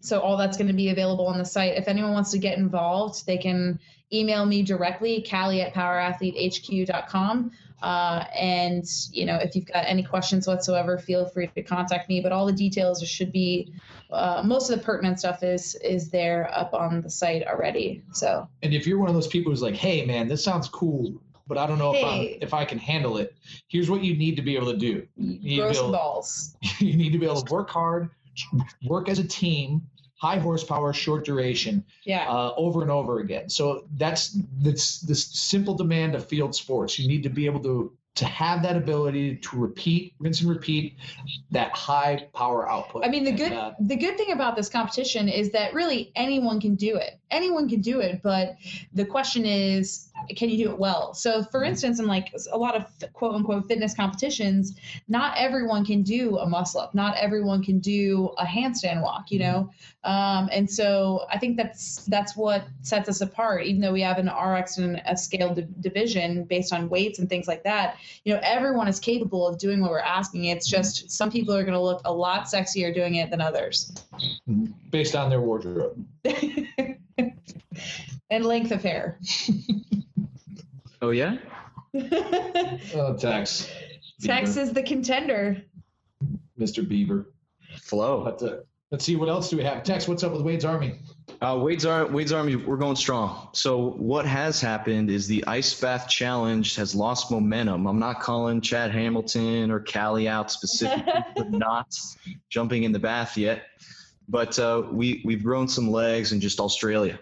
so 0.00 0.20
all 0.20 0.36
that's 0.36 0.56
going 0.56 0.68
to 0.68 0.74
be 0.74 0.90
available 0.90 1.26
on 1.26 1.38
the 1.38 1.44
site. 1.44 1.76
If 1.76 1.88
anyone 1.88 2.12
wants 2.12 2.30
to 2.30 2.38
get 2.38 2.58
involved, 2.58 3.26
they 3.26 3.38
can 3.38 3.80
email 4.12 4.46
me 4.46 4.62
directly, 4.62 5.24
Callie 5.28 5.60
at 5.62 5.74
powerathletehq.com. 5.74 7.50
Uh, 7.80 8.24
and 8.36 8.84
you 9.12 9.24
know, 9.24 9.36
if 9.36 9.54
you've 9.54 9.66
got 9.66 9.84
any 9.86 10.02
questions 10.02 10.48
whatsoever, 10.48 10.98
feel 10.98 11.26
free 11.26 11.46
to 11.46 11.62
contact 11.62 12.08
me. 12.08 12.20
But 12.20 12.32
all 12.32 12.44
the 12.44 12.52
details 12.52 13.00
should 13.06 13.30
be, 13.30 13.72
uh, 14.10 14.42
most 14.44 14.68
of 14.68 14.78
the 14.78 14.84
pertinent 14.84 15.20
stuff 15.20 15.44
is 15.44 15.76
is 15.76 16.10
there 16.10 16.50
up 16.52 16.74
on 16.74 17.02
the 17.02 17.10
site 17.10 17.46
already. 17.46 18.02
So. 18.12 18.48
And 18.62 18.74
if 18.74 18.86
you're 18.86 18.98
one 18.98 19.08
of 19.08 19.14
those 19.14 19.28
people 19.28 19.52
who's 19.52 19.62
like, 19.62 19.76
"Hey, 19.76 20.04
man, 20.04 20.26
this 20.26 20.42
sounds 20.42 20.68
cool, 20.68 21.22
but 21.46 21.56
I 21.56 21.68
don't 21.68 21.78
know 21.78 21.92
Hey. 21.92 22.00
if 22.00 22.04
I 22.04 22.38
if 22.46 22.54
I 22.54 22.64
can 22.64 22.78
handle 22.78 23.16
it," 23.18 23.36
here's 23.68 23.88
what 23.88 24.02
you 24.02 24.16
need 24.16 24.34
to 24.36 24.42
be 24.42 24.56
able 24.56 24.72
to 24.72 24.76
do. 24.76 25.06
You 25.16 25.38
need, 25.38 25.56
Grow 25.58 25.68
to 25.68 25.72
be 25.72 25.78
able, 25.78 25.92
balls. 25.92 26.56
you 26.80 26.96
need 26.96 27.12
to 27.12 27.18
be 27.18 27.26
able 27.26 27.42
to 27.42 27.52
work 27.54 27.70
hard, 27.70 28.10
work 28.82 29.08
as 29.08 29.20
a 29.20 29.24
team, 29.24 29.82
high 30.18 30.38
horsepower, 30.38 30.92
short 30.92 31.24
duration, 31.24 31.84
Yeah. 32.04 32.28
uh, 32.28 32.52
over 32.56 32.82
and 32.82 32.90
over 32.90 33.20
again. 33.20 33.48
So 33.48 33.84
that's 33.96 34.36
that's 34.60 35.00
this 35.00 35.24
simple 35.26 35.74
demand 35.74 36.14
of 36.14 36.26
field 36.26 36.54
sports. 36.54 36.98
You 36.98 37.08
need 37.08 37.22
to 37.22 37.28
be 37.30 37.46
able 37.46 37.60
to 37.60 37.92
to 38.18 38.24
have 38.24 38.62
that 38.64 38.76
ability 38.76 39.36
to 39.36 39.56
repeat, 39.56 40.12
rinse 40.18 40.40
and 40.40 40.50
repeat 40.50 40.96
that 41.52 41.70
high 41.70 42.26
power 42.34 42.68
output. 42.68 43.04
I 43.04 43.08
mean, 43.08 43.22
the 43.22 43.30
And, 43.30 43.38
good 43.38 43.52
uh, 43.52 43.74
the 43.78 43.94
good 43.94 44.18
thing 44.18 44.32
about 44.32 44.56
this 44.56 44.68
competition 44.68 45.28
is 45.28 45.52
that 45.52 45.72
really 45.72 46.10
anyone 46.16 46.60
can 46.60 46.74
do 46.74 46.96
it. 46.96 47.20
Anyone 47.30 47.68
can 47.68 47.80
do 47.80 48.00
it, 48.00 48.20
but 48.22 48.56
the 48.92 49.04
question 49.04 49.46
is, 49.46 50.08
can 50.34 50.50
you 50.50 50.64
do 50.64 50.70
it 50.72 50.78
well? 50.78 51.14
So, 51.14 51.44
for 51.44 51.62
instance, 51.62 52.00
in 52.00 52.06
like 52.06 52.34
a 52.50 52.58
lot 52.58 52.74
of 52.74 52.86
quote 53.12 53.36
unquote 53.36 53.68
fitness 53.68 53.94
competitions, 53.94 54.76
not 55.06 55.36
everyone 55.36 55.84
can 55.84 56.02
do 56.02 56.38
a 56.38 56.48
muscle 56.48 56.80
up. 56.80 56.94
Not 56.94 57.16
everyone 57.18 57.62
can 57.62 57.78
do 57.78 58.30
a 58.38 58.44
handstand 58.44 59.02
walk. 59.02 59.30
You 59.30 59.38
know, 59.38 59.70
um, 60.02 60.48
and 60.50 60.68
so 60.68 61.26
I 61.30 61.38
think 61.38 61.56
that's 61.56 62.04
that's 62.06 62.36
what 62.36 62.64
sets 62.82 63.08
us 63.08 63.20
apart. 63.20 63.64
Even 63.64 63.80
though 63.80 63.92
we 63.92 64.00
have 64.00 64.18
an 64.18 64.28
RX 64.28 64.78
and 64.78 65.00
a 65.06 65.16
scaled 65.16 65.56
di- 65.56 65.66
division 65.80 66.44
based 66.44 66.72
on 66.72 66.88
weights 66.88 67.20
and 67.20 67.28
things 67.28 67.46
like 67.46 67.62
that, 67.62 67.96
you 68.24 68.34
know, 68.34 68.40
everyone 68.42 68.88
is 68.88 69.00
capable 69.00 69.46
of 69.46 69.58
doing 69.58 69.80
what 69.80 69.90
we're 69.90 70.00
asking. 70.00 70.44
It's 70.46 70.68
mm-hmm. 70.70 70.82
just 70.82 71.10
some 71.10 71.30
people 71.30 71.54
are 71.54 71.62
going 71.62 71.74
to 71.74 71.80
look 71.80 72.02
a 72.04 72.12
lot 72.12 72.44
sexier 72.44 72.94
doing 72.94 73.16
it 73.16 73.30
than 73.30 73.40
others. 73.40 73.92
Mm-hmm. 74.48 74.66
based 74.90 75.14
on 75.14 75.30
their 75.30 75.40
wardrobe. 75.40 76.04
and 78.30 78.44
length 78.44 78.72
of 78.72 78.82
hair. 78.82 79.18
Oh 81.00 81.10
yeah. 81.10 81.36
Oh, 82.94 83.16
Tex. 83.16 83.70
Tex 84.22 84.56
is 84.56 84.72
the 84.72 84.82
contender. 84.82 85.62
Mr. 86.58 86.86
Beaver. 86.86 87.30
Flow. 87.80 88.24
But, 88.90 88.96
let's 88.96 89.04
see 89.04 89.16
what 89.16 89.28
else 89.28 89.50
do 89.50 89.56
we 89.56 89.64
have. 89.64 89.82
Tex, 89.82 90.08
what's 90.08 90.22
up 90.22 90.32
with 90.32 90.42
Wade's 90.42 90.64
Army? 90.64 90.98
Uh, 91.40 91.58
Wade's, 91.60 91.84
Ar- 91.84 92.06
Wade's 92.06 92.32
Army, 92.32 92.56
we're 92.56 92.76
going 92.76 92.96
strong. 92.96 93.48
So 93.52 93.90
what 93.90 94.24
has 94.26 94.60
happened 94.60 95.10
is 95.10 95.26
the 95.26 95.44
Ice 95.46 95.78
Bath 95.78 96.08
Challenge 96.08 96.74
has 96.76 96.94
lost 96.94 97.30
momentum. 97.30 97.86
I'm 97.86 97.98
not 97.98 98.20
calling 98.20 98.60
Chad 98.60 98.90
Hamilton 98.90 99.70
or 99.70 99.80
Callie 99.80 100.26
out 100.26 100.50
specifically 100.50 101.12
for 101.36 101.44
not 101.50 101.94
jumping 102.48 102.84
in 102.84 102.92
the 102.92 102.98
bath 102.98 103.36
yet, 103.36 103.64
but 104.28 104.58
uh, 104.58 104.82
we 104.90 105.22
we've 105.24 105.44
grown 105.44 105.68
some 105.68 105.90
legs 105.90 106.32
in 106.32 106.40
just 106.40 106.58
Australia. 106.58 107.18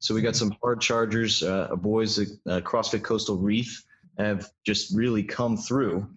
So 0.00 0.14
we 0.14 0.20
got 0.20 0.36
some 0.36 0.54
hard 0.62 0.80
chargers, 0.80 1.42
uh, 1.42 1.74
boys 1.76 2.18
at 2.18 2.28
uh, 2.46 2.60
CrossFit 2.60 3.02
Coastal 3.02 3.38
Reef 3.38 3.84
have 4.18 4.48
just 4.64 4.94
really 4.96 5.22
come 5.22 5.56
through. 5.56 6.08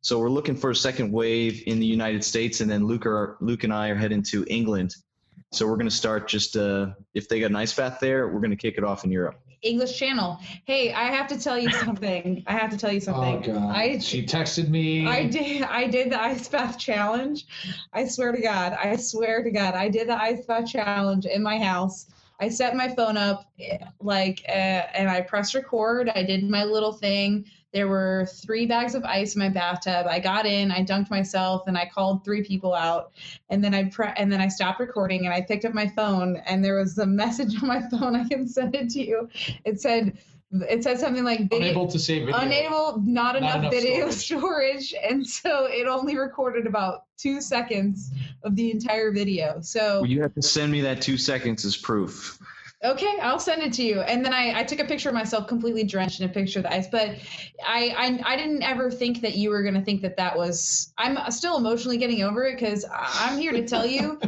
So 0.00 0.18
we're 0.18 0.30
looking 0.30 0.56
for 0.56 0.70
a 0.70 0.76
second 0.76 1.12
wave 1.12 1.62
in 1.66 1.80
the 1.80 1.86
United 1.86 2.24
States, 2.24 2.60
and 2.60 2.70
then 2.70 2.86
Luke, 2.86 3.06
are, 3.06 3.36
Luke 3.40 3.64
and 3.64 3.72
I 3.72 3.88
are 3.88 3.96
heading 3.96 4.22
to 4.24 4.44
England 4.48 4.94
so 5.52 5.66
we're 5.66 5.76
going 5.76 5.88
to 5.88 5.94
start 5.94 6.28
just 6.28 6.56
uh, 6.56 6.90
if 7.12 7.28
they 7.28 7.40
got 7.40 7.50
an 7.50 7.56
ice 7.56 7.74
bath 7.74 7.98
there, 8.00 8.28
we're 8.28 8.40
going 8.40 8.52
to 8.52 8.56
kick 8.56 8.76
it 8.78 8.84
off 8.84 9.04
in 9.04 9.10
Europe. 9.10 9.40
English 9.62 9.98
channel. 9.98 10.38
Hey, 10.64 10.92
I 10.92 11.04
have 11.04 11.26
to 11.28 11.38
tell 11.38 11.58
you 11.58 11.70
something. 11.84 12.44
I 12.46 12.52
have 12.52 12.70
to 12.70 12.78
tell 12.78 12.92
you 12.92 13.00
something. 13.00 13.50
Oh, 13.50 13.54
God. 13.54 13.76
I 13.76 13.98
she 13.98 14.24
texted 14.24 14.68
me. 14.68 15.06
I 15.06 15.26
did 15.26 15.62
I 15.62 15.88
did 15.88 16.10
the 16.10 16.22
ice 16.22 16.48
bath 16.48 16.78
challenge. 16.78 17.46
I 17.92 18.06
swear 18.06 18.32
to 18.32 18.40
God. 18.40 18.72
I 18.72 18.96
swear 18.96 19.42
to 19.42 19.50
God. 19.50 19.74
I 19.74 19.88
did 19.88 20.08
the 20.08 20.20
ice 20.20 20.46
bath 20.46 20.70
challenge 20.70 21.26
in 21.26 21.42
my 21.42 21.58
house. 21.58 22.06
I 22.40 22.48
set 22.48 22.74
my 22.74 22.88
phone 22.88 23.16
up 23.16 23.50
eh, 23.60 23.78
like 24.00 24.42
uh, 24.48 24.52
and 24.52 25.08
I 25.08 25.20
pressed 25.20 25.54
record. 25.54 26.10
I 26.14 26.22
did 26.22 26.48
my 26.48 26.64
little 26.64 26.92
thing. 26.92 27.44
There 27.72 27.86
were 27.86 28.26
three 28.42 28.66
bags 28.66 28.94
of 28.96 29.04
ice 29.04 29.36
in 29.36 29.40
my 29.40 29.48
bathtub. 29.48 30.06
I 30.08 30.18
got 30.18 30.44
in, 30.44 30.72
I 30.72 30.84
dunked 30.84 31.10
myself, 31.10 31.62
and 31.68 31.78
I 31.78 31.88
called 31.92 32.24
three 32.24 32.42
people 32.42 32.74
out. 32.74 33.12
And 33.48 33.62
then 33.62 33.74
I 33.74 33.84
pre- 33.84 34.12
and 34.16 34.32
then 34.32 34.40
I 34.40 34.48
stopped 34.48 34.80
recording 34.80 35.24
and 35.26 35.34
I 35.34 35.42
picked 35.42 35.64
up 35.64 35.74
my 35.74 35.86
phone 35.86 36.42
and 36.46 36.64
there 36.64 36.76
was 36.76 36.98
a 36.98 37.06
message 37.22 37.62
on 37.62 37.68
my 37.68 37.82
phone. 37.88 38.16
I 38.16 38.26
can 38.26 38.48
send 38.48 38.74
it 38.74 38.88
to 38.90 39.00
you. 39.00 39.28
It 39.64 39.80
said 39.80 40.18
it 40.52 40.82
said 40.82 40.98
something 40.98 41.24
like 41.24 41.48
video, 41.48 41.58
unable 41.58 41.86
to 41.86 41.98
save 41.98 42.26
video. 42.26 42.40
unable 42.40 43.00
not 43.04 43.36
enough, 43.36 43.56
enough 43.56 43.72
video 43.72 44.10
storage. 44.10 44.88
storage. 44.88 44.94
and 45.08 45.26
so 45.26 45.66
it 45.66 45.86
only 45.86 46.16
recorded 46.16 46.66
about 46.66 47.04
two 47.16 47.40
seconds 47.40 48.10
of 48.42 48.56
the 48.56 48.70
entire 48.70 49.12
video 49.12 49.60
so 49.60 50.00
Well, 50.00 50.10
you 50.10 50.22
have 50.22 50.34
to 50.34 50.42
send 50.42 50.72
me 50.72 50.80
that 50.80 51.00
two 51.00 51.16
seconds 51.16 51.64
as 51.64 51.76
proof. 51.76 52.38
Okay, 52.82 53.18
I'll 53.20 53.38
send 53.38 53.62
it 53.62 53.74
to 53.74 53.82
you. 53.82 54.00
And 54.00 54.24
then 54.24 54.32
I, 54.32 54.60
I 54.60 54.64
took 54.64 54.78
a 54.78 54.86
picture 54.86 55.10
of 55.10 55.14
myself 55.14 55.46
completely 55.46 55.84
drenched 55.84 56.20
in 56.20 56.30
a 56.30 56.32
picture 56.32 56.60
of 56.60 56.62
the 56.62 56.72
ice. 56.72 56.88
But 56.88 57.10
I, 57.62 57.94
I, 57.94 58.32
I 58.32 58.36
didn't 58.36 58.62
ever 58.62 58.90
think 58.90 59.20
that 59.20 59.34
you 59.34 59.50
were 59.50 59.62
going 59.62 59.74
to 59.74 59.82
think 59.82 60.00
that 60.00 60.16
that 60.16 60.34
was. 60.34 60.94
I'm 60.96 61.30
still 61.30 61.58
emotionally 61.58 61.98
getting 61.98 62.22
over 62.22 62.46
it 62.46 62.54
because 62.54 62.86
I'm 62.90 63.38
here 63.38 63.52
to 63.52 63.66
tell 63.66 63.84
you, 63.84 64.18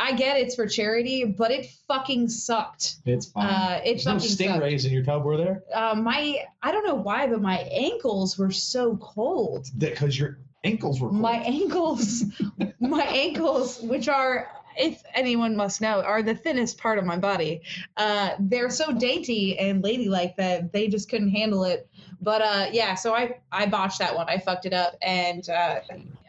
I 0.00 0.12
get 0.12 0.38
it's 0.38 0.54
for 0.54 0.66
charity, 0.66 1.24
but 1.24 1.50
it 1.50 1.66
fucking 1.86 2.30
sucked. 2.30 2.96
It's 3.04 3.26
fine. 3.26 3.46
Uh, 3.46 3.80
it 3.84 4.02
There's 4.02 4.06
no 4.06 4.18
fucking 4.18 4.30
stingrays 4.30 4.86
in 4.86 4.92
your 4.92 5.04
tub, 5.04 5.24
were 5.24 5.36
there? 5.36 5.62
Uh, 5.74 5.94
my, 5.94 6.42
I 6.62 6.72
don't 6.72 6.86
know 6.86 6.94
why, 6.94 7.26
but 7.26 7.42
my 7.42 7.58
ankles 7.58 8.38
were 8.38 8.50
so 8.50 8.96
cold. 8.96 9.68
Because 9.76 10.18
your 10.18 10.38
ankles 10.64 11.02
were 11.02 11.10
cold. 11.10 11.20
My 11.20 11.36
ankles, 11.36 12.24
my 12.80 13.02
ankles, 13.02 13.78
which 13.82 14.08
are, 14.08 14.48
if 14.74 15.02
anyone 15.14 15.54
must 15.54 15.82
know, 15.82 16.00
are 16.00 16.22
the 16.22 16.34
thinnest 16.34 16.78
part 16.78 16.98
of 16.98 17.04
my 17.04 17.18
body. 17.18 17.60
Uh, 17.98 18.30
they're 18.38 18.70
so 18.70 18.92
dainty 18.92 19.58
and 19.58 19.82
ladylike 19.84 20.34
that 20.36 20.72
they 20.72 20.88
just 20.88 21.10
couldn't 21.10 21.30
handle 21.30 21.64
it. 21.64 21.86
But 22.22 22.40
uh, 22.40 22.66
yeah, 22.72 22.94
so 22.94 23.14
I 23.14 23.38
I 23.50 23.66
botched 23.66 23.98
that 23.98 24.14
one. 24.14 24.28
I 24.28 24.38
fucked 24.38 24.66
it 24.66 24.74
up, 24.74 24.94
and 25.00 25.48
uh, 25.48 25.80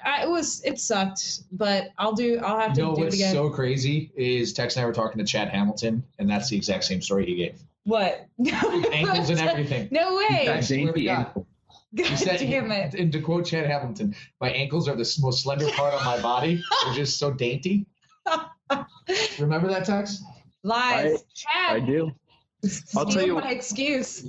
I, 0.04 0.24
it 0.24 0.30
was 0.30 0.62
it 0.64 0.80
sucked. 0.80 1.42
But 1.52 1.90
I'll 1.98 2.14
do. 2.14 2.40
I'll 2.40 2.60
have 2.60 2.74
to 2.74 2.82
you 2.82 2.88
know 2.88 2.96
do 2.96 3.02
it 3.02 3.06
what's 3.06 3.16
again. 3.16 3.34
so 3.34 3.50
crazy 3.50 4.12
is 4.16 4.54
Tex 4.54 4.76
and 4.76 4.84
I 4.84 4.86
were 4.86 4.94
talking 4.94 5.20
to 5.20 5.26
Chad 5.26 5.50
Hamilton, 5.50 6.04
and 6.20 6.30
that's 6.30 6.50
the 6.50 6.58
exact 6.58 6.84
same 6.84 7.02
story 7.02 7.26
he 7.26 7.36
gave. 7.36 7.60
what? 7.84 8.28
Ankles 8.92 9.30
and 9.30 9.40
everything. 9.50 9.88
No 9.92 10.16
way. 10.18 10.48
I 10.50 10.62
swear 10.62 10.94
to 10.94 11.04
God. 11.04 11.46
He 11.94 12.16
said, 12.16 12.40
damn 12.40 12.72
it. 12.72 12.94
and 12.94 13.12
to 13.12 13.20
quote 13.20 13.46
Chad 13.46 13.66
Hamilton, 13.66 14.16
my 14.40 14.50
ankles 14.50 14.88
are 14.88 14.96
the 14.96 15.18
most 15.22 15.44
slender 15.44 15.70
part 15.72 15.94
of 15.94 16.04
my 16.06 16.22
body. 16.22 16.64
They're 16.86 16.94
just 16.94 17.18
so 17.20 17.32
dainty. 17.32 17.86
Remember 19.40 19.68
that, 19.68 19.84
Tex? 19.86 20.24
Lies. 20.64 21.16
I 21.16 21.24
Chad. 21.36 21.76
I 21.76 21.80
do. 21.86 22.12
I'll 22.96 23.06
tell 23.06 23.26
you- 23.26 23.36
my 23.36 23.52
excuse. 23.52 24.26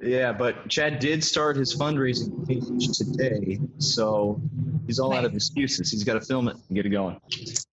Yeah, 0.00 0.32
but 0.32 0.68
Chad 0.68 1.00
did 1.00 1.24
start 1.24 1.56
his 1.56 1.76
fundraising 1.76 2.46
page 2.46 2.96
today, 2.96 3.58
so 3.78 4.40
he's 4.86 5.00
all 5.00 5.12
out 5.12 5.24
of 5.24 5.34
excuses. 5.34 5.90
He's 5.90 6.04
got 6.04 6.14
to 6.14 6.20
film 6.20 6.46
it 6.48 6.56
and 6.68 6.76
get 6.76 6.86
it 6.86 6.90
going. 6.90 7.20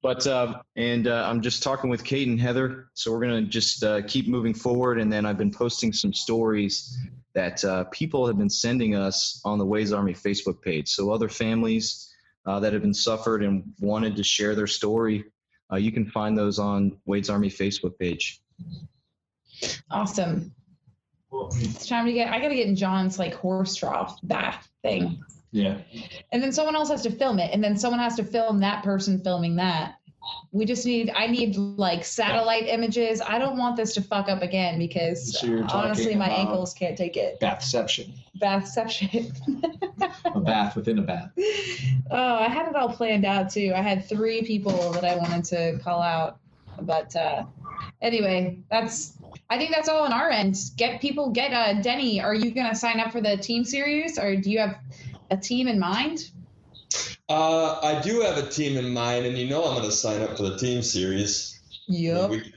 But 0.02 0.26
uh, 0.26 0.60
and 0.76 1.08
uh, 1.08 1.28
I'm 1.30 1.41
just 1.41 1.62
talking 1.62 1.89
with 1.89 2.04
Kate 2.04 2.28
and 2.28 2.41
Heather, 2.41 2.88
so 2.96 3.12
we're 3.12 3.22
gonna 3.22 3.43
just 3.43 3.84
uh, 3.84 4.02
keep 4.08 4.28
moving 4.28 4.56
forward. 4.56 5.00
And 5.00 5.14
then 5.14 5.26
I've 5.26 5.38
been 5.38 5.52
posting 5.52 5.93
some 5.93 6.14
stories 6.14 6.98
that 7.36 7.64
uh, 7.64 7.84
people 7.86 8.26
have 8.26 8.38
been 8.38 8.50
sending 8.50 8.96
us 8.96 9.39
on 9.46 9.60
the 9.60 9.66
Wade's 9.66 9.93
Army 9.93 10.14
Facebook 10.14 10.62
page. 10.62 10.89
So 10.89 11.12
other 11.12 11.30
families 11.30 12.12
uh, 12.46 12.60
that 12.62 12.74
have 12.74 12.82
been 12.82 12.93
suffered 12.93 13.43
and 13.43 13.64
wanted 13.80 14.16
to 14.16 14.24
share 14.24 14.56
their 14.56 14.68
story, 14.68 15.26
uh, 15.72 15.76
you 15.76 15.91
can 15.91 16.08
find 16.08 16.36
those 16.38 16.58
on 16.58 16.98
Wade's 17.06 17.30
Army 17.30 17.50
Facebook 17.50 18.00
page. 18.00 18.41
Awesome. 19.91 20.53
It's 21.58 21.88
time 21.88 22.06
to 22.06 22.14
get. 22.14 22.32
I 22.32 22.39
got 22.39 22.47
to 22.49 22.56
get 22.56 22.68
in 22.68 22.76
John's 22.76 23.20
like 23.20 23.34
horse 23.34 23.76
trough 23.76 24.18
bath 24.24 24.70
thing, 24.84 25.22
Yeah. 25.51 25.78
and 26.32 26.41
then 26.41 26.51
someone 26.53 26.76
else 26.76 26.89
has 26.89 27.01
to 27.03 27.12
film 27.12 27.39
it, 27.39 27.51
and 27.53 27.62
then 27.64 27.78
someone 27.78 27.99
has 27.99 28.16
to 28.16 28.24
film 28.24 28.60
that 28.60 28.84
person 28.84 29.20
filming 29.20 29.58
that. 29.58 29.95
We 30.51 30.66
just 30.66 30.86
need. 30.86 31.12
I 31.16 31.28
need 31.28 31.56
like 31.58 32.03
satellite 32.06 32.68
images. 32.68 33.22
I 33.22 33.38
don't 33.38 33.58
want 33.58 33.76
this 33.76 33.93
to 33.95 34.01
fuck 34.01 34.30
up 34.30 34.41
again 34.41 34.80
because 34.80 35.38
So 35.39 35.45
you're 35.45 35.62
talking 35.64 35.76
honestly, 35.82 36.16
my 36.16 36.28
about- 36.28 36.39
ankles 36.39 36.74
can't 36.74 36.97
take 36.97 37.16
it. 37.18 37.39
Bathception. 37.41 38.14
Bathception. 38.41 39.32
A 40.34 40.39
bath 40.39 40.76
within 40.76 40.99
a 40.99 41.01
bath. 41.03 41.32
oh, 42.12 42.36
I 42.36 42.47
had 42.47 42.68
it 42.68 42.76
all 42.76 42.89
planned 42.89 43.26
out 43.26 43.49
too. 43.51 43.72
I 43.76 43.82
had 43.82 44.08
three 44.08 44.41
people 44.43 44.91
that 44.93 45.03
I 45.06 45.16
wanted 45.18 45.43
to 45.45 45.80
call 45.84 46.01
out, 46.01 46.39
but 46.82 47.14
uh, 47.16 47.43
anyway, 48.01 48.60
that's. 48.72 49.18
I 49.50 49.58
think 49.58 49.72
that's 49.72 49.89
all 49.89 50.04
on 50.04 50.14
our 50.14 50.30
end. 50.30 50.58
Get 50.76 51.02
people. 51.02 51.30
Get 51.30 51.54
uh, 51.54 51.82
Denny. 51.82 52.22
Are 52.22 52.34
you 52.34 52.52
gonna 52.52 52.76
sign 52.76 53.00
up 53.00 53.12
for 53.12 53.22
the 53.22 53.38
team 53.38 53.64
series, 53.64 54.18
or 54.18 54.36
do 54.36 54.50
you 54.50 54.60
have 54.60 54.78
a 55.30 55.38
team 55.38 55.68
in 55.68 55.80
mind? 55.80 56.32
Uh, 57.28 57.80
I 57.82 58.02
do 58.02 58.22
have 58.22 58.38
a 58.38 58.48
team 58.48 58.78
in 58.78 58.93
mind, 58.93 59.26
and 59.26 59.38
you 59.38 59.50
know 59.50 59.64
I'm 59.66 59.76
going 59.76 59.89
to 59.89 59.91
sign 59.91 60.22
up 60.22 60.38
for 60.38 60.43
the 60.43 60.58
team 60.58 60.84
series. 60.84 61.60
Yep. 61.88 62.30
We 62.30 62.54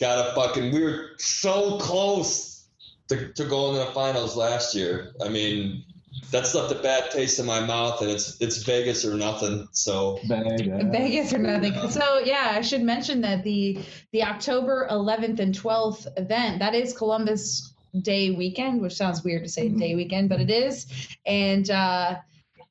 got 0.00 0.28
a 0.28 0.34
fucking. 0.34 0.72
We 0.72 0.82
were 0.82 1.10
so 1.18 1.78
close 1.78 2.66
to, 3.08 3.32
to 3.32 3.44
going 3.44 3.78
to 3.78 3.84
the 3.84 3.92
finals 3.92 4.34
last 4.36 4.74
year. 4.74 5.12
I 5.22 5.28
mean, 5.28 5.84
that's 6.30 6.54
left 6.54 6.72
a 6.72 6.76
bad 6.76 7.10
taste 7.10 7.38
in 7.38 7.46
my 7.46 7.60
mouth, 7.60 8.00
and 8.02 8.10
it's 8.10 8.40
it's 8.40 8.62
Vegas 8.62 9.04
or 9.04 9.14
nothing. 9.14 9.68
So 9.72 10.20
Vegas 10.24 11.32
or 11.32 11.38
nothing. 11.38 11.74
So 11.90 12.18
yeah, 12.18 12.52
I 12.54 12.60
should 12.60 12.82
mention 12.82 13.22
that 13.22 13.44
the 13.44 13.78
the 14.12 14.24
October 14.24 14.86
11th 14.90 15.38
and 15.40 15.54
12th 15.54 16.06
event 16.16 16.58
that 16.60 16.74
is 16.74 16.96
Columbus 16.96 17.72
Day 18.02 18.30
weekend, 18.30 18.82
which 18.82 18.94
sounds 18.94 19.24
weird 19.24 19.44
to 19.44 19.48
say 19.48 19.68
day 19.68 19.94
weekend, 19.94 20.28
but 20.28 20.40
it 20.40 20.50
is. 20.50 20.86
And 21.24 21.68
uh, 21.70 22.16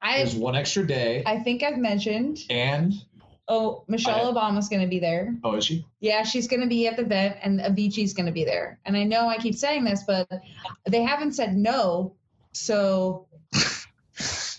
There's 0.04 0.36
I 0.36 0.38
one 0.38 0.56
extra 0.56 0.86
day, 0.86 1.24
I 1.26 1.40
think 1.40 1.64
I've 1.64 1.78
mentioned. 1.78 2.40
and 2.50 2.94
Oh, 3.50 3.86
Michelle 3.88 4.34
Obama's 4.34 4.68
going 4.68 4.82
to 4.82 4.90
be 4.90 5.00
there. 5.00 5.34
oh, 5.46 5.56
is 5.56 5.64
she? 5.64 5.86
Yeah, 6.02 6.24
she's 6.24 6.48
going 6.50 6.60
to 6.60 6.68
be 6.68 6.86
at 6.88 6.98
the 6.98 7.04
event, 7.04 7.38
and 7.42 7.62
Avicii's 7.62 8.14
going 8.14 8.26
to 8.26 8.32
be 8.34 8.44
there. 8.44 8.78
And 8.86 8.98
I 8.98 9.06
know 9.06 9.30
I 9.30 9.38
keep 9.38 9.56
saying 9.56 9.86
this, 9.86 10.04
but 10.06 10.30
they 10.86 11.02
haven't 11.02 11.32
said 11.32 11.56
no, 11.56 12.14
so 12.58 13.28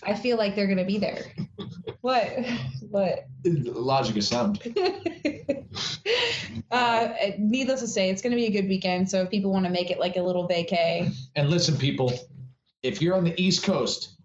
I 0.03 0.15
feel 0.15 0.37
like 0.37 0.55
they're 0.55 0.67
going 0.67 0.77
to 0.77 0.85
be 0.85 0.97
there. 0.97 1.25
What? 2.01 2.27
What? 2.89 3.25
Logic 3.45 4.15
is 4.15 4.27
sound. 4.27 4.61
uh, 6.71 7.09
needless 7.37 7.81
to 7.81 7.87
say, 7.87 8.09
it's 8.09 8.21
going 8.21 8.31
to 8.31 8.37
be 8.37 8.45
a 8.45 8.51
good 8.51 8.67
weekend. 8.67 9.09
So 9.09 9.21
if 9.21 9.29
people 9.29 9.51
want 9.51 9.65
to 9.65 9.71
make 9.71 9.91
it 9.91 9.99
like 9.99 10.15
a 10.15 10.21
little 10.21 10.47
vacay, 10.47 11.13
And 11.35 11.49
listen, 11.49 11.77
people, 11.77 12.13
if 12.83 13.01
you're 13.01 13.15
on 13.15 13.23
the 13.23 13.39
East 13.39 13.63
Coast 13.63 14.15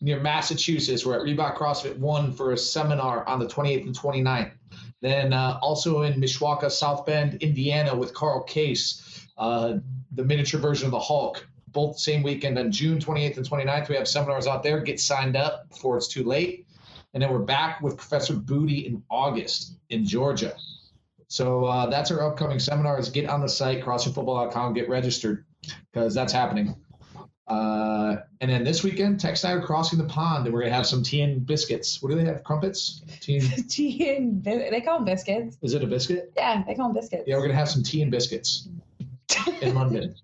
near 0.00 0.20
Massachusetts, 0.20 1.04
we're 1.04 1.16
at 1.16 1.22
Reebok 1.22 1.56
CrossFit 1.56 1.98
One 1.98 2.32
for 2.32 2.52
a 2.52 2.56
seminar 2.56 3.26
on 3.26 3.38
the 3.38 3.46
28th 3.46 3.86
and 3.86 3.98
29th. 3.98 4.52
Then 5.00 5.32
uh, 5.32 5.58
also 5.60 6.02
in 6.02 6.20
Mishawaka, 6.20 6.70
South 6.70 7.04
Bend, 7.04 7.34
Indiana, 7.42 7.94
with 7.94 8.14
Carl 8.14 8.42
Case, 8.44 9.26
uh, 9.36 9.74
the 10.12 10.24
miniature 10.24 10.60
version 10.60 10.86
of 10.86 10.92
the 10.92 11.00
Hulk. 11.00 11.46
Both 11.74 11.98
same 11.98 12.22
weekend 12.22 12.58
on 12.58 12.72
June 12.72 12.98
28th 12.98 13.36
and 13.36 13.48
29th. 13.48 13.88
We 13.90 13.96
have 13.96 14.08
seminars 14.08 14.46
out 14.46 14.62
there. 14.62 14.80
Get 14.80 14.98
signed 14.98 15.36
up 15.36 15.68
before 15.68 15.98
it's 15.98 16.08
too 16.08 16.24
late. 16.24 16.66
And 17.12 17.22
then 17.22 17.30
we're 17.30 17.40
back 17.40 17.82
with 17.82 17.96
Professor 17.96 18.34
Booty 18.34 18.86
in 18.86 19.02
August 19.10 19.74
in 19.90 20.06
Georgia. 20.06 20.54
So 21.28 21.64
uh, 21.64 21.86
that's 21.86 22.10
our 22.10 22.22
upcoming 22.26 22.58
seminars. 22.60 23.10
Get 23.10 23.28
on 23.28 23.40
the 23.40 23.48
site, 23.48 23.82
crossfitfootball.com, 23.84 24.72
get 24.72 24.88
registered 24.88 25.44
because 25.92 26.14
that's 26.14 26.32
happening. 26.32 26.76
Uh, 27.46 28.16
and 28.40 28.50
then 28.50 28.64
this 28.64 28.82
weekend, 28.82 29.20
Tex 29.20 29.44
and 29.44 29.52
I 29.52 29.56
are 29.56 29.66
crossing 29.66 29.98
the 29.98 30.06
pond, 30.06 30.46
and 30.46 30.54
we're 30.54 30.62
gonna 30.62 30.72
have 30.74 30.86
some 30.86 31.02
tea 31.02 31.20
and 31.20 31.44
biscuits. 31.44 32.02
What 32.02 32.10
do 32.10 32.14
they 32.16 32.24
have? 32.24 32.42
Crumpets? 32.42 33.02
Tea? 33.20 33.38
And, 33.38 33.68
tea 33.70 34.16
and 34.16 34.42
bi- 34.42 34.68
they 34.70 34.80
call 34.80 34.96
them 34.98 35.04
biscuits. 35.04 35.58
is 35.60 35.74
it 35.74 35.82
a 35.82 35.86
biscuit? 35.86 36.32
Yeah, 36.36 36.62
they 36.66 36.74
call 36.74 36.86
them 36.88 36.94
biscuits. 36.94 37.24
Yeah, 37.26 37.36
we're 37.36 37.42
gonna 37.42 37.54
have 37.58 37.68
some 37.68 37.82
tea 37.82 38.00
and 38.00 38.10
biscuits 38.10 38.68
in 39.60 39.74
London. 39.74 40.14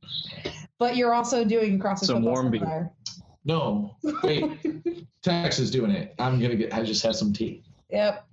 But 0.80 0.96
you're 0.96 1.12
also 1.14 1.44
doing 1.44 1.78
CrossFit 1.78 2.06
Some 2.06 2.22
warm 2.22 2.50
beer. 2.50 2.60
seminar. 2.60 2.92
No, 3.44 3.94
wait. 4.24 5.06
Tex 5.22 5.58
is 5.60 5.70
doing 5.70 5.90
it. 5.90 6.14
I'm 6.18 6.40
gonna 6.40 6.56
get. 6.56 6.74
I 6.74 6.82
just 6.82 7.02
had 7.04 7.14
some 7.14 7.32
tea. 7.32 7.62
Yep. 7.90 8.26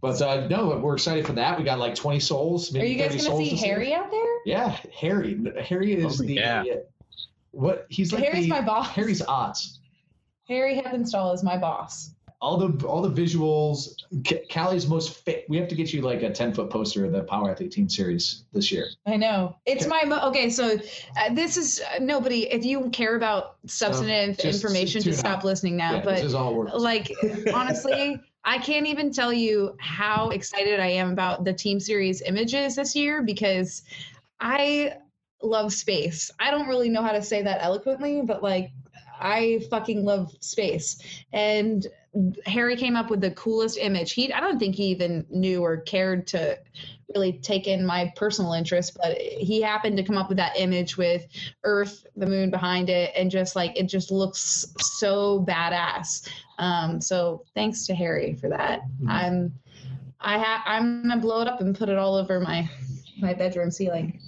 But 0.00 0.22
uh, 0.22 0.46
no, 0.46 0.78
we're 0.78 0.94
excited 0.94 1.26
for 1.26 1.32
that. 1.32 1.58
We 1.58 1.64
got 1.64 1.80
like 1.80 1.96
20 1.96 2.20
souls. 2.20 2.70
Are 2.70 2.78
Maybe 2.78 2.90
you 2.90 2.96
guys 2.98 3.10
30 3.10 3.18
going 3.18 3.18
to 3.18 3.24
souls 3.24 3.44
see 3.44 3.50
this 3.56 3.64
year. 3.64 3.74
Harry 3.74 3.94
out 3.94 4.10
there? 4.12 4.36
Yeah, 4.46 4.78
Harry. 4.94 5.40
Harry 5.60 5.94
is 5.94 6.20
Oh, 6.20 6.24
the 6.24 6.34
yeah. 6.34 6.62
what? 7.50 7.86
He's 7.88 8.12
like 8.12 8.22
Harry's 8.22 8.44
the, 8.44 8.50
my 8.50 8.60
boss. 8.60 8.88
Harry's 8.90 9.22
odds. 9.22 9.80
Harry 10.46 10.80
Heppenstall 10.80 11.34
is 11.34 11.42
my 11.42 11.56
boss. 11.58 12.14
All 12.40 12.56
the 12.56 12.86
all 12.86 13.02
the 13.02 13.10
visuals. 13.10 13.94
Ca- 14.26 14.44
Callie's 14.50 14.86
most 14.86 15.14
fit. 15.24 15.44
We 15.48 15.56
have 15.56 15.68
to 15.68 15.74
get 15.74 15.92
you 15.92 16.02
like 16.02 16.22
a 16.22 16.30
ten 16.30 16.52
foot 16.54 16.70
poster 16.70 17.04
of 17.04 17.12
the 17.12 17.22
Power 17.24 17.50
Athlete 17.50 17.72
Team 17.72 17.88
Series 17.88 18.44
this 18.52 18.70
year. 18.70 18.88
I 19.06 19.16
know. 19.16 19.56
It's 19.66 19.86
Okay. 19.86 19.90
my 19.90 20.04
mo- 20.04 20.28
okay. 20.28 20.48
So 20.48 20.76
uh, 21.20 21.34
this 21.34 21.56
is 21.56 21.80
uh, 21.80 21.98
nobody. 22.00 22.46
If 22.50 22.64
you 22.64 22.90
care 22.90 23.16
about 23.16 23.56
substantive 23.66 24.38
information, 24.44 25.02
just 25.02 25.18
stop 25.20 25.42
listening 25.44 25.76
now. 25.76 25.96
yeah, 25.96 26.04
but 26.04 26.14
this 26.16 26.24
is 26.24 26.34
all 26.34 26.64
like 26.78 27.16
honestly 27.54 28.20
i 28.44 28.56
can't 28.58 28.86
even 28.86 29.10
tell 29.12 29.32
you 29.32 29.74
how 29.80 30.28
excited 30.30 30.78
i 30.78 30.86
am 30.86 31.10
about 31.10 31.44
the 31.44 31.52
team 31.52 31.80
series 31.80 32.22
images 32.22 32.76
this 32.76 32.94
year 32.94 33.20
because 33.22 33.82
i 34.40 34.92
love 35.42 35.72
space 35.72 36.30
i 36.38 36.50
don't 36.50 36.68
really 36.68 36.88
know 36.88 37.02
how 37.02 37.12
to 37.12 37.22
say 37.22 37.42
that 37.42 37.58
eloquently 37.62 38.22
but 38.22 38.42
like 38.42 38.70
i 39.20 39.60
fucking 39.70 40.04
love 40.04 40.32
space 40.40 41.02
and 41.32 41.88
harry 42.46 42.74
came 42.76 42.96
up 42.96 43.10
with 43.10 43.20
the 43.20 43.30
coolest 43.32 43.78
image 43.78 44.12
he 44.12 44.32
i 44.32 44.40
don't 44.40 44.58
think 44.58 44.74
he 44.74 44.84
even 44.84 45.24
knew 45.30 45.62
or 45.62 45.76
cared 45.76 46.26
to 46.26 46.58
really 47.14 47.32
take 47.32 47.66
in 47.66 47.84
my 47.86 48.12
personal 48.16 48.52
interest 48.52 48.96
but 49.00 49.16
he 49.18 49.60
happened 49.62 49.96
to 49.96 50.02
come 50.02 50.16
up 50.16 50.28
with 50.28 50.36
that 50.38 50.58
image 50.58 50.96
with 50.96 51.26
earth 51.64 52.06
the 52.16 52.26
moon 52.26 52.50
behind 52.50 52.90
it 52.90 53.12
and 53.16 53.30
just 53.30 53.54
like 53.56 53.78
it 53.78 53.84
just 53.84 54.10
looks 54.10 54.66
so 54.78 55.44
badass 55.48 56.28
um, 56.58 57.00
so 57.00 57.44
thanks 57.54 57.86
to 57.86 57.94
Harry 57.94 58.34
for 58.34 58.48
that. 58.48 58.82
Mhm. 59.00 59.08
I'm 59.08 59.54
I 60.20 60.38
ha- 60.38 60.64
I'm 60.66 61.02
gonna 61.02 61.20
blow 61.20 61.40
it 61.40 61.48
up 61.48 61.60
and 61.60 61.76
put 61.76 61.88
it 61.88 61.96
all 61.96 62.16
over 62.16 62.40
my 62.40 62.68
my 63.20 63.34
bedroom 63.34 63.70
ceiling. 63.70 64.20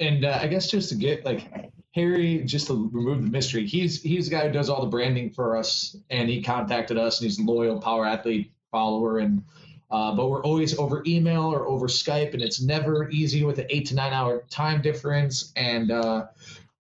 And 0.00 0.24
uh, 0.24 0.38
I 0.40 0.48
guess 0.48 0.70
just 0.70 0.88
to 0.90 0.94
get 0.96 1.24
like 1.24 1.61
Harry, 1.94 2.42
just 2.44 2.68
to 2.68 2.88
remove 2.92 3.22
the 3.22 3.30
mystery, 3.30 3.66
he's 3.66 4.02
he's 4.02 4.28
the 4.28 4.34
guy 4.34 4.46
who 4.46 4.52
does 4.52 4.70
all 4.70 4.80
the 4.80 4.88
branding 4.88 5.30
for 5.30 5.56
us, 5.56 5.96
and 6.10 6.28
he 6.28 6.42
contacted 6.42 6.96
us, 6.96 7.20
and 7.20 7.30
he's 7.30 7.38
a 7.38 7.42
loyal 7.42 7.80
power 7.80 8.06
athlete 8.06 8.50
follower, 8.70 9.18
and 9.18 9.44
uh, 9.90 10.14
but 10.14 10.30
we're 10.30 10.42
always 10.42 10.78
over 10.78 11.02
email 11.06 11.42
or 11.42 11.66
over 11.66 11.86
Skype, 11.86 12.32
and 12.32 12.42
it's 12.42 12.62
never 12.62 13.10
easy 13.10 13.44
with 13.44 13.58
an 13.58 13.66
eight 13.68 13.86
to 13.88 13.94
nine 13.94 14.14
hour 14.14 14.42
time 14.48 14.80
difference. 14.80 15.52
And 15.54 15.90
uh, 15.90 16.28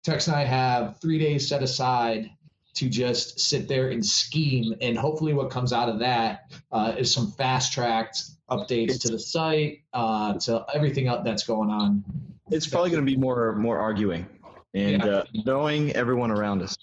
Tex 0.03 0.27
and 0.27 0.35
I 0.35 0.45
have 0.45 0.97
three 1.01 1.19
days 1.19 1.45
set 1.45 1.61
aside 1.61 2.31
to 2.75 2.87
just 2.87 3.37
sit 3.37 3.67
there 3.67 3.89
and 3.89 4.05
scheme, 4.05 4.73
and 4.79 4.97
hopefully, 4.97 5.33
what 5.33 5.49
comes 5.49 5.73
out 5.73 5.89
of 5.89 5.99
that 5.99 6.53
uh, 6.71 6.95
is 6.97 7.13
some 7.13 7.31
fast 7.33 7.73
tracked 7.73 8.23
updates 8.49 9.01
to 9.01 9.09
the 9.09 9.19
site, 9.19 9.81
uh, 9.93 10.35
to 10.35 10.65
everything 10.73 11.05
that's 11.25 11.43
going 11.43 11.69
on. 11.69 12.01
It's 12.49 12.67
probably 12.67 12.91
going 12.91 13.05
to 13.05 13.11
be 13.11 13.17
more 13.17 13.53
more 13.55 13.77
arguing 13.77 14.25
and 14.73 15.03
Yeah. 15.03 15.09
uh, 15.11 15.23
knowing 15.45 15.91
everyone 15.93 16.31
around 16.31 16.61
us. 16.61 16.77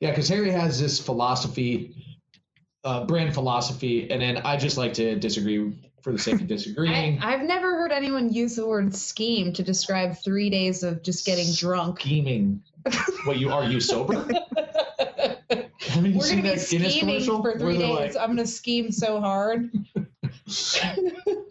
Yeah, 0.00 0.10
because 0.10 0.28
Harry 0.28 0.50
has 0.50 0.80
this 0.80 0.98
philosophy, 1.00 1.94
uh, 2.84 3.04
brand 3.04 3.34
philosophy, 3.34 4.10
and 4.10 4.20
then 4.20 4.38
I 4.38 4.56
just 4.56 4.76
like 4.76 4.92
to 4.94 5.16
disagree 5.16 5.72
for 6.02 6.12
the 6.12 6.18
sake 6.18 6.40
of 6.40 6.46
disagreeing. 6.46 7.18
I've 7.20 7.42
never 7.42 7.76
heard 7.76 7.92
anyone 7.92 8.32
use 8.32 8.56
the 8.56 8.66
word 8.66 8.94
scheme 8.94 9.52
to 9.52 9.62
describe 9.62 10.16
three 10.18 10.48
days 10.50 10.82
of 10.82 11.02
just 11.02 11.26
getting 11.26 11.52
drunk. 11.54 12.00
Scheming. 12.00 12.62
What 13.26 13.38
you 13.38 13.50
are 13.50 13.64
you 13.64 13.80
sober? 13.80 14.14
Haven't 15.80 16.12
you 16.12 16.18
We're 16.18 16.24
seen 16.24 16.36
gonna 16.42 16.54
be 16.54 16.60
Guinness 16.60 16.66
scheming 16.94 16.98
commercial? 17.00 17.42
for 17.42 17.58
three 17.58 17.76
days. 17.78 18.14
like, 18.14 18.22
I'm 18.22 18.30
gonna 18.30 18.46
scheme 18.46 18.90
so 18.90 19.20
hard. 19.20 19.70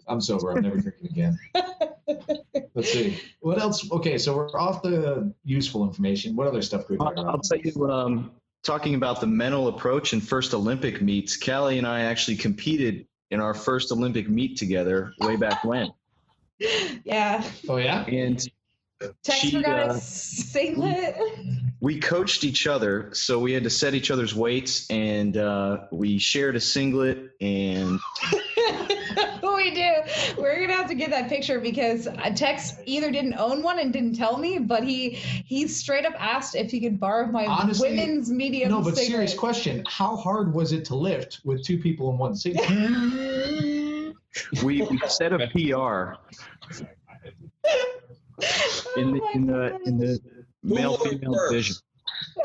I'm 0.08 0.20
sober. 0.20 0.50
I'm 0.52 0.62
never 0.62 0.78
drinking 0.80 1.06
again. 1.10 1.38
Let's 2.74 2.92
see. 2.92 3.20
What 3.40 3.58
else? 3.58 3.90
Okay, 3.90 4.16
so 4.18 4.36
we're 4.36 4.48
off 4.50 4.82
the 4.82 5.32
useful 5.44 5.84
information. 5.84 6.36
What 6.36 6.46
other 6.46 6.62
stuff 6.62 6.86
could 6.86 6.98
we 6.98 7.04
talk 7.04 7.14
I'll, 7.16 7.30
I'll 7.30 7.38
tell 7.38 7.58
you, 7.58 7.90
um, 7.90 8.30
talking 8.62 8.94
about 8.94 9.20
the 9.20 9.26
mental 9.26 9.68
approach 9.68 10.12
in 10.12 10.20
first 10.20 10.54
Olympic 10.54 11.02
meets, 11.02 11.36
Callie 11.36 11.78
and 11.78 11.86
I 11.86 12.02
actually 12.02 12.36
competed 12.36 13.06
in 13.30 13.40
our 13.40 13.54
first 13.54 13.90
Olympic 13.92 14.28
meet 14.28 14.56
together 14.56 15.12
way 15.20 15.36
back 15.36 15.64
when. 15.64 15.92
Yeah. 17.04 17.42
Oh 17.70 17.78
yeah. 17.78 18.04
And 18.04 18.46
Tex 19.22 19.38
She, 19.38 19.52
forgot 19.52 19.90
uh, 19.90 19.94
a 19.94 20.00
singlet. 20.00 21.16
we 21.80 21.98
coached 21.98 22.44
each 22.44 22.66
other, 22.66 23.10
so 23.14 23.38
we 23.38 23.52
had 23.52 23.64
to 23.64 23.70
set 23.70 23.94
each 23.94 24.10
other's 24.10 24.34
weights, 24.34 24.88
and 24.90 25.36
uh, 25.36 25.84
we 25.90 26.18
shared 26.18 26.56
a 26.56 26.60
singlet. 26.60 27.30
And 27.40 27.98
we 29.42 29.70
do. 29.70 29.90
We're 30.36 30.60
gonna 30.60 30.74
have 30.74 30.88
to 30.88 30.94
get 30.94 31.10
that 31.10 31.30
picture 31.30 31.60
because 31.60 32.06
uh, 32.06 32.30
Tex 32.34 32.74
either 32.84 33.10
didn't 33.10 33.34
own 33.34 33.62
one 33.62 33.78
and 33.78 33.92
didn't 33.92 34.16
tell 34.16 34.36
me, 34.36 34.58
but 34.58 34.84
he 34.84 35.10
he 35.10 35.66
straight 35.66 36.04
up 36.04 36.14
asked 36.18 36.54
if 36.54 36.70
he 36.70 36.80
could 36.80 37.00
borrow 37.00 37.26
my 37.26 37.46
Honestly, 37.46 37.90
women's 37.90 38.30
medium. 38.30 38.70
No, 38.70 38.82
but 38.82 38.96
singlet. 38.96 39.06
serious 39.06 39.34
question: 39.34 39.82
How 39.88 40.16
hard 40.16 40.52
was 40.52 40.72
it 40.72 40.84
to 40.86 40.94
lift 40.94 41.40
with 41.44 41.64
two 41.64 41.78
people 41.78 42.10
in 42.10 42.18
one 42.18 42.36
seat? 42.36 42.60
we, 44.62 44.82
we 44.82 45.00
set 45.08 45.32
a 45.32 45.48
PR 45.48 46.16
Oh 48.96 49.00
in 49.00 49.12
the 49.12 49.22
in 49.34 49.46
the 49.46 49.80
in 49.86 49.98
the 49.98 50.20
male 50.62 50.96
female 50.96 51.34
division. 51.48 51.76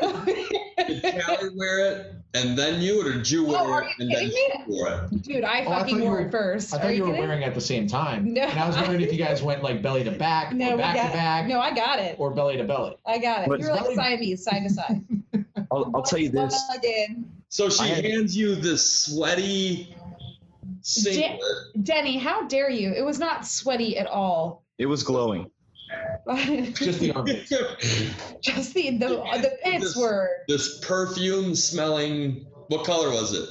Did 0.00 1.22
Callie 1.24 1.50
wear 1.56 1.90
it 1.90 2.14
and 2.34 2.56
then 2.56 2.80
you, 2.80 3.00
or 3.06 3.12
did 3.14 3.28
you 3.30 3.46
oh, 3.46 3.50
wear 3.50 3.60
Oh, 3.60 3.72
are 3.72 3.82
it 3.82 3.88
you 3.88 3.94
and 4.00 4.10
then 4.14 4.30
kidding 4.30 4.64
she 4.66 4.70
wore 4.72 5.08
it? 5.12 5.22
Dude, 5.22 5.44
I 5.44 5.64
Oh, 5.64 5.72
I 5.72 5.78
fucking 5.80 5.94
thought 5.96 6.02
you 6.02 6.02
wore 6.04 6.12
were- 6.20 6.26
it 6.26 6.30
first. 6.30 6.72
I 6.72 6.76
Are 6.76 6.80
thought 6.80 6.88
you 6.90 6.96
you 6.96 7.02
were 7.04 7.08
kidding? 7.10 7.28
wearing 7.28 7.42
it 7.42 7.46
at 7.46 7.54
the 7.54 7.60
same 7.60 7.86
time. 7.86 8.32
No. 8.32 8.42
And 8.42 8.58
I 8.60 8.66
was 8.66 8.76
wondering 8.76 9.00
if 9.00 9.12
you 9.12 9.18
guys 9.18 9.42
went 9.42 9.62
like 9.62 9.82
belly 9.82 10.04
to 10.04 10.12
back, 10.12 10.52
No, 10.52 10.72
or 10.72 10.76
we 10.76 10.82
back 10.82 10.94
got 10.94 11.06
to 11.08 11.12
back, 11.14 11.46
No, 11.48 11.60
I 11.60 11.74
got 11.74 11.98
it. 11.98 12.16
or 12.18 12.30
belly 12.30 12.56
to 12.58 12.64
belly. 12.64 12.96
I 13.06 13.18
got 13.18 13.42
it. 13.42 13.48
But 13.48 13.60
You're 13.60 13.72
like 13.72 13.82
belly- 13.82 13.96
Siamese, 13.96 14.44
side 14.44 14.62
to 14.62 14.70
side. 14.70 15.04
I'll, 15.72 15.90
I'll 15.94 16.02
tell 16.02 16.18
you 16.20 16.28
this. 16.30 16.54
I 16.70 16.76
uh, 16.76 16.78
did. 16.80 17.24
So 17.48 17.68
she 17.68 17.82
I 17.84 17.86
had- 17.88 18.04
hands 18.04 18.36
you 18.36 18.54
this 18.54 18.88
sweaty 18.88 19.94
singlet. 20.82 21.40
Denny, 21.82 22.18
how 22.18 22.46
dare 22.46 22.70
you? 22.70 22.92
It 22.92 23.04
was 23.04 23.18
not 23.18 23.46
sweaty 23.46 23.98
at 23.98 24.06
all. 24.06 24.62
It 24.78 24.86
was 24.86 25.02
glowing. 25.02 25.50
Just 26.74 27.00
the 27.00 27.12
armpits. 27.12 27.52
Just 28.40 28.74
the 28.74 28.98
the, 28.98 29.08
the 29.08 29.58
pits 29.62 29.84
This- 29.84 29.96
were 29.96 30.28
this 30.48 30.80
perfume 30.80 31.54
smelling. 31.54 32.46
What 32.68 32.84
color 32.84 33.10
was 33.10 33.32
it? 33.32 33.48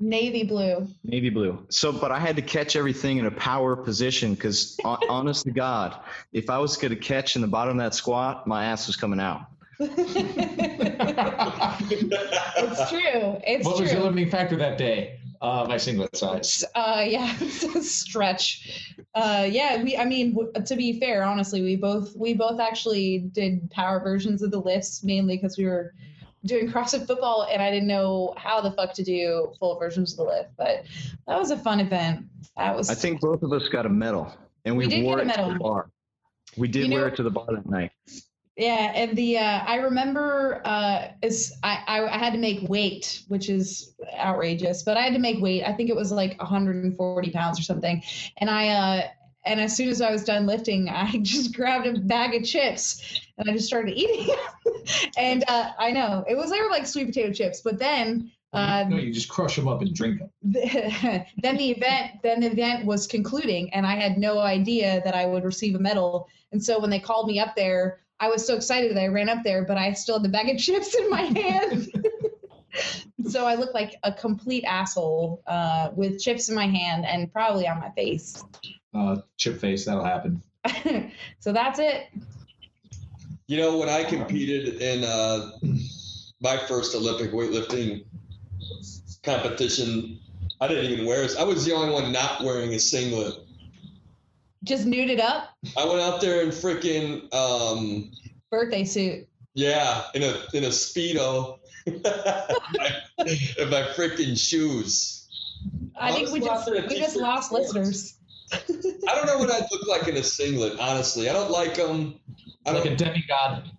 navy 0.00 0.44
blue. 0.44 0.88
Navy 1.04 1.30
blue. 1.30 1.64
So, 1.68 1.92
but 1.92 2.10
I 2.12 2.18
had 2.18 2.36
to 2.36 2.42
catch 2.42 2.76
everything 2.76 3.18
in 3.18 3.26
a 3.26 3.30
power 3.30 3.76
position 3.76 4.34
because, 4.34 4.76
honest 5.08 5.44
to 5.44 5.50
God, 5.50 5.98
if 6.32 6.50
I 6.50 6.58
was 6.58 6.76
going 6.76 6.90
to 6.90 7.00
catch 7.00 7.36
in 7.36 7.42
the 7.42 7.48
bottom 7.48 7.78
of 7.78 7.84
that 7.84 7.94
squat, 7.94 8.46
my 8.46 8.66
ass 8.66 8.86
was 8.86 8.96
coming 8.96 9.20
out. 9.20 9.46
It's 11.86 12.90
true. 12.90 13.40
It's 13.46 13.66
what 13.66 13.80
was 13.80 13.92
your 13.92 14.02
limiting 14.02 14.30
factor 14.30 14.56
that 14.56 14.78
day? 14.78 15.20
Uh, 15.40 15.66
my 15.68 15.76
singlet 15.76 16.16
size. 16.16 16.64
Uh, 16.74 17.04
yeah, 17.08 17.34
stretch. 17.80 18.94
Uh, 19.14 19.46
yeah, 19.50 19.82
we. 19.82 19.96
I 19.96 20.04
mean, 20.04 20.32
w- 20.34 20.52
to 20.64 20.76
be 20.76 20.98
fair, 21.00 21.22
honestly, 21.24 21.62
we 21.62 21.76
both 21.76 22.16
we 22.16 22.34
both 22.34 22.60
actually 22.60 23.18
did 23.32 23.70
power 23.70 24.00
versions 24.00 24.42
of 24.42 24.50
the 24.50 24.60
lifts 24.60 25.02
mainly 25.04 25.36
because 25.36 25.56
we 25.58 25.66
were 25.66 25.94
doing 26.46 26.68
CrossFit 26.72 27.06
football, 27.06 27.46
and 27.50 27.62
I 27.62 27.70
didn't 27.70 27.88
know 27.88 28.34
how 28.36 28.60
the 28.60 28.72
fuck 28.72 28.94
to 28.94 29.04
do 29.04 29.52
full 29.58 29.78
versions 29.78 30.12
of 30.12 30.18
the 30.18 30.24
lift. 30.24 30.50
But 30.56 30.84
that 31.26 31.38
was 31.38 31.50
a 31.50 31.56
fun 31.58 31.80
event. 31.80 32.26
That 32.56 32.76
was. 32.76 32.88
I 32.90 32.94
think 32.94 33.20
both 33.20 33.42
of 33.42 33.52
us 33.52 33.68
got 33.68 33.86
a 33.86 33.90
medal, 33.90 34.32
and 34.64 34.76
we, 34.76 34.86
We 34.86 34.90
did 34.96 35.04
wore 35.04 35.16
get 35.16 35.26
a 35.26 35.30
it 35.30 35.32
to 35.34 35.38
medal. 35.40 35.52
the 35.54 35.58
bar. 35.58 35.90
We 36.56 36.68
did 36.68 36.84
You 36.84 36.88
know- 36.88 36.96
wear 36.96 37.08
it 37.08 37.16
to 37.16 37.22
the 37.22 37.30
bar 37.30 37.46
that 37.50 37.68
night. 37.68 37.90
Yeah, 38.56 38.92
and 38.94 39.16
the 39.16 39.38
uh, 39.38 39.60
I 39.66 39.76
remember 39.76 40.62
uh, 40.64 41.08
is 41.22 41.52
I, 41.64 41.82
I 41.88 42.04
I 42.06 42.18
had 42.18 42.32
to 42.34 42.38
make 42.38 42.68
weight, 42.68 43.22
which 43.26 43.48
is 43.48 43.94
outrageous, 44.16 44.84
but 44.84 44.96
I 44.96 45.02
had 45.02 45.12
to 45.14 45.18
make 45.18 45.42
weight. 45.42 45.64
I 45.64 45.72
think 45.72 45.90
it 45.90 45.96
was 45.96 46.12
like 46.12 46.38
140 46.38 47.30
pounds 47.32 47.58
or 47.58 47.62
something, 47.62 48.00
and 48.36 48.48
I 48.48 48.68
uh, 48.68 49.08
and 49.44 49.60
as 49.60 49.76
soon 49.76 49.88
as 49.88 50.00
I 50.00 50.12
was 50.12 50.22
done 50.22 50.46
lifting, 50.46 50.88
I 50.94 51.18
just 51.22 51.54
grabbed 51.54 51.86
a 51.86 51.98
bag 51.98 52.34
of 52.34 52.44
chips 52.44 53.20
and 53.38 53.50
I 53.50 53.52
just 53.52 53.66
started 53.66 53.96
eating. 53.96 54.34
and 55.16 55.44
uh, 55.48 55.70
I 55.78 55.90
know 55.90 56.24
it 56.28 56.36
was 56.36 56.50
they 56.50 56.60
were 56.60 56.70
like 56.70 56.86
sweet 56.86 57.06
potato 57.06 57.32
chips, 57.32 57.60
but 57.60 57.78
then 57.78 58.30
uh, 58.52 58.84
no, 58.88 58.98
you 58.98 59.12
just 59.12 59.28
crush 59.28 59.56
them 59.56 59.66
up 59.66 59.82
and 59.82 59.92
drink 59.92 60.20
them. 60.20 60.30
the, 60.42 61.24
then 61.42 61.56
the 61.56 61.70
event 61.72 62.12
then 62.22 62.40
the 62.40 62.46
event 62.46 62.86
was 62.86 63.04
concluding 63.04 63.72
and 63.74 63.84
i 63.84 63.96
had 63.96 64.16
no 64.16 64.38
idea 64.38 65.02
that 65.04 65.12
i 65.12 65.26
would 65.26 65.42
receive 65.42 65.74
a 65.74 65.78
medal 65.78 66.28
and 66.52 66.62
so 66.62 66.78
when 66.78 66.88
they 66.88 67.00
called 67.00 67.26
me 67.26 67.40
up 67.40 67.56
there 67.56 68.03
i 68.20 68.28
was 68.28 68.46
so 68.46 68.54
excited 68.54 68.94
that 68.94 69.00
i 69.00 69.06
ran 69.06 69.28
up 69.28 69.42
there 69.44 69.64
but 69.64 69.76
i 69.76 69.92
still 69.92 70.16
had 70.16 70.24
the 70.24 70.28
bag 70.28 70.48
of 70.48 70.58
chips 70.66 70.94
in 70.94 71.10
my 71.10 71.22
hand 71.22 71.88
so 73.28 73.46
i 73.46 73.54
looked 73.54 73.74
like 73.74 73.94
a 74.02 74.12
complete 74.12 74.64
asshole 74.64 75.42
uh, 75.46 75.90
with 75.94 76.20
chips 76.20 76.48
in 76.48 76.54
my 76.54 76.66
hand 76.66 77.04
and 77.06 77.32
probably 77.32 77.66
on 77.68 77.78
my 77.78 77.90
face 77.90 78.42
Uh, 78.94 79.16
chip 79.36 79.58
face, 79.60 79.84
that'll 79.84 80.04
happen. 80.04 80.40
so 81.40 81.52
that's 81.52 81.78
it 81.78 82.06
You 83.46 83.58
know, 83.58 83.76
when 83.76 83.88
I 83.90 84.04
competed 84.04 84.80
in 84.80 85.04
uh, 85.04 85.50
my 86.40 86.56
first 86.56 86.94
Olympic 86.94 87.30
weightlifting 87.32 88.04
competition, 89.22 90.18
I 90.60 90.68
didn't 90.68 90.90
even 90.92 91.04
wear 91.04 91.22
it. 91.24 91.34
I 91.38 91.44
was 91.44 91.64
the 91.64 91.72
only 91.72 91.92
one 91.92 92.10
not 92.12 92.42
wearing 92.42 92.72
a 92.72 92.78
singlet. 92.78 93.34
Just 94.64 94.86
nude 94.86 95.10
it 95.10 95.20
up 95.20 95.50
I 95.76 95.84
went 95.86 96.00
out 96.00 96.20
there 96.20 96.42
in 96.42 96.48
freaking 96.48 97.32
um, 97.34 98.10
birthday 98.50 98.84
suit 98.84 99.28
yeah, 99.56 100.02
in 100.14 100.22
a 100.24 100.34
in 100.52 100.64
a 100.64 100.68
speedo, 100.68 101.58
in 101.86 102.00
my 102.02 103.82
freaking 103.94 104.36
shoes. 104.36 105.28
i 105.98 106.10
think 106.10 106.30
we 106.32 106.40
just 106.40 106.68
we 106.70 106.98
just 106.98 107.16
lost 107.16 107.52
listeners 107.52 108.16
I 108.52 109.14
don't 109.14 109.26
know 109.26 109.38
what 109.38 109.50
I'd 109.50 109.66
look 109.72 109.86
like 109.88 110.06
in 110.06 110.16
a 110.16 110.22
singlet. 110.22 110.78
Honestly, 110.78 111.28
I 111.28 111.32
don't 111.32 111.50
like 111.50 111.74
them. 111.74 112.20
I 112.66 112.72
Like 112.72 112.84
don't 112.84 112.92
a 112.92 112.96
demigod. 112.96 113.70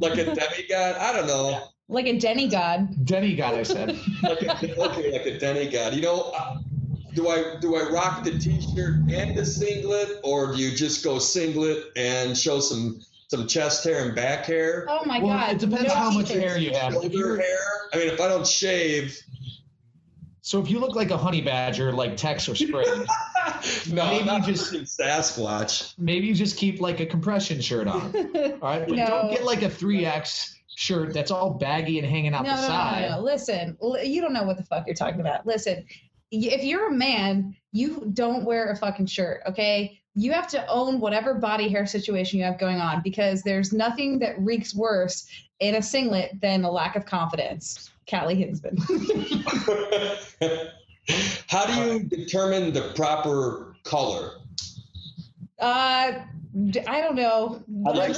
like 0.00 0.18
a 0.18 0.24
demigod. 0.34 0.96
I 0.96 1.12
don't 1.12 1.26
know. 1.26 1.68
like 1.88 2.06
a 2.06 2.18
demigod 2.18 3.04
Demigod, 3.04 3.54
I 3.54 3.62
said. 3.62 3.98
like 4.22 4.42
a, 4.42 4.52
okay, 4.90 5.12
like 5.12 5.26
a 5.26 5.38
demigod. 5.38 5.94
You 5.94 6.02
know, 6.02 6.32
uh, 6.36 6.58
do 7.16 7.28
I 7.28 7.56
do 7.60 7.74
I 7.76 7.88
rock 7.90 8.22
the 8.22 8.38
t-shirt 8.38 8.94
and 9.10 9.36
the 9.36 9.44
singlet, 9.44 10.20
or 10.22 10.54
do 10.54 10.58
you 10.62 10.70
just 10.76 11.02
go 11.04 11.18
singlet 11.18 11.86
and 11.96 12.36
show 12.38 12.60
some 12.60 13.00
some 13.28 13.48
chest 13.48 13.82
hair 13.82 14.04
and 14.06 14.14
back 14.14 14.44
hair? 14.44 14.86
oh 14.88 15.04
my 15.04 15.18
well, 15.18 15.36
god 15.36 15.52
it 15.54 15.58
depends 15.58 15.88
no 15.88 15.94
how 15.94 16.10
much 16.10 16.28
hair 16.30 16.58
you 16.58 16.70
have. 16.74 16.94
If 16.94 17.12
Shoulder 17.12 17.38
hair. 17.38 17.58
I 17.92 17.96
mean, 17.98 18.08
if 18.08 18.20
I 18.20 18.28
don't 18.28 18.46
shave, 18.46 19.18
so 20.42 20.60
if 20.60 20.70
you 20.70 20.78
look 20.78 20.94
like 20.94 21.10
a 21.10 21.16
honey 21.16 21.40
badger, 21.40 21.90
like 21.92 22.16
Tex 22.16 22.48
or 22.48 22.54
Spring, 22.54 22.86
no, 23.90 24.04
Maybe 24.04 24.20
I'm 24.20 24.26
not 24.26 24.44
just- 24.44 24.72
just 24.72 24.98
Sasquatch. 25.00 25.94
maybe 25.98 26.26
you 26.28 26.34
just 26.34 26.56
keep 26.56 26.80
like 26.80 27.00
a 27.00 27.06
compression 27.06 27.60
shirt 27.60 27.88
on. 27.88 28.00
All 28.36 28.58
right, 28.60 28.86
but 28.86 28.96
No. 28.96 29.06
don't 29.06 29.30
get 29.30 29.44
like 29.44 29.62
a 29.62 29.70
three 29.70 30.04
X 30.06 30.52
shirt 30.78 31.14
that's 31.14 31.30
all 31.30 31.54
baggy 31.54 31.98
and 31.98 32.06
hanging 32.06 32.34
out 32.34 32.44
no, 32.44 32.50
the 32.50 32.56
no, 32.56 32.62
no, 32.62 32.68
side. 32.68 33.08
no, 33.10 33.16
no. 33.16 33.22
Listen, 33.22 33.78
you 34.04 34.20
don't 34.20 34.34
know 34.34 34.42
what 34.44 34.58
the 34.58 34.62
fuck 34.62 34.84
you're 34.86 34.94
talking 34.94 35.20
about. 35.20 35.46
Listen, 35.46 35.86
y- 35.88 36.05
if 36.30 36.64
you're 36.64 36.88
a 36.88 36.94
man, 36.94 37.56
you 37.72 38.10
don't 38.12 38.44
wear 38.44 38.70
a 38.70 38.76
fucking 38.76 39.06
shirt, 39.06 39.42
okay? 39.46 40.00
you 40.16 40.32
have 40.32 40.48
to 40.48 40.66
own 40.66 40.98
whatever 40.98 41.34
body 41.34 41.68
hair 41.68 41.86
situation 41.86 42.38
you 42.38 42.44
have 42.44 42.58
going 42.58 42.80
on 42.80 43.02
because 43.02 43.42
there's 43.42 43.72
nothing 43.72 44.18
that 44.18 44.40
reeks 44.40 44.74
worse 44.74 45.26
in 45.60 45.74
a 45.74 45.82
singlet 45.82 46.32
than 46.40 46.64
a 46.64 46.70
lack 46.70 46.96
of 46.96 47.04
confidence. 47.04 47.90
Callie 48.08 48.34
Hinsman. 48.34 48.78
How 51.48 51.66
do 51.66 51.92
you 51.92 52.02
determine 52.04 52.72
the 52.72 52.92
proper 52.94 53.76
color? 53.84 54.32
uh, 55.60 56.12
d- 56.70 56.80
I 56.86 57.00
don't 57.02 57.14
know. 57.14 57.62
I 57.86 57.90
like. 57.90 58.16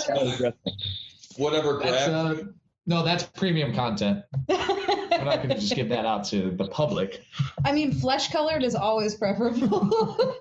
Whatever 1.36 1.80
That's 1.82 2.06
graph. 2.06 2.38
uh, 2.38 2.44
no, 2.88 3.04
that's 3.04 3.22
premium 3.22 3.74
content. 3.74 4.24
We're 4.48 4.56
not 4.56 5.36
going 5.36 5.50
to 5.50 5.56
just 5.56 5.74
give 5.74 5.90
that 5.90 6.06
out 6.06 6.24
to 6.28 6.50
the 6.50 6.66
public. 6.68 7.22
I 7.64 7.72
mean, 7.72 7.92
flesh 7.92 8.32
colored 8.32 8.62
is 8.64 8.74
always 8.74 9.14
preferable. 9.14 10.34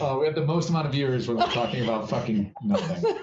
Oh, 0.00 0.18
we 0.18 0.26
have 0.26 0.34
the 0.34 0.44
most 0.44 0.68
amount 0.68 0.86
of 0.86 0.92
viewers 0.92 1.28
when 1.28 1.36
we're 1.36 1.46
talking 1.46 1.84
about 1.84 2.10
fucking 2.10 2.52
nothing. 2.64 3.14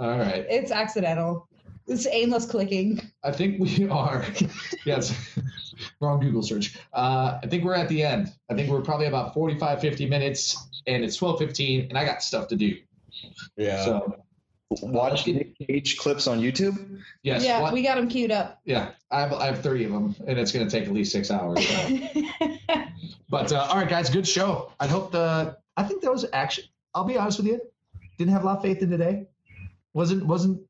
All 0.00 0.18
right. 0.18 0.44
it's 0.50 0.72
accidental. 0.72 1.48
It's 1.86 2.08
aimless 2.10 2.44
clicking. 2.44 3.00
I 3.22 3.30
think 3.30 3.60
we 3.60 3.88
are. 3.88 4.26
yes. 4.84 5.14
Wrong 6.00 6.18
Google 6.18 6.42
search. 6.42 6.76
Uh, 6.92 7.38
I 7.42 7.46
think 7.46 7.62
we're 7.62 7.76
at 7.76 7.88
the 7.88 8.02
end. 8.02 8.32
I 8.50 8.54
think 8.54 8.68
we're 8.68 8.82
probably 8.82 9.06
about 9.06 9.32
45, 9.32 9.80
50 9.80 10.08
minutes, 10.08 10.56
and 10.88 11.04
it's 11.04 11.16
12:15, 11.16 11.88
and 11.88 11.96
I 11.96 12.04
got 12.04 12.22
stuff 12.22 12.48
to 12.48 12.56
do. 12.56 12.76
yeah. 13.56 13.84
So 13.84 14.16
Watch 14.70 15.26
Nick 15.26 15.58
Cage 15.58 15.98
clips 15.98 16.26
on 16.28 16.40
YouTube. 16.40 17.00
yes, 17.22 17.44
yeah, 17.44 17.60
what- 17.60 17.72
we 17.72 17.82
got 17.82 17.96
them 17.96 18.08
queued 18.08 18.30
up. 18.30 18.60
yeah. 18.64 18.90
I 19.10 19.20
have 19.20 19.32
I 19.32 19.46
have 19.46 19.60
30 19.62 19.84
of 19.84 19.92
them, 19.92 20.14
and 20.28 20.38
it's 20.38 20.52
going 20.52 20.64
to 20.68 20.70
take 20.70 20.86
at 20.86 20.94
least 20.94 21.10
six 21.12 21.30
hours. 21.30 21.66
so. 21.66 21.98
But 23.28 23.52
uh, 23.52 23.60
all 23.70 23.76
right, 23.76 23.88
guys, 23.88 24.10
good 24.10 24.26
show. 24.26 24.72
I 24.80 24.88
hope 24.88 25.12
the. 25.12 25.56
I 25.76 25.84
think 25.84 26.02
that 26.02 26.10
was 26.10 26.26
actually. 26.32 26.70
I'll 26.94 27.04
be 27.04 27.16
honest 27.16 27.38
with 27.38 27.46
you. 27.46 27.60
Didn't 28.18 28.32
have 28.32 28.42
a 28.42 28.46
lot 28.46 28.56
of 28.56 28.62
faith 28.62 28.82
in 28.82 28.90
today. 28.90 29.26
Wasn't 29.94 30.26
wasn't 30.26 30.60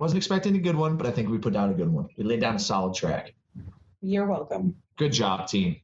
wasn't 0.00 0.16
expecting 0.18 0.56
a 0.56 0.58
good 0.58 0.74
one, 0.74 0.96
but 0.96 1.06
I 1.06 1.12
think 1.12 1.28
we 1.28 1.38
put 1.38 1.52
down 1.52 1.70
a 1.70 1.74
good 1.74 1.88
one. 1.88 2.08
We 2.16 2.24
laid 2.24 2.40
down 2.40 2.56
a 2.56 2.58
solid 2.58 2.94
track. 2.96 3.32
You're 4.02 4.26
welcome. 4.26 4.74
Good 4.96 5.12
job, 5.12 5.46
team. 5.46 5.76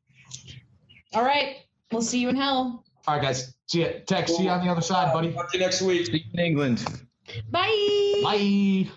All 1.15 1.25
right. 1.25 1.59
We'll 1.93 2.03
see 2.03 2.19
you 2.19 2.29
in 2.29 2.35
hell. 2.37 2.85
All 3.07 3.15
right, 3.17 3.23
guys. 3.23 3.55
See 3.69 3.83
ya. 3.83 3.89
Tex. 4.07 4.37
See 4.37 4.45
you 4.45 4.51
on 4.51 4.65
the 4.67 4.71
other 4.73 4.81
side, 4.83 5.13
buddy. 5.13 5.33
Talk 5.33 5.53
to 5.53 5.59
you 5.59 5.65
next 5.65 5.81
week. 5.83 6.09
In 6.33 6.41
England. 6.41 6.85
Bye. 7.51 8.21
Bye. 8.23 8.91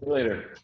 Later. 0.00 0.58